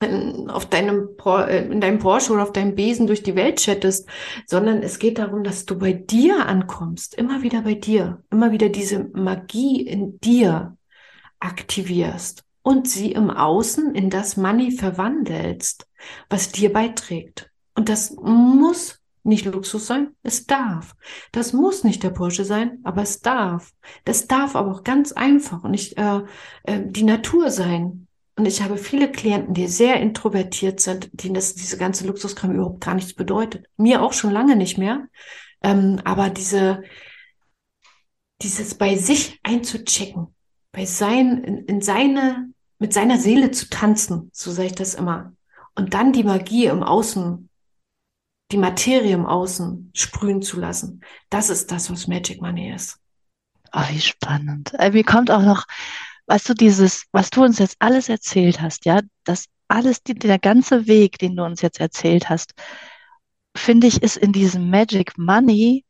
auf 0.00 0.66
deinem, 0.66 1.08
äh, 1.24 1.66
in 1.66 1.80
deinem 1.80 1.98
Porsche 1.98 2.32
oder 2.32 2.44
auf 2.44 2.52
deinem 2.52 2.76
Besen 2.76 3.06
durch 3.06 3.22
die 3.22 3.34
Welt 3.34 3.56
chattest, 3.56 4.08
sondern 4.46 4.82
es 4.82 4.98
geht 4.98 5.18
darum, 5.18 5.42
dass 5.42 5.64
du 5.64 5.76
bei 5.78 5.92
dir 5.92 6.46
ankommst, 6.46 7.14
immer 7.14 7.42
wieder 7.42 7.62
bei 7.62 7.74
dir, 7.74 8.22
immer 8.30 8.52
wieder 8.52 8.68
diese 8.68 9.10
Magie 9.12 9.82
in 9.82 10.20
dir 10.20 10.76
aktivierst 11.40 12.44
und 12.62 12.88
sie 12.88 13.12
im 13.12 13.30
Außen 13.30 13.94
in 13.94 14.10
das 14.10 14.36
Money 14.36 14.70
verwandelst, 14.70 15.88
was 16.28 16.52
dir 16.52 16.72
beiträgt. 16.72 17.50
Und 17.74 17.88
das 17.88 18.14
muss 18.16 19.00
nicht 19.24 19.46
Luxus 19.46 19.86
sein, 19.86 20.14
es 20.22 20.46
darf. 20.46 20.94
Das 21.32 21.52
muss 21.52 21.84
nicht 21.84 22.02
der 22.02 22.10
Porsche 22.10 22.44
sein, 22.44 22.78
aber 22.84 23.02
es 23.02 23.20
darf. 23.20 23.72
Das 24.04 24.26
darf 24.26 24.56
aber 24.56 24.70
auch 24.70 24.84
ganz 24.84 25.12
einfach 25.12 25.64
und 25.64 25.72
nicht 25.72 25.98
äh, 25.98 26.22
äh, 26.64 26.80
die 26.86 27.02
Natur 27.02 27.50
sein. 27.50 28.07
Und 28.38 28.46
ich 28.46 28.62
habe 28.62 28.78
viele 28.78 29.10
Klienten, 29.10 29.52
die 29.52 29.66
sehr 29.66 30.00
introvertiert 30.00 30.78
sind, 30.78 31.10
denen 31.12 31.34
das, 31.34 31.56
diese 31.56 31.76
ganze 31.76 32.06
Luxuskram 32.06 32.52
überhaupt 32.52 32.80
gar 32.80 32.94
nichts 32.94 33.12
bedeutet. 33.12 33.66
Mir 33.76 34.00
auch 34.00 34.12
schon 34.12 34.30
lange 34.30 34.54
nicht 34.54 34.78
mehr. 34.78 35.08
Ähm, 35.60 36.00
aber 36.04 36.30
diese, 36.30 36.84
dieses 38.40 38.76
bei 38.76 38.94
sich 38.94 39.40
einzuchecken, 39.42 40.28
bei 40.70 40.86
sein, 40.86 41.42
in, 41.42 41.64
in 41.64 41.80
seine, 41.80 42.48
mit 42.78 42.92
seiner 42.92 43.18
Seele 43.18 43.50
zu 43.50 43.68
tanzen, 43.70 44.30
so 44.32 44.52
sage 44.52 44.68
ich 44.68 44.74
das 44.76 44.94
immer. 44.94 45.32
Und 45.74 45.94
dann 45.94 46.12
die 46.12 46.22
Magie 46.22 46.66
im 46.66 46.84
Außen, 46.84 47.48
die 48.52 48.56
Materie 48.56 49.14
im 49.14 49.26
Außen 49.26 49.90
sprühen 49.94 50.42
zu 50.42 50.60
lassen. 50.60 51.00
Das 51.28 51.50
ist 51.50 51.72
das, 51.72 51.90
was 51.90 52.06
Magic 52.06 52.40
Money 52.40 52.72
ist. 52.72 53.00
Oh, 53.72 53.82
wie 53.90 54.00
spannend. 54.00 54.74
Äh, 54.74 54.92
Mir 54.92 55.02
kommt 55.02 55.28
auch 55.28 55.42
noch, 55.42 55.66
weißt 56.28 56.50
du, 56.50 56.54
dieses, 56.54 57.04
was 57.12 57.30
du 57.30 57.44
uns 57.44 57.58
jetzt 57.58 57.76
alles 57.80 58.08
erzählt 58.08 58.60
hast, 58.62 58.84
ja, 58.86 59.00
das 59.24 59.46
alles, 59.68 60.02
die, 60.02 60.14
der 60.14 60.38
ganze 60.38 60.86
Weg, 60.86 61.18
den 61.18 61.36
du 61.36 61.44
uns 61.44 61.62
jetzt 61.62 61.80
erzählt 61.80 62.30
hast, 62.30 62.54
finde 63.56 63.86
ich, 63.86 64.02
ist 64.02 64.16
in 64.16 64.32
diesem 64.32 64.70
Magic 64.70 65.18
Money 65.18 65.84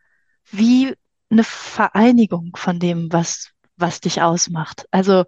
wie 0.50 0.94
eine 1.30 1.44
Vereinigung 1.44 2.52
von 2.56 2.78
dem, 2.80 3.12
was, 3.12 3.50
was 3.76 4.00
dich 4.00 4.22
ausmacht. 4.22 4.86
Also 4.90 5.24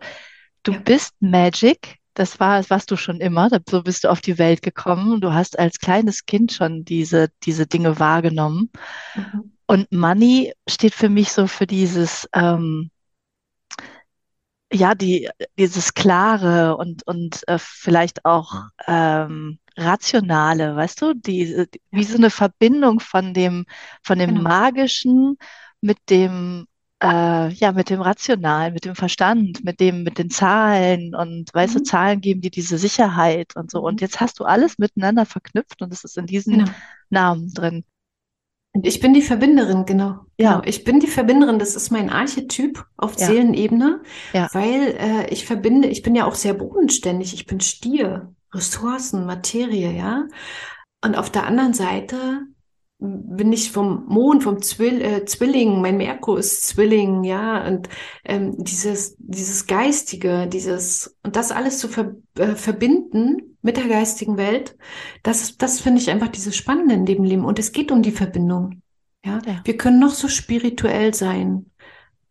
du 0.62 0.72
Ja. 0.72 0.78
bist 0.80 1.12
Magic, 1.20 1.98
das 2.14 2.40
war, 2.40 2.58
das 2.58 2.70
warst 2.70 2.90
du 2.90 2.96
schon 2.96 3.20
immer, 3.20 3.50
so 3.68 3.82
bist 3.82 4.04
du 4.04 4.10
auf 4.10 4.20
die 4.20 4.38
Welt 4.38 4.62
gekommen 4.62 5.12
und 5.12 5.20
du 5.22 5.32
hast 5.34 5.58
als 5.58 5.78
kleines 5.78 6.26
Kind 6.26 6.52
schon 6.52 6.84
diese, 6.84 7.30
diese 7.44 7.66
Dinge 7.66 7.98
wahrgenommen. 8.00 8.70
Mhm. 9.14 9.52
Und 9.66 9.92
Money 9.92 10.52
steht 10.68 10.94
für 10.94 11.08
mich 11.08 11.32
so 11.32 11.46
für 11.46 11.66
dieses, 11.66 12.28
ähm, 12.34 12.90
ja, 14.72 14.94
die, 14.94 15.28
dieses 15.58 15.94
Klare 15.94 16.76
und, 16.76 17.06
und 17.06 17.46
äh, 17.48 17.58
vielleicht 17.58 18.24
auch 18.24 18.54
ähm, 18.86 19.58
Rationale, 19.76 20.76
weißt 20.76 21.02
du, 21.02 21.14
die, 21.14 21.66
wie 21.90 22.04
so 22.04 22.16
eine 22.16 22.30
Verbindung 22.30 23.00
von 23.00 23.34
dem, 23.34 23.66
von 24.02 24.18
dem 24.18 24.34
Genau. 24.34 24.42
Magischen 24.42 25.36
mit 25.80 25.98
dem, 26.10 26.66
äh, 27.02 27.48
ja, 27.52 27.72
mit 27.72 27.90
dem 27.90 28.00
Rationalen, 28.02 28.74
mit 28.74 28.84
dem 28.84 28.94
Verstand, 28.94 29.64
mit 29.64 29.80
dem, 29.80 30.02
mit 30.04 30.18
den 30.18 30.30
Zahlen 30.30 31.14
und 31.14 31.52
weißt 31.54 31.76
du, 31.76 31.78
Mhm. 31.78 31.82
Zahlen 31.82 32.20
geben 32.20 32.40
dir 32.42 32.50
diese 32.50 32.78
Sicherheit 32.78 33.56
und 33.56 33.70
so. 33.70 33.80
Und 33.80 34.00
Mhm. 34.00 34.02
jetzt 34.02 34.20
hast 34.20 34.38
du 34.40 34.44
alles 34.44 34.78
miteinander 34.78 35.26
verknüpft 35.26 35.82
und 35.82 35.92
es 35.92 36.04
ist 36.04 36.18
in 36.18 36.26
diesen 36.26 36.58
Genau. 36.58 36.74
Namen 37.10 37.52
drin. 37.54 37.84
Und 38.72 38.86
ich 38.86 39.00
bin 39.00 39.14
die 39.14 39.22
Verbinderin, 39.22 39.84
genau. 39.84 40.20
Ja. 40.38 40.52
Genau. 40.52 40.62
Ich 40.64 40.84
bin 40.84 41.00
die 41.00 41.08
Verbinderin, 41.08 41.58
das 41.58 41.74
ist 41.74 41.90
mein 41.90 42.08
Archetyp 42.08 42.84
auf 42.96 43.18
Ja. 43.18 43.26
Seelenebene, 43.26 44.02
Ja. 44.32 44.48
weil 44.52 44.96
äh, 44.98 45.26
ich 45.30 45.44
verbinde, 45.44 45.88
ich 45.88 46.02
bin 46.02 46.14
ja 46.14 46.24
auch 46.24 46.36
sehr 46.36 46.54
bodenständig, 46.54 47.34
ich 47.34 47.46
bin 47.46 47.60
Stier, 47.60 48.32
Ressourcen, 48.54 49.26
Materie, 49.26 49.92
ja. 49.92 50.26
Und 51.04 51.16
auf 51.16 51.30
der 51.30 51.46
anderen 51.46 51.74
Seite 51.74 52.42
bin 53.00 53.52
ich 53.52 53.72
vom 53.72 54.04
Mond, 54.06 54.42
vom 54.42 54.60
Zwill, 54.62 55.00
äh, 55.00 55.24
Zwilling, 55.24 55.80
mein 55.80 55.96
Merkur 55.96 56.38
ist 56.38 56.66
Zwilling, 56.66 57.24
ja, 57.24 57.66
und 57.66 57.88
ähm, 58.24 58.54
dieses, 58.58 59.16
dieses 59.18 59.66
Geistige, 59.66 60.46
dieses, 60.46 61.16
und 61.22 61.36
das 61.36 61.50
alles 61.50 61.78
zu 61.78 61.88
ver 61.88 62.14
äh, 62.36 62.54
verbinden 62.54 63.56
mit 63.62 63.76
der 63.76 63.88
geistigen 63.88 64.36
Welt, 64.36 64.76
das, 65.22 65.56
das 65.56 65.80
finde 65.80 66.00
ich 66.00 66.10
einfach 66.10 66.28
dieses 66.28 66.56
Spannende 66.56 66.94
in 66.94 67.06
dem 67.06 67.24
Leben. 67.24 67.44
Und 67.44 67.58
es 67.58 67.72
geht 67.72 67.90
um 67.90 68.02
die 68.02 68.12
Verbindung. 68.12 68.82
Ja, 69.24 69.40
Ja. 69.46 69.60
wir 69.64 69.76
können 69.76 69.98
noch 69.98 70.14
so 70.14 70.28
spirituell 70.28 71.12
sein, 71.14 71.66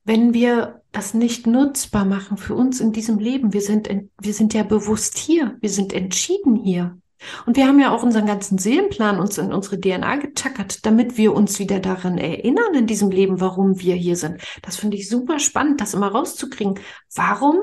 wenn 0.05 0.33
wir 0.33 0.81
das 0.91 1.13
nicht 1.13 1.45
nutzbar 1.45 2.05
machen 2.05 2.37
für 2.37 2.55
uns 2.55 2.79
in 2.79 2.91
diesem 2.91 3.19
Leben. 3.19 3.53
Wir 3.53 3.61
sind, 3.61 3.87
wir 4.19 4.33
sind 4.33 4.53
ja 4.55 4.63
bewusst 4.63 5.17
hier. 5.17 5.57
Wir 5.61 5.69
sind 5.69 5.93
entschieden 5.93 6.55
hier. 6.55 6.97
Und 7.45 7.57
wir 7.57 7.67
haben 7.67 7.79
ja 7.79 7.93
auch 7.93 8.03
unseren 8.03 8.25
ganzen 8.25 8.57
Seelenplan 8.57 9.19
uns 9.19 9.37
in 9.37 9.53
unsere 9.53 9.79
DNA 9.79 10.17
getackert, 10.17 10.85
damit 10.85 11.17
wir 11.17 11.33
uns 11.33 11.59
wieder 11.59 11.79
daran 11.79 12.17
erinnern 12.17 12.73
in 12.73 12.87
diesem 12.87 13.11
Leben, 13.11 13.41
warum 13.41 13.79
wir 13.79 13.95
hier 13.95 14.15
sind. 14.15 14.41
Das 14.61 14.77
finde 14.77 14.97
ich 14.97 15.09
super 15.09 15.39
spannend, 15.39 15.81
das 15.81 15.93
immer 15.93 16.09
rauszukriegen. 16.09 16.79
Warum 17.15 17.57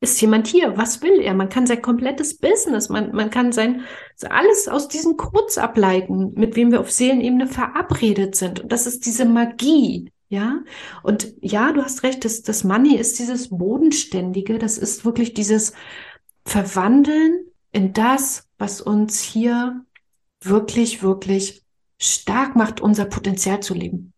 ist 0.00 0.20
jemand 0.20 0.46
hier? 0.46 0.76
Was 0.76 1.02
will 1.02 1.20
er? 1.20 1.34
Man 1.34 1.48
kann 1.48 1.66
sein 1.66 1.82
komplettes 1.82 2.38
Business, 2.38 2.88
man, 2.88 3.12
man 3.12 3.30
kann 3.30 3.52
sein, 3.52 3.82
alles 4.28 4.68
aus 4.68 4.88
diesen 4.88 5.16
Codes 5.16 5.58
ableiten, 5.58 6.32
mit 6.34 6.56
wem 6.56 6.70
wir 6.70 6.80
auf 6.80 6.90
Seelenebene 6.90 7.46
verabredet 7.46 8.36
sind. 8.36 8.60
Und 8.60 8.72
das 8.72 8.86
ist 8.86 9.06
diese 9.06 9.24
Magie. 9.24 10.10
Ja, 10.28 10.64
und 11.04 11.34
ja, 11.40 11.70
du 11.70 11.84
hast 11.84 12.02
recht, 12.02 12.24
das, 12.24 12.42
das 12.42 12.64
Money 12.64 12.96
ist 12.96 13.20
dieses 13.20 13.48
Bodenständige, 13.48 14.58
das 14.58 14.76
ist 14.76 15.04
wirklich 15.04 15.34
dieses 15.34 15.72
Verwandeln 16.44 17.46
in 17.76 17.92
das, 17.92 18.48
was 18.56 18.80
uns 18.80 19.20
hier 19.20 19.84
wirklich, 20.40 21.02
wirklich 21.02 21.62
stark 21.98 22.56
macht, 22.56 22.80
unser 22.80 23.04
Potenzial 23.04 23.60
zu 23.60 23.74
leben. 23.74 24.14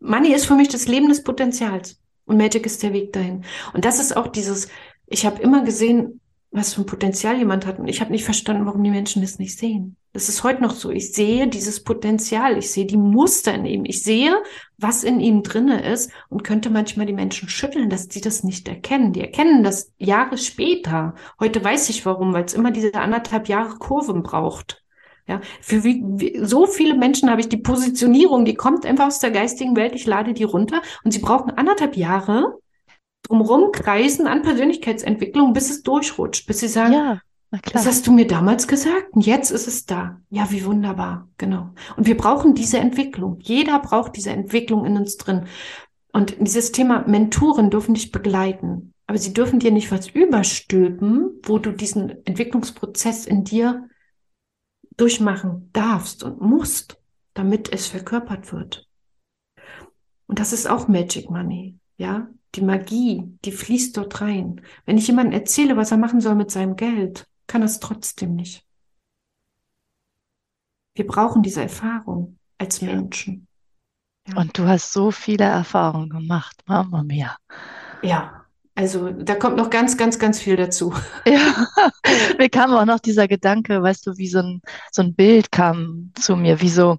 Money 0.00 0.34
ist 0.34 0.46
für 0.46 0.56
mich 0.56 0.66
das 0.66 0.88
Leben 0.88 1.08
des 1.08 1.22
Potenzials 1.22 2.00
und 2.24 2.38
Magic 2.38 2.66
ist 2.66 2.82
der 2.82 2.92
Weg 2.92 3.12
dahin. 3.12 3.44
Und 3.74 3.84
das 3.84 4.00
ist 4.00 4.16
auch 4.16 4.26
dieses, 4.26 4.66
ich 5.06 5.24
habe 5.24 5.40
immer 5.40 5.62
gesehen, 5.62 6.20
was 6.50 6.74
für 6.74 6.80
ein 6.80 6.86
Potenzial 6.86 7.38
jemand 7.38 7.64
hat 7.64 7.78
und 7.78 7.86
ich 7.86 8.00
habe 8.00 8.10
nicht 8.10 8.24
verstanden, 8.24 8.66
warum 8.66 8.82
die 8.82 8.90
Menschen 8.90 9.22
das 9.22 9.38
nicht 9.38 9.56
sehen. 9.56 9.96
Das 10.12 10.28
ist 10.28 10.44
heute 10.44 10.62
noch 10.62 10.74
so. 10.74 10.90
Ich 10.90 11.12
sehe 11.12 11.48
dieses 11.48 11.82
Potenzial, 11.82 12.58
ich 12.58 12.70
sehe 12.70 12.84
die 12.84 12.98
Muster 12.98 13.54
in 13.54 13.64
ihm, 13.64 13.84
ich 13.86 14.02
sehe, 14.02 14.42
was 14.76 15.04
in 15.04 15.20
ihm 15.20 15.42
drinne 15.42 15.90
ist 15.90 16.10
und 16.28 16.44
könnte 16.44 16.68
manchmal 16.68 17.06
die 17.06 17.14
Menschen 17.14 17.48
schütteln, 17.48 17.88
dass 17.88 18.08
sie 18.10 18.20
das 18.20 18.44
nicht 18.44 18.68
erkennen. 18.68 19.14
Die 19.14 19.22
erkennen 19.22 19.64
das 19.64 19.92
Jahre 19.98 20.36
später. 20.36 21.14
Heute 21.40 21.64
weiß 21.64 21.88
ich 21.88 22.04
warum, 22.04 22.34
weil 22.34 22.44
es 22.44 22.52
immer 22.52 22.70
diese 22.70 22.94
anderthalb 22.94 23.48
Jahre 23.48 23.78
Kurven 23.78 24.22
braucht. 24.22 24.82
Ja, 25.26 25.40
für 25.60 25.84
wie, 25.84 26.02
wie, 26.04 26.44
so 26.44 26.66
viele 26.66 26.94
Menschen 26.96 27.30
habe 27.30 27.40
ich 27.40 27.48
die 27.48 27.56
Positionierung, 27.56 28.44
die 28.44 28.54
kommt 28.54 28.84
einfach 28.84 29.06
aus 29.06 29.20
der 29.20 29.30
geistigen 29.30 29.76
Welt, 29.76 29.94
ich 29.94 30.04
lade 30.04 30.34
die 30.34 30.42
runter 30.42 30.82
und 31.04 31.12
sie 31.12 31.20
brauchen 31.20 31.52
anderthalb 31.52 31.96
Jahre 31.96 32.58
drumherum 33.22 33.70
kreisen 33.70 34.26
an 34.26 34.42
Persönlichkeitsentwicklung, 34.42 35.52
bis 35.52 35.70
es 35.70 35.82
durchrutscht, 35.82 36.46
bis 36.46 36.58
sie 36.58 36.68
sagen, 36.68 36.92
Ja, 36.92 37.20
das 37.72 37.86
hast 37.86 38.06
du 38.06 38.12
mir 38.12 38.26
damals 38.26 38.66
gesagt 38.66 39.12
und 39.12 39.26
jetzt 39.26 39.50
ist 39.50 39.68
es 39.68 39.84
da. 39.84 40.20
Ja, 40.30 40.50
wie 40.50 40.64
wunderbar, 40.64 41.28
genau. 41.36 41.74
Und 41.96 42.06
wir 42.06 42.16
brauchen 42.16 42.54
diese 42.54 42.78
Entwicklung. 42.78 43.38
Jeder 43.40 43.78
braucht 43.78 44.16
diese 44.16 44.30
Entwicklung 44.30 44.86
in 44.86 44.96
uns 44.96 45.18
drin. 45.18 45.46
Und 46.12 46.36
dieses 46.40 46.72
Thema 46.72 47.06
Mentoren 47.06 47.70
dürfen 47.70 47.94
dich 47.94 48.10
begleiten, 48.10 48.94
aber 49.06 49.18
sie 49.18 49.34
dürfen 49.34 49.58
dir 49.58 49.70
nicht 49.70 49.90
was 49.92 50.08
überstülpen, 50.08 51.40
wo 51.42 51.58
du 51.58 51.72
diesen 51.72 52.24
Entwicklungsprozess 52.24 53.26
in 53.26 53.44
dir 53.44 53.88
durchmachen 54.96 55.68
darfst 55.72 56.22
und 56.22 56.40
musst, 56.40 56.98
damit 57.34 57.72
es 57.72 57.86
verkörpert 57.86 58.52
wird. 58.52 58.88
Und 60.26 60.38
das 60.38 60.54
ist 60.54 60.68
auch 60.68 60.88
Magic 60.88 61.28
Money, 61.28 61.78
ja? 61.98 62.28
Die 62.54 62.62
Magie, 62.62 63.22
die 63.44 63.52
fließt 63.52 63.96
dort 63.96 64.20
rein. 64.20 64.60
Wenn 64.84 64.98
ich 64.98 65.06
jemandem 65.06 65.38
erzähle, 65.38 65.76
was 65.76 65.90
er 65.90 65.96
machen 65.96 66.20
soll 66.20 66.34
mit 66.34 66.50
seinem 66.50 66.76
Geld, 66.76 67.26
kann 67.52 67.62
es 67.62 67.80
trotzdem 67.80 68.34
nicht. 68.34 68.66
Wir 70.94 71.06
brauchen 71.06 71.42
diese 71.42 71.60
Erfahrung. 71.60 72.38
als 72.56 72.80
Menschen. 72.80 73.48
Ja. 74.28 74.36
Und 74.36 74.56
du 74.56 74.68
hast 74.68 74.92
so 74.92 75.10
viele 75.10 75.44
Erfahrungen 75.44 76.08
gemacht, 76.08 76.62
Mama 76.66 77.02
mia. 77.02 77.36
Ja, 78.02 78.46
also 78.76 79.10
da 79.10 79.34
kommt 79.34 79.56
noch 79.56 79.68
ganz, 79.68 79.96
ganz, 79.96 80.18
ganz 80.18 80.40
viel 80.40 80.56
dazu. 80.56 80.94
Ja, 81.26 81.66
mir 82.38 82.48
kam 82.48 82.72
auch 82.72 82.84
noch 82.84 83.00
dieser 83.00 83.26
Gedanke, 83.26 83.82
weißt 83.82 84.06
du, 84.06 84.16
wie 84.16 84.28
so 84.28 84.38
ein, 84.38 84.62
so 84.92 85.02
ein 85.02 85.14
Bild 85.14 85.50
kam 85.50 86.12
zu 86.14 86.36
mir, 86.36 86.60
wie 86.60 86.70
so, 86.70 86.98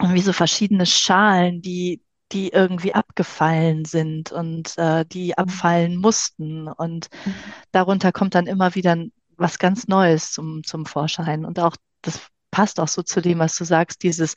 wie 0.00 0.22
so 0.22 0.32
verschiedene 0.32 0.86
Schalen, 0.86 1.60
die, 1.62 2.00
die 2.30 2.50
irgendwie 2.50 2.94
abgefallen 2.94 3.84
sind 3.84 4.30
und 4.30 4.78
äh, 4.78 5.04
die 5.04 5.28
mhm. 5.28 5.34
abfallen 5.36 5.96
mussten. 5.96 6.68
Und 6.68 7.08
mhm. 7.26 7.34
darunter 7.72 8.12
kommt 8.12 8.36
dann 8.36 8.46
immer 8.46 8.76
wieder 8.76 8.96
was 9.40 9.58
ganz 9.58 9.88
Neues 9.88 10.32
zum, 10.32 10.62
zum 10.64 10.86
Vorschein. 10.86 11.44
Und 11.44 11.58
auch 11.58 11.76
das 12.02 12.20
passt 12.50 12.80
auch 12.80 12.88
so 12.88 13.02
zu 13.02 13.20
dem, 13.20 13.38
was 13.38 13.56
du 13.56 13.64
sagst, 13.64 14.02
dieses 14.02 14.34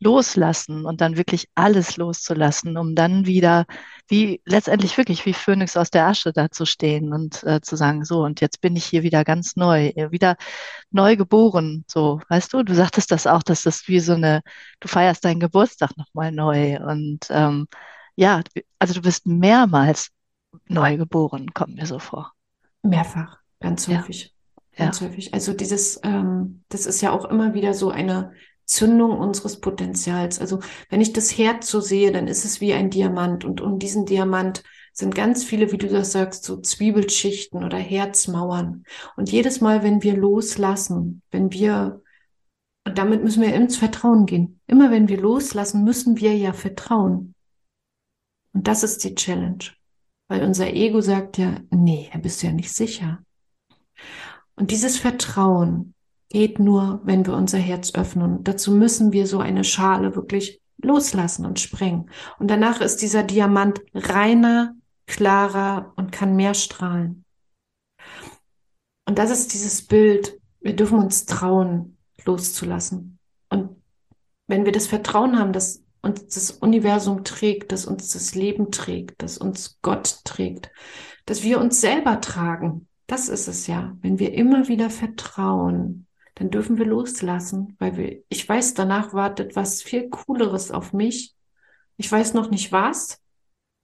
Loslassen 0.00 0.84
und 0.84 1.00
dann 1.00 1.16
wirklich 1.16 1.48
alles 1.54 1.96
loszulassen, 1.96 2.76
um 2.76 2.94
dann 2.94 3.26
wieder, 3.26 3.64
wie 4.08 4.42
letztendlich 4.44 4.98
wirklich 4.98 5.24
wie 5.24 5.32
Phönix 5.32 5.76
aus 5.76 5.90
der 5.90 6.06
Asche 6.06 6.32
da 6.32 6.50
zu 6.50 6.66
stehen 6.66 7.12
und 7.12 7.42
äh, 7.44 7.60
zu 7.62 7.76
sagen, 7.76 8.04
so, 8.04 8.22
und 8.22 8.40
jetzt 8.40 8.60
bin 8.60 8.76
ich 8.76 8.84
hier 8.84 9.02
wieder 9.02 9.24
ganz 9.24 9.56
neu, 9.56 9.88
äh, 9.96 10.10
wieder 10.10 10.36
neu 10.90 11.16
geboren, 11.16 11.84
so, 11.88 12.20
weißt 12.28 12.52
du, 12.52 12.62
du 12.62 12.74
sagtest 12.74 13.10
das 13.10 13.26
auch, 13.26 13.42
dass 13.42 13.62
das 13.62 13.88
wie 13.88 14.00
so 14.00 14.14
eine, 14.14 14.42
du 14.80 14.88
feierst 14.88 15.24
deinen 15.24 15.40
Geburtstag 15.40 15.96
nochmal 15.96 16.32
neu 16.32 16.78
und 16.80 17.20
ähm, 17.30 17.66
ja, 18.16 18.42
also 18.78 18.94
du 18.94 19.02
bist 19.02 19.26
mehrmals 19.26 20.10
neu 20.68 20.96
geboren, 20.96 21.52
kommt 21.54 21.76
mir 21.76 21.86
so 21.86 21.98
vor. 21.98 22.32
Mehrfach, 22.82 23.38
ganz 23.60 23.88
häufig. 23.88 24.24
Ja. 24.24 24.33
Ganz 24.76 25.00
ja. 25.00 25.08
häufig. 25.08 25.34
Also 25.34 25.52
dieses, 25.52 26.00
ähm, 26.02 26.62
das 26.68 26.86
ist 26.86 27.00
ja 27.00 27.12
auch 27.12 27.24
immer 27.24 27.54
wieder 27.54 27.74
so 27.74 27.90
eine 27.90 28.32
Zündung 28.64 29.18
unseres 29.18 29.60
Potenzials. 29.60 30.40
Also 30.40 30.60
wenn 30.88 31.00
ich 31.00 31.12
das 31.12 31.36
Herz 31.36 31.68
so 31.68 31.80
sehe, 31.80 32.12
dann 32.12 32.28
ist 32.28 32.44
es 32.44 32.60
wie 32.60 32.72
ein 32.72 32.90
Diamant 32.90 33.44
und 33.44 33.60
um 33.60 33.78
diesen 33.78 34.06
Diamant 34.06 34.62
sind 34.92 35.14
ganz 35.14 35.42
viele, 35.42 35.72
wie 35.72 35.78
du 35.78 35.88
das 35.88 36.12
sagst, 36.12 36.44
so 36.44 36.60
Zwiebelschichten 36.60 37.64
oder 37.64 37.78
Herzmauern. 37.78 38.84
Und 39.16 39.30
jedes 39.30 39.60
Mal, 39.60 39.82
wenn 39.82 40.02
wir 40.02 40.16
loslassen, 40.16 41.20
wenn 41.32 41.52
wir, 41.52 42.00
und 42.86 42.96
damit 42.96 43.24
müssen 43.24 43.42
wir 43.42 43.52
ins 43.54 43.76
Vertrauen 43.76 44.24
gehen. 44.24 44.60
Immer 44.68 44.92
wenn 44.92 45.08
wir 45.08 45.20
loslassen, 45.20 45.82
müssen 45.82 46.20
wir 46.20 46.36
ja 46.36 46.52
vertrauen. 46.52 47.34
Und 48.52 48.68
das 48.68 48.84
ist 48.84 49.02
die 49.02 49.16
Challenge. 49.16 49.64
Weil 50.28 50.44
unser 50.44 50.72
Ego 50.72 51.00
sagt 51.00 51.38
ja, 51.38 51.56
nee, 51.70 52.08
er 52.12 52.20
bist 52.20 52.42
ja 52.44 52.52
nicht 52.52 52.72
sicher. 52.72 53.18
Und 54.56 54.70
dieses 54.70 54.98
Vertrauen 54.98 55.94
geht 56.28 56.58
nur, 56.58 57.00
wenn 57.04 57.26
wir 57.26 57.34
unser 57.34 57.58
Herz 57.58 57.94
öffnen. 57.94 58.38
Und 58.38 58.48
dazu 58.48 58.72
müssen 58.72 59.12
wir 59.12 59.26
so 59.26 59.38
eine 59.38 59.64
Schale 59.64 60.16
wirklich 60.16 60.60
loslassen 60.78 61.46
und 61.46 61.60
sprengen. 61.60 62.10
Und 62.38 62.50
danach 62.50 62.80
ist 62.80 62.96
dieser 63.02 63.22
Diamant 63.22 63.80
reiner, 63.94 64.74
klarer 65.06 65.92
und 65.96 66.12
kann 66.12 66.36
mehr 66.36 66.54
strahlen. 66.54 67.24
Und 69.06 69.18
das 69.18 69.30
ist 69.30 69.52
dieses 69.52 69.86
Bild. 69.86 70.40
Wir 70.60 70.74
dürfen 70.74 70.98
uns 70.98 71.26
trauen, 71.26 71.96
loszulassen. 72.24 73.18
Und 73.50 73.76
wenn 74.46 74.64
wir 74.64 74.72
das 74.72 74.86
Vertrauen 74.86 75.38
haben, 75.38 75.52
dass 75.52 75.82
uns 76.02 76.26
das 76.34 76.50
Universum 76.50 77.24
trägt, 77.24 77.72
dass 77.72 77.86
uns 77.86 78.12
das 78.12 78.34
Leben 78.34 78.70
trägt, 78.70 79.22
dass 79.22 79.38
uns 79.38 79.78
Gott 79.82 80.20
trägt, 80.24 80.70
dass 81.26 81.42
wir 81.42 81.60
uns 81.60 81.80
selber 81.80 82.20
tragen, 82.20 82.88
das 83.06 83.28
ist 83.28 83.48
es 83.48 83.66
ja. 83.66 83.96
Wenn 84.00 84.18
wir 84.18 84.34
immer 84.34 84.68
wieder 84.68 84.90
vertrauen, 84.90 86.06
dann 86.34 86.50
dürfen 86.50 86.78
wir 86.78 86.86
loslassen, 86.86 87.76
weil 87.78 87.96
wir, 87.96 88.22
ich 88.28 88.48
weiß, 88.48 88.74
danach 88.74 89.12
wartet 89.12 89.56
was 89.56 89.82
viel 89.82 90.08
Cooleres 90.08 90.70
auf 90.70 90.92
mich. 90.92 91.34
Ich 91.96 92.10
weiß 92.10 92.34
noch 92.34 92.50
nicht 92.50 92.72
was, 92.72 93.20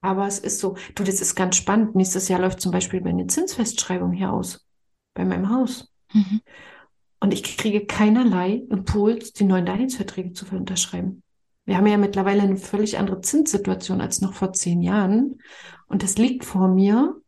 aber 0.01 0.27
es 0.27 0.39
ist 0.39 0.59
so. 0.59 0.75
Du, 0.95 1.03
das 1.03 1.21
ist 1.21 1.35
ganz 1.35 1.55
spannend. 1.55 1.95
Nächstes 1.95 2.27
Jahr 2.27 2.41
läuft 2.41 2.59
zum 2.59 2.71
Beispiel 2.71 3.01
meine 3.01 3.27
Zinsfestschreibung 3.27 4.11
hier 4.11 4.33
aus, 4.33 4.65
bei 5.13 5.23
meinem 5.23 5.49
Haus. 5.49 5.93
Mhm. 6.13 6.41
Und 7.21 7.33
ich 7.33 7.43
kriege 7.57 7.85
keinerlei 7.85 8.63
Impuls, 8.69 9.31
die 9.33 9.43
neuen 9.43 9.65
Darlehensverträge 9.65 10.33
zu 10.33 10.45
unterschreiben. 10.53 11.23
Wir 11.65 11.77
haben 11.77 11.85
ja 11.85 11.97
mittlerweile 11.97 12.41
eine 12.41 12.57
völlig 12.57 12.97
andere 12.97 13.21
Zinssituation 13.21 14.01
als 14.01 14.19
noch 14.19 14.33
vor 14.33 14.51
zehn 14.53 14.81
Jahren. 14.81 15.39
Und 15.87 16.01
das 16.01 16.17
liegt 16.17 16.43
vor 16.43 16.67
mir. 16.67 17.20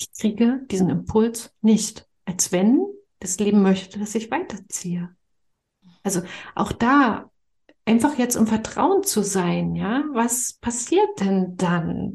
Ich 0.00 0.12
kriege 0.18 0.60
diesen 0.70 0.88
Impuls 0.88 1.52
nicht. 1.60 2.06
Als 2.24 2.52
wenn 2.52 2.86
das 3.18 3.38
Leben 3.38 3.62
möchte, 3.62 3.98
dass 3.98 4.14
ich 4.14 4.30
weiterziehe. 4.30 5.14
Also 6.02 6.22
auch 6.54 6.72
da 6.72 7.30
einfach 7.84 8.16
jetzt 8.18 8.36
im 8.36 8.46
Vertrauen 8.46 9.02
zu 9.02 9.22
sein, 9.22 9.74
ja, 9.74 10.04
was 10.12 10.54
passiert 10.54 11.20
denn 11.20 11.56
dann? 11.56 12.14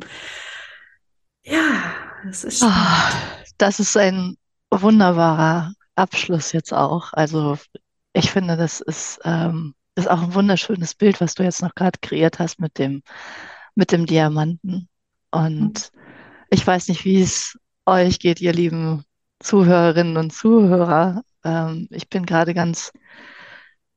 Ja, 1.43 1.93
das 2.25 2.43
ist 2.43 2.57
spannend. 2.57 2.75
Oh, 2.77 3.45
das 3.57 3.79
ist 3.79 3.95
ein 3.97 4.37
wunderbarer 4.71 5.73
Abschluss 5.95 6.53
jetzt 6.53 6.73
auch. 6.73 7.13
Also 7.13 7.57
ich 8.13 8.31
finde, 8.31 8.57
das 8.57 8.81
ist, 8.81 9.19
ähm, 9.23 9.75
ist 9.95 10.09
auch 10.09 10.23
ein 10.23 10.33
wunderschönes 10.33 10.95
Bild, 10.95 11.21
was 11.21 11.35
du 11.35 11.43
jetzt 11.43 11.61
noch 11.61 11.75
gerade 11.75 11.99
kreiert 12.01 12.39
hast 12.39 12.59
mit 12.59 12.79
dem, 12.79 13.03
mit 13.75 13.91
dem 13.91 14.07
Diamanten. 14.07 14.89
Und 15.29 15.91
mhm. 15.93 16.01
ich 16.49 16.65
weiß 16.65 16.87
nicht, 16.87 17.05
wie 17.05 17.21
es 17.21 17.59
euch 17.85 18.19
geht, 18.19 18.41
ihr 18.41 18.53
lieben 18.53 19.03
Zuhörerinnen 19.39 20.17
und 20.17 20.31
Zuhörer. 20.31 21.23
Ähm, 21.43 21.87
ich 21.91 22.09
bin 22.09 22.25
gerade 22.25 22.53
ganz 22.53 22.91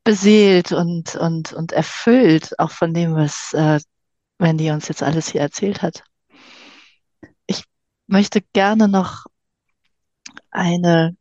beseelt 0.05 0.73
und, 0.73 1.17
und, 1.17 1.53
und 1.53 1.73
erfüllt 1.73 2.59
auch 2.59 2.71
von 2.71 2.95
dem, 2.95 3.15
was 3.15 3.53
äh, 3.55 3.81
Mandy 4.39 4.71
uns 4.71 4.89
jetzt 4.89 5.03
alles 5.03 5.29
hier 5.29 5.41
erzählt 5.41 5.83
hat. 5.83 6.03
Ich 7.47 7.65
möchte 8.07 8.41
gerne 8.53 8.89
noch 8.89 9.27
eine 10.51 11.17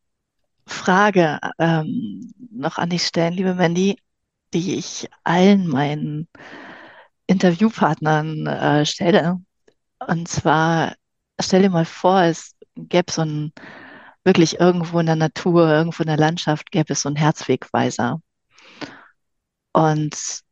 Frage 0.66 1.40
ähm, 1.60 2.34
noch 2.52 2.78
an 2.78 2.90
dich 2.90 3.04
stellen, 3.06 3.34
liebe 3.34 3.56
Mandy, 3.56 3.98
die 4.54 4.76
ich 4.76 5.10
allen 5.24 5.68
meinen 5.68 6.28
Interviewpartnern 7.28 8.48
äh, 8.48 8.86
stelle. 8.86 9.42
Und 10.06 10.28
zwar, 10.28 10.96
stell 11.40 11.64
dir 11.64 11.70
mal 11.70 11.86
vor, 11.86 12.22
es 12.24 12.57
gäbe 12.78 13.12
so 13.12 13.22
ein 13.22 13.54
wirklich 14.24 14.60
irgendwo 14.60 15.00
in 15.00 15.06
der 15.06 15.16
Natur, 15.16 15.70
irgendwo 15.70 16.04
in 16.04 16.08
der 16.08 16.18
Landschaft 16.18 16.72
gäbe 16.72 16.94
es 16.94 17.02
so 17.02 17.10
einen 17.10 17.16
Herzwegweiser. 17.16 18.22
Und 19.74 20.44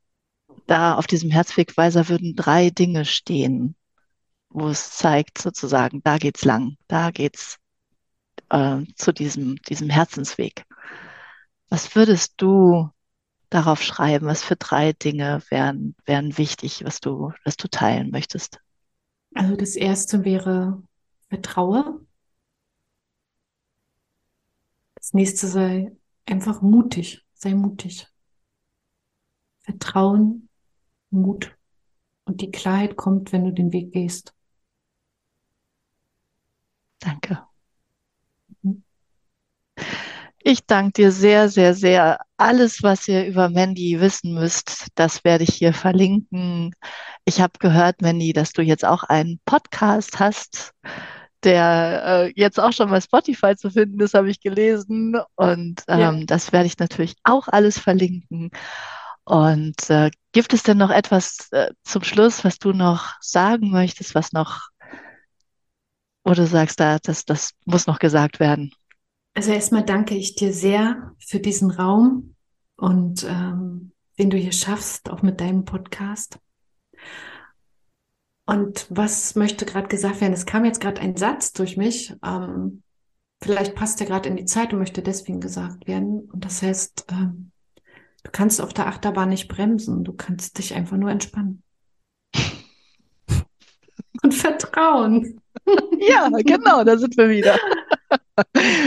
da 0.67 0.95
auf 0.95 1.07
diesem 1.07 1.29
Herzwegweiser 1.29 2.09
würden 2.09 2.35
drei 2.35 2.69
Dinge 2.69 3.05
stehen, 3.05 3.75
wo 4.49 4.69
es 4.69 4.91
zeigt, 4.91 5.39
sozusagen, 5.39 6.01
da 6.03 6.17
geht's 6.17 6.45
lang, 6.45 6.77
da 6.87 7.11
geht's 7.11 7.57
äh, 8.49 8.83
zu 8.95 9.11
diesem, 9.13 9.57
diesem 9.63 9.89
Herzensweg. 9.89 10.65
Was 11.69 11.95
würdest 11.95 12.35
du 12.37 12.89
darauf 13.49 13.81
schreiben? 13.81 14.27
Was 14.27 14.43
für 14.43 14.55
drei 14.55 14.93
Dinge 14.93 15.41
wären, 15.49 15.95
wären 16.05 16.37
wichtig, 16.37 16.83
was 16.85 16.99
du, 16.99 17.33
was 17.43 17.57
du 17.57 17.67
teilen 17.67 18.11
möchtest? 18.11 18.59
Also 19.33 19.55
das 19.55 19.75
erste 19.75 20.23
wäre 20.23 20.81
Vertraue. 21.29 21.99
Das 25.05 25.13
nächste 25.13 25.45
sei 25.47 25.91
einfach 26.25 26.63
mutig. 26.63 27.23
Sei 27.35 27.53
mutig. 27.53 28.07
Vertrauen, 29.61 30.49
Mut. 31.11 31.55
Und 32.23 32.41
die 32.41 32.49
Klarheit 32.49 32.95
kommt, 32.95 33.31
wenn 33.31 33.45
du 33.45 33.53
den 33.53 33.71
Weg 33.71 33.91
gehst. 33.91 34.33
Danke. 36.97 37.45
Mhm. 38.63 38.83
Ich 40.39 40.65
danke 40.65 40.93
dir 40.93 41.11
sehr, 41.11 41.49
sehr, 41.49 41.75
sehr. 41.75 42.19
Alles, 42.37 42.81
was 42.81 43.07
ihr 43.07 43.27
über 43.27 43.49
Mandy 43.49 43.99
wissen 43.99 44.33
müsst, 44.33 44.87
das 44.95 45.23
werde 45.23 45.43
ich 45.43 45.53
hier 45.53 45.73
verlinken. 45.75 46.73
Ich 47.25 47.41
habe 47.41 47.59
gehört, 47.59 48.01
Mandy, 48.01 48.33
dass 48.33 48.53
du 48.53 48.63
jetzt 48.63 48.83
auch 48.83 49.03
einen 49.03 49.39
Podcast 49.45 50.17
hast 50.17 50.73
der 51.45 52.03
äh, 52.05 52.33
jetzt 52.35 52.59
auch 52.59 52.73
schon 52.73 52.89
bei 52.89 52.99
Spotify 52.99 53.55
zu 53.55 53.69
finden 53.69 53.99
ist, 54.01 54.13
habe 54.13 54.29
ich 54.29 54.41
gelesen. 54.41 55.15
Und 55.35 55.83
ähm, 55.87 55.99
ja. 55.99 56.25
das 56.25 56.51
werde 56.51 56.65
ich 56.65 56.79
natürlich 56.79 57.15
auch 57.23 57.47
alles 57.47 57.77
verlinken. 57.79 58.51
Und 59.23 59.89
äh, 59.89 60.11
gibt 60.33 60.53
es 60.53 60.63
denn 60.63 60.77
noch 60.77 60.91
etwas 60.91 61.49
äh, 61.51 61.71
zum 61.83 62.03
Schluss, 62.03 62.43
was 62.43 62.59
du 62.59 62.73
noch 62.73 63.13
sagen 63.21 63.71
möchtest, 63.71 64.13
was 64.15 64.33
noch, 64.33 64.69
wo 66.23 66.33
du 66.33 66.45
sagst, 66.45 66.79
da, 66.79 66.97
das, 67.01 67.25
das 67.25 67.51
muss 67.65 67.87
noch 67.87 67.99
gesagt 67.99 68.39
werden? 68.39 68.71
Also 69.33 69.51
erstmal 69.51 69.83
danke 69.83 70.15
ich 70.15 70.35
dir 70.35 70.53
sehr 70.53 71.11
für 71.19 71.39
diesen 71.39 71.71
Raum 71.71 72.35
und 72.77 73.23
ähm, 73.23 73.91
den 74.17 74.29
du 74.29 74.37
hier 74.37 74.51
schaffst, 74.51 75.09
auch 75.09 75.21
mit 75.21 75.41
deinem 75.41 75.65
Podcast. 75.65 76.39
Und 78.45 78.87
was 78.89 79.35
möchte 79.35 79.65
gerade 79.65 79.87
gesagt 79.87 80.21
werden? 80.21 80.33
Es 80.33 80.45
kam 80.45 80.65
jetzt 80.65 80.81
gerade 80.81 81.01
ein 81.01 81.15
Satz 81.17 81.53
durch 81.53 81.77
mich. 81.77 82.13
Ähm, 82.23 82.83
vielleicht 83.41 83.75
passt 83.75 83.99
er 84.01 84.07
gerade 84.07 84.29
in 84.29 84.37
die 84.37 84.45
Zeit 84.45 84.71
und 84.73 84.79
möchte 84.79 85.01
deswegen 85.01 85.41
gesagt 85.41 85.87
werden. 85.87 86.29
Und 86.31 86.45
das 86.45 86.61
heißt, 86.61 87.07
ähm, 87.11 87.51
Du 88.25 88.31
kannst 88.31 88.59
auf 88.59 88.73
der 88.73 88.87
Achterbahn 88.87 89.29
nicht 89.29 89.47
bremsen, 89.47 90.03
du 90.03 90.11
kannst 90.11 90.57
dich 90.57 90.73
einfach 90.73 90.97
nur 90.97 91.11
entspannen. 91.11 91.61
Und 94.23 94.33
vertrauen. 94.33 95.39
Ja, 95.97 96.27
genau, 96.29 96.83
da 96.83 96.97
sind 96.97 97.15
wir 97.17 97.29
wieder. 97.29 97.57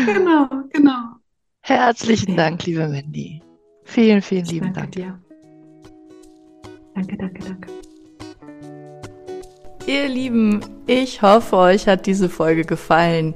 Genau, 0.07 0.49
genau. 0.71 1.17
Herzlichen. 1.63 2.37
Dank, 2.37 2.65
liebe 2.67 2.87
Mandy. 2.87 3.43
Vielen, 3.85 4.21
vielen 4.21 4.45
Ich 4.45 4.53
lieben 4.53 4.73
danke 4.75 4.81
Dank. 4.81 4.93
dir. 4.93 5.23
Danke, 6.95 7.17
danke, 7.17 7.45
danke. 7.45 7.88
Ihr 9.89 10.07
Lieben, 10.07 10.61
ich 10.87 11.23
hoffe, 11.23 11.57
euch 11.57 11.89
hat 11.89 12.05
diese 12.05 12.29
Folge 12.29 12.67
gefallen 12.67 13.35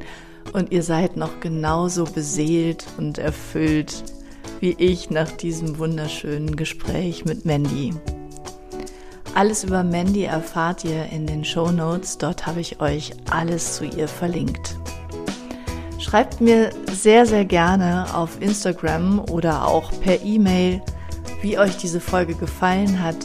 und 0.53 0.71
ihr 0.71 0.83
seid 0.83 1.17
noch 1.17 1.41
genauso 1.41 2.05
beseelt 2.05 2.85
und 2.99 3.17
erfüllt 3.17 4.05
wie 4.61 4.75
ich 4.77 5.09
nach 5.09 5.31
diesem 5.31 5.79
wunderschönen 5.79 6.55
Gespräch 6.55 7.25
mit 7.25 7.47
Mandy. 7.47 7.95
Alles 9.35 9.65
über 9.65 9.83
Mandy 9.83 10.25
erfahrt 10.25 10.85
ihr 10.85 11.07
in 11.07 11.27
den 11.27 11.43
Show 11.43 11.71
Notes. 11.71 12.19
Dort 12.19 12.45
habe 12.45 12.61
ich 12.61 12.83
euch 12.83 13.13
alles 13.31 13.77
zu 13.77 13.87
ihr 13.87 14.07
verlinkt. 14.07 14.77
Schreibt 15.99 16.43
mir 16.43 16.69
sehr, 16.91 17.25
sehr 17.25 17.47
gerne 17.47 18.15
auf 18.15 18.43
Instagram 18.43 19.21
oder 19.31 19.67
auch 19.67 19.91
per 20.03 20.23
E-Mail, 20.23 20.83
wie 21.41 21.59
euch 21.59 21.79
diese 21.79 22.01
Folge 22.01 22.35
gefallen 22.35 23.03
hat 23.03 23.17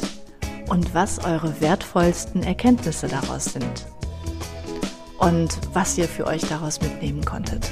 und 0.68 0.94
was 0.94 1.24
eure 1.24 1.60
wertvollsten 1.62 2.44
Erkenntnisse 2.44 3.08
daraus 3.08 3.46
sind 3.46 3.88
und 5.20 5.58
was 5.74 5.98
ihr 5.98 6.08
für 6.08 6.28
euch 6.28 6.42
daraus 6.44 6.82
mitnehmen 6.82 7.24
konntet. 7.26 7.72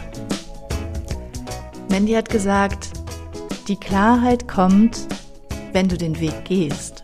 Mandy 1.90 2.14
hat 2.14 2.30
gesagt, 2.30 2.90
die 3.68 3.76
Klarheit 3.76 4.48
kommt, 4.48 5.08
wenn 5.72 5.88
du 5.88 5.98
den 5.98 6.20
Weg 6.20 6.46
gehst. 6.46 7.04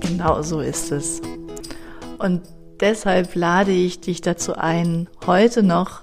Genau 0.00 0.42
so 0.42 0.60
ist 0.60 0.90
es. 0.92 1.20
Und 2.18 2.42
deshalb 2.80 3.34
lade 3.34 3.72
ich 3.72 4.00
dich 4.00 4.20
dazu 4.20 4.54
ein, 4.56 5.08
heute 5.26 5.62
noch 5.62 6.02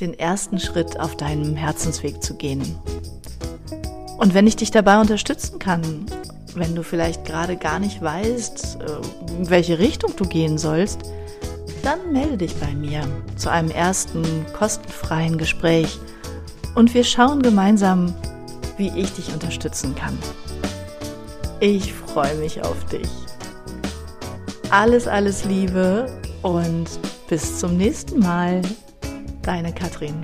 den 0.00 0.18
ersten 0.18 0.60
Schritt 0.60 0.98
auf 1.00 1.16
deinem 1.16 1.56
Herzensweg 1.56 2.22
zu 2.22 2.34
gehen. 2.34 2.78
Und 4.18 4.34
wenn 4.34 4.46
ich 4.46 4.56
dich 4.56 4.70
dabei 4.70 5.00
unterstützen 5.00 5.58
kann, 5.58 6.06
wenn 6.58 6.74
du 6.74 6.82
vielleicht 6.82 7.24
gerade 7.24 7.56
gar 7.56 7.78
nicht 7.78 8.02
weißt, 8.02 8.78
äh, 8.80 9.36
in 9.36 9.50
welche 9.50 9.78
Richtung 9.78 10.14
du 10.16 10.24
gehen 10.24 10.58
sollst, 10.58 11.00
dann 11.82 12.12
melde 12.12 12.38
dich 12.38 12.54
bei 12.56 12.72
mir 12.74 13.02
zu 13.36 13.50
einem 13.50 13.70
ersten 13.70 14.24
kostenfreien 14.52 15.38
Gespräch 15.38 15.98
und 16.74 16.92
wir 16.94 17.04
schauen 17.04 17.42
gemeinsam, 17.42 18.14
wie 18.76 18.92
ich 18.96 19.12
dich 19.12 19.32
unterstützen 19.32 19.94
kann. 19.94 20.18
Ich 21.60 21.92
freue 21.92 22.34
mich 22.36 22.62
auf 22.62 22.84
dich. 22.86 23.08
Alles, 24.70 25.08
alles 25.08 25.44
Liebe 25.44 26.06
und 26.42 26.86
bis 27.28 27.58
zum 27.58 27.76
nächsten 27.76 28.20
Mal. 28.20 28.62
Deine 29.42 29.72
Katrin. 29.72 30.14